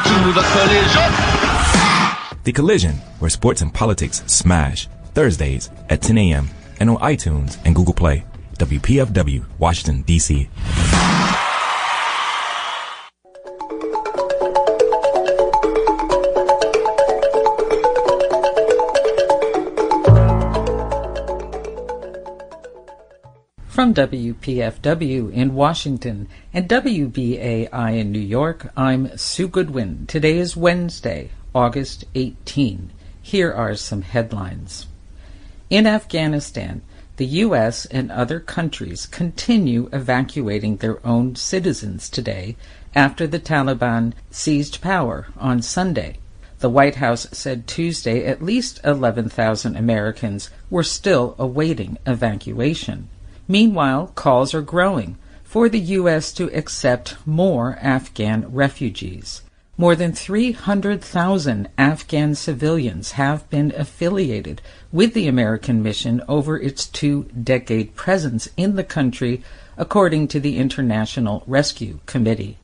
to 0.00 0.32
the 0.32 0.40
collision. 0.54 1.12
The 2.44 2.52
Collision, 2.54 2.94
where 3.18 3.28
sports 3.28 3.60
and 3.60 3.74
politics 3.74 4.22
smash. 4.26 4.88
Thursdays 5.12 5.68
at 5.90 6.00
10 6.00 6.16
a.m. 6.16 6.48
and 6.80 6.88
on 6.88 6.96
iTunes 6.96 7.58
and 7.66 7.74
Google 7.74 7.92
Play. 7.92 8.24
WPFW, 8.56 9.44
Washington, 9.58 10.00
D.C. 10.00 10.48
From 23.86 23.94
WPFW 23.94 25.32
in 25.32 25.54
Washington 25.54 26.26
and 26.52 26.68
WBAI 26.68 27.96
in 27.96 28.10
New 28.10 28.18
York, 28.18 28.72
I'm 28.76 29.16
Sue 29.16 29.46
Goodwin. 29.46 30.06
Today 30.08 30.38
is 30.38 30.56
Wednesday, 30.56 31.30
August 31.54 32.04
18. 32.16 32.90
Here 33.22 33.52
are 33.52 33.76
some 33.76 34.02
headlines. 34.02 34.88
In 35.70 35.86
Afghanistan, 35.86 36.82
the 37.16 37.26
U.S. 37.46 37.84
and 37.86 38.10
other 38.10 38.40
countries 38.40 39.06
continue 39.06 39.88
evacuating 39.92 40.78
their 40.78 40.98
own 41.06 41.36
citizens 41.36 42.10
today 42.10 42.56
after 42.92 43.24
the 43.28 43.38
Taliban 43.38 44.14
seized 44.32 44.80
power 44.80 45.28
on 45.36 45.62
Sunday. 45.62 46.18
The 46.58 46.70
White 46.70 46.96
House 46.96 47.28
said 47.30 47.68
Tuesday 47.68 48.24
at 48.24 48.42
least 48.42 48.80
11,000 48.82 49.76
Americans 49.76 50.50
were 50.70 50.82
still 50.82 51.36
awaiting 51.38 51.98
evacuation. 52.04 53.10
Meanwhile, 53.48 54.12
calls 54.14 54.54
are 54.54 54.62
growing 54.62 55.16
for 55.44 55.68
the 55.68 55.78
U.S. 55.78 56.32
to 56.32 56.52
accept 56.52 57.16
more 57.24 57.78
Afghan 57.80 58.46
refugees. 58.52 59.42
More 59.78 59.94
than 59.94 60.12
300,000 60.12 61.68
Afghan 61.76 62.34
civilians 62.34 63.12
have 63.12 63.48
been 63.50 63.72
affiliated 63.76 64.62
with 64.90 65.12
the 65.12 65.28
American 65.28 65.82
mission 65.82 66.22
over 66.28 66.58
its 66.58 66.86
two 66.86 67.24
decade 67.24 67.94
presence 67.94 68.48
in 68.56 68.76
the 68.76 68.84
country, 68.84 69.42
according 69.76 70.28
to 70.28 70.40
the 70.40 70.56
International 70.56 71.44
Rescue 71.46 72.00
Committee. 72.06 72.58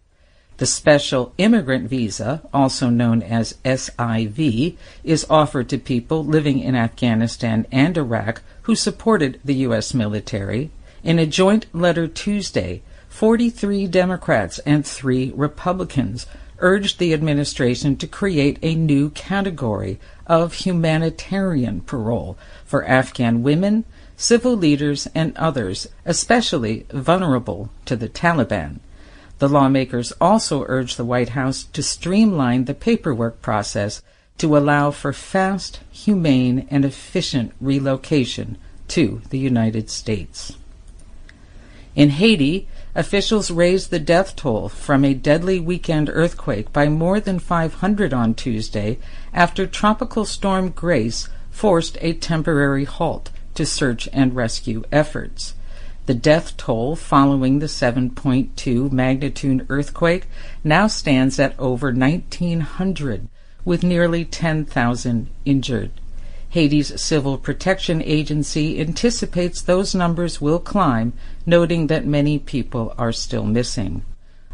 The 0.62 0.66
Special 0.66 1.34
Immigrant 1.38 1.88
Visa, 1.88 2.40
also 2.54 2.88
known 2.88 3.20
as 3.20 3.56
SIV, 3.64 4.76
is 5.02 5.26
offered 5.28 5.68
to 5.70 5.76
people 5.76 6.24
living 6.24 6.60
in 6.60 6.76
Afghanistan 6.76 7.66
and 7.72 7.98
Iraq 7.98 8.42
who 8.62 8.76
supported 8.76 9.40
the 9.44 9.56
U.S. 9.66 9.92
military. 9.92 10.70
In 11.02 11.18
a 11.18 11.26
joint 11.26 11.66
letter 11.74 12.06
Tuesday, 12.06 12.82
43 13.08 13.88
Democrats 13.88 14.60
and 14.60 14.86
3 14.86 15.32
Republicans 15.34 16.28
urged 16.60 17.00
the 17.00 17.12
administration 17.12 17.96
to 17.96 18.06
create 18.06 18.60
a 18.62 18.76
new 18.76 19.10
category 19.10 19.98
of 20.28 20.54
humanitarian 20.54 21.80
parole 21.80 22.38
for 22.64 22.84
Afghan 22.84 23.42
women, 23.42 23.84
civil 24.16 24.56
leaders, 24.56 25.08
and 25.12 25.36
others, 25.36 25.88
especially 26.06 26.86
vulnerable 26.92 27.68
to 27.84 27.96
the 27.96 28.08
Taliban. 28.08 28.78
The 29.42 29.48
lawmakers 29.48 30.12
also 30.20 30.64
urged 30.68 30.96
the 30.96 31.04
White 31.04 31.30
House 31.30 31.64
to 31.72 31.82
streamline 31.82 32.66
the 32.66 32.74
paperwork 32.74 33.42
process 33.42 34.00
to 34.38 34.56
allow 34.56 34.92
for 34.92 35.12
fast, 35.12 35.80
humane, 35.90 36.68
and 36.70 36.84
efficient 36.84 37.50
relocation 37.60 38.56
to 38.86 39.20
the 39.30 39.40
United 39.40 39.90
States. 39.90 40.56
In 41.96 42.10
Haiti, 42.10 42.68
officials 42.94 43.50
raised 43.50 43.90
the 43.90 43.98
death 43.98 44.36
toll 44.36 44.68
from 44.68 45.04
a 45.04 45.12
deadly 45.12 45.58
weekend 45.58 46.08
earthquake 46.08 46.72
by 46.72 46.88
more 46.88 47.18
than 47.18 47.40
500 47.40 48.14
on 48.14 48.34
Tuesday 48.34 49.00
after 49.34 49.66
Tropical 49.66 50.24
Storm 50.24 50.70
Grace 50.70 51.28
forced 51.50 51.98
a 52.00 52.12
temporary 52.12 52.84
halt 52.84 53.32
to 53.56 53.66
search 53.66 54.08
and 54.12 54.36
rescue 54.36 54.84
efforts. 54.92 55.54
The 56.06 56.14
death 56.14 56.56
toll 56.56 56.96
following 56.96 57.60
the 57.60 57.66
7.2 57.66 58.90
magnitude 58.90 59.66
earthquake 59.68 60.26
now 60.64 60.88
stands 60.88 61.38
at 61.38 61.58
over 61.60 61.92
1,900, 61.92 63.28
with 63.64 63.84
nearly 63.84 64.24
10,000 64.24 65.28
injured. 65.44 65.90
Haiti's 66.50 67.00
Civil 67.00 67.38
Protection 67.38 68.02
Agency 68.02 68.80
anticipates 68.80 69.62
those 69.62 69.94
numbers 69.94 70.40
will 70.40 70.58
climb, 70.58 71.12
noting 71.46 71.86
that 71.86 72.04
many 72.04 72.38
people 72.38 72.94
are 72.98 73.12
still 73.12 73.44
missing. 73.44 74.04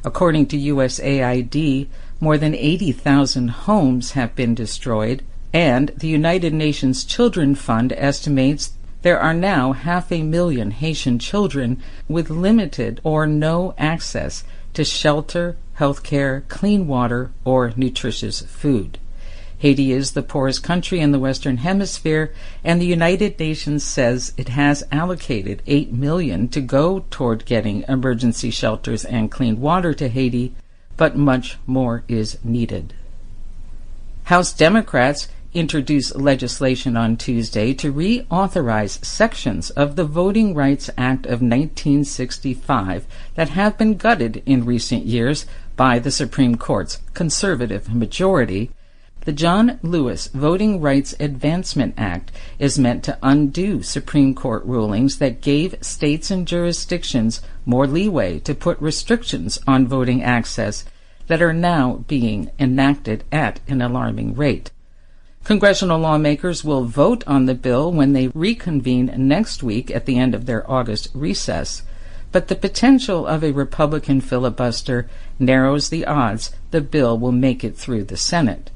According 0.04 0.46
to 0.48 0.58
USAID, 0.58 1.88
more 2.20 2.36
than 2.36 2.54
80,000 2.54 3.48
homes 3.48 4.12
have 4.12 4.36
been 4.36 4.54
destroyed, 4.54 5.24
and 5.52 5.88
the 5.96 6.08
United 6.08 6.52
Nations 6.52 7.04
Children 7.04 7.54
Fund 7.54 7.94
estimates 7.96 8.74
there 9.02 9.20
are 9.20 9.34
now 9.34 9.72
half 9.72 10.10
a 10.10 10.22
million 10.22 10.72
Haitian 10.72 11.18
children 11.18 11.80
with 12.08 12.30
limited 12.30 13.00
or 13.04 13.26
no 13.26 13.74
access 13.78 14.44
to 14.74 14.84
shelter, 14.84 15.56
health 15.74 16.02
care, 16.02 16.44
clean 16.48 16.86
water, 16.86 17.30
or 17.44 17.72
nutritious 17.76 18.42
food. 18.42 18.98
Haiti 19.58 19.90
is 19.90 20.12
the 20.12 20.22
poorest 20.22 20.62
country 20.62 21.00
in 21.00 21.10
the 21.10 21.18
Western 21.18 21.58
Hemisphere, 21.58 22.32
and 22.62 22.80
the 22.80 22.86
United 22.86 23.38
Nations 23.40 23.82
says 23.82 24.32
it 24.36 24.50
has 24.50 24.84
allocated 24.92 25.62
8 25.66 25.92
million 25.92 26.46
to 26.48 26.60
go 26.60 27.04
toward 27.10 27.44
getting 27.44 27.84
emergency 27.88 28.50
shelters 28.50 29.04
and 29.04 29.32
clean 29.32 29.60
water 29.60 29.92
to 29.94 30.08
Haiti, 30.08 30.54
but 30.96 31.16
much 31.16 31.58
more 31.66 32.04
is 32.06 32.38
needed. 32.44 32.94
House 34.24 34.52
Democrats 34.52 35.26
introduced 35.54 36.16
legislation 36.16 36.96
on 36.96 37.16
Tuesday 37.16 37.72
to 37.74 37.92
reauthorize 37.92 39.04
sections 39.04 39.70
of 39.70 39.96
the 39.96 40.04
Voting 40.04 40.54
Rights 40.54 40.90
Act 40.96 41.26
of 41.26 41.40
1965 41.40 43.06
that 43.34 43.50
have 43.50 43.78
been 43.78 43.96
gutted 43.96 44.42
in 44.44 44.64
recent 44.64 45.06
years 45.06 45.46
by 45.76 45.98
the 45.98 46.10
Supreme 46.10 46.56
Court's 46.56 46.98
conservative 47.14 47.92
majority 47.94 48.70
the 49.28 49.32
John 49.34 49.78
Lewis 49.82 50.28
Voting 50.28 50.80
Rights 50.80 51.14
Advancement 51.20 51.92
Act 51.98 52.32
is 52.58 52.78
meant 52.78 53.04
to 53.04 53.18
undo 53.22 53.82
Supreme 53.82 54.34
Court 54.34 54.64
rulings 54.64 55.18
that 55.18 55.42
gave 55.42 55.74
states 55.82 56.30
and 56.30 56.48
jurisdictions 56.48 57.42
more 57.66 57.86
leeway 57.86 58.38
to 58.38 58.54
put 58.54 58.80
restrictions 58.80 59.58
on 59.66 59.86
voting 59.86 60.22
access 60.22 60.86
that 61.26 61.42
are 61.42 61.52
now 61.52 62.04
being 62.06 62.50
enacted 62.58 63.22
at 63.30 63.60
an 63.68 63.82
alarming 63.82 64.34
rate. 64.34 64.70
Congressional 65.48 65.98
lawmakers 65.98 66.62
will 66.62 66.84
vote 66.84 67.24
on 67.26 67.46
the 67.46 67.54
bill 67.54 67.90
when 67.90 68.12
they 68.12 68.28
reconvene 68.28 69.10
next 69.16 69.62
week 69.62 69.90
at 69.90 70.04
the 70.04 70.18
end 70.18 70.34
of 70.34 70.44
their 70.44 70.70
August 70.70 71.08
recess, 71.14 71.80
but 72.32 72.48
the 72.48 72.54
potential 72.54 73.26
of 73.26 73.42
a 73.42 73.52
Republican 73.52 74.20
filibuster 74.20 75.08
narrows 75.38 75.88
the 75.88 76.04
odds 76.04 76.52
the 76.70 76.82
bill 76.82 77.18
will 77.18 77.32
make 77.32 77.64
it 77.64 77.78
through 77.78 78.04
the 78.04 78.16
Senate. 78.18 78.70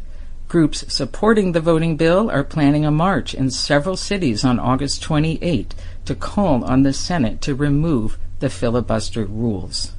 Groups 0.49 0.91
supporting 0.91 1.53
the 1.53 1.61
voting 1.61 1.99
bill 1.99 2.31
are 2.31 2.43
planning 2.43 2.87
a 2.87 2.91
march 2.91 3.35
in 3.35 3.51
several 3.51 3.99
cities 3.99 4.43
on 4.43 4.59
August 4.59 5.03
28 5.03 5.75
to 6.07 6.15
call 6.15 6.65
on 6.65 6.85
the 6.85 6.95
Senate 6.95 7.43
to 7.43 7.55
remove 7.55 8.17
the 8.39 8.49
filibuster 8.49 9.27
rules. 9.27 9.93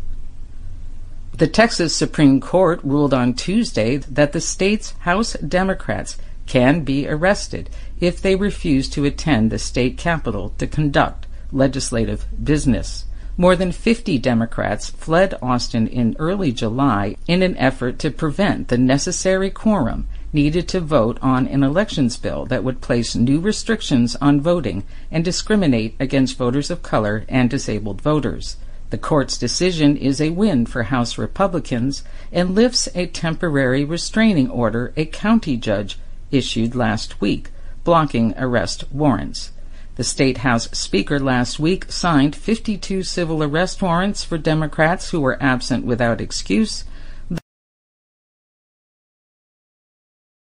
The 1.38 1.46
Texas 1.46 1.96
Supreme 1.96 2.42
Court 2.42 2.80
ruled 2.84 3.14
on 3.14 3.36
Tuesday 3.36 3.98
that 3.98 4.34
the 4.34 4.42
state's 4.42 4.94
House 5.02 5.34
Democrats 5.34 6.18
can 6.46 6.82
be 6.82 7.08
arrested 7.08 7.70
if 8.00 8.22
they 8.22 8.36
refuse 8.36 8.90
to 8.90 9.06
attend 9.06 9.50
the 9.50 9.60
state 9.60 9.98
capitol 9.98 10.54
to 10.58 10.68
conduct 10.68 11.26
legislative 11.52 12.26
business. 12.44 13.06
More 13.36 13.56
than 13.56 13.72
50 13.72 14.20
Democrats 14.20 14.92
fled 14.92 15.34
Austin 15.42 15.88
in 15.88 16.16
early 16.20 16.52
July 16.52 17.16
in 17.28 17.42
an 17.42 17.58
effort 17.58 17.98
to 18.00 18.12
prevent 18.12 18.68
the 18.68 18.78
necessary 18.78 19.50
quorum 19.50 20.08
needed 20.32 20.68
to 20.68 20.80
vote 20.80 21.18
on 21.22 21.48
an 21.48 21.64
elections 21.64 22.18
bill 22.18 22.46
that 22.46 22.64
would 22.64 22.82
place 22.82 23.16
new 23.16 23.40
restrictions 23.40 24.16
on 24.18 24.42
voting 24.42 24.84
and 25.12 25.24
discriminate 25.24 25.96
against 26.00 26.38
voters 26.38 26.70
of 26.70 26.84
color 26.84 27.26
and 27.28 27.50
disabled 27.50 28.02
voters. 28.02 28.58
The 28.92 29.00
court's 29.00 29.40
decision 29.40 29.98
is 29.98 30.22
a 30.22 30.30
win 30.30 30.68
for 30.68 30.84
House 30.84 31.18
Republicans 31.18 32.04
and 32.32 32.54
lifts 32.54 32.88
a 32.94 33.08
temporary 33.08 33.84
restraining 33.84 34.50
order 34.52 34.94
a 34.96 35.06
county 35.06 35.58
judge 35.58 35.98
issued 36.34 36.76
last 36.76 37.22
week, 37.22 37.52
blocking 37.84 38.34
arrest 38.38 38.86
warrants. 38.92 39.52
The 39.96 40.04
State 40.04 40.40
House 40.40 40.70
Speaker 40.72 41.20
last 41.20 41.60
week 41.60 41.92
signed 41.92 42.36
52 42.36 43.04
civil 43.04 43.44
arrest 43.44 43.82
warrants 43.82 44.24
for 44.24 44.40
Democrats 44.40 45.12
who 45.12 45.22
were 45.22 45.42
absent 45.42 45.86
without 45.86 46.20
excuse 46.20 46.84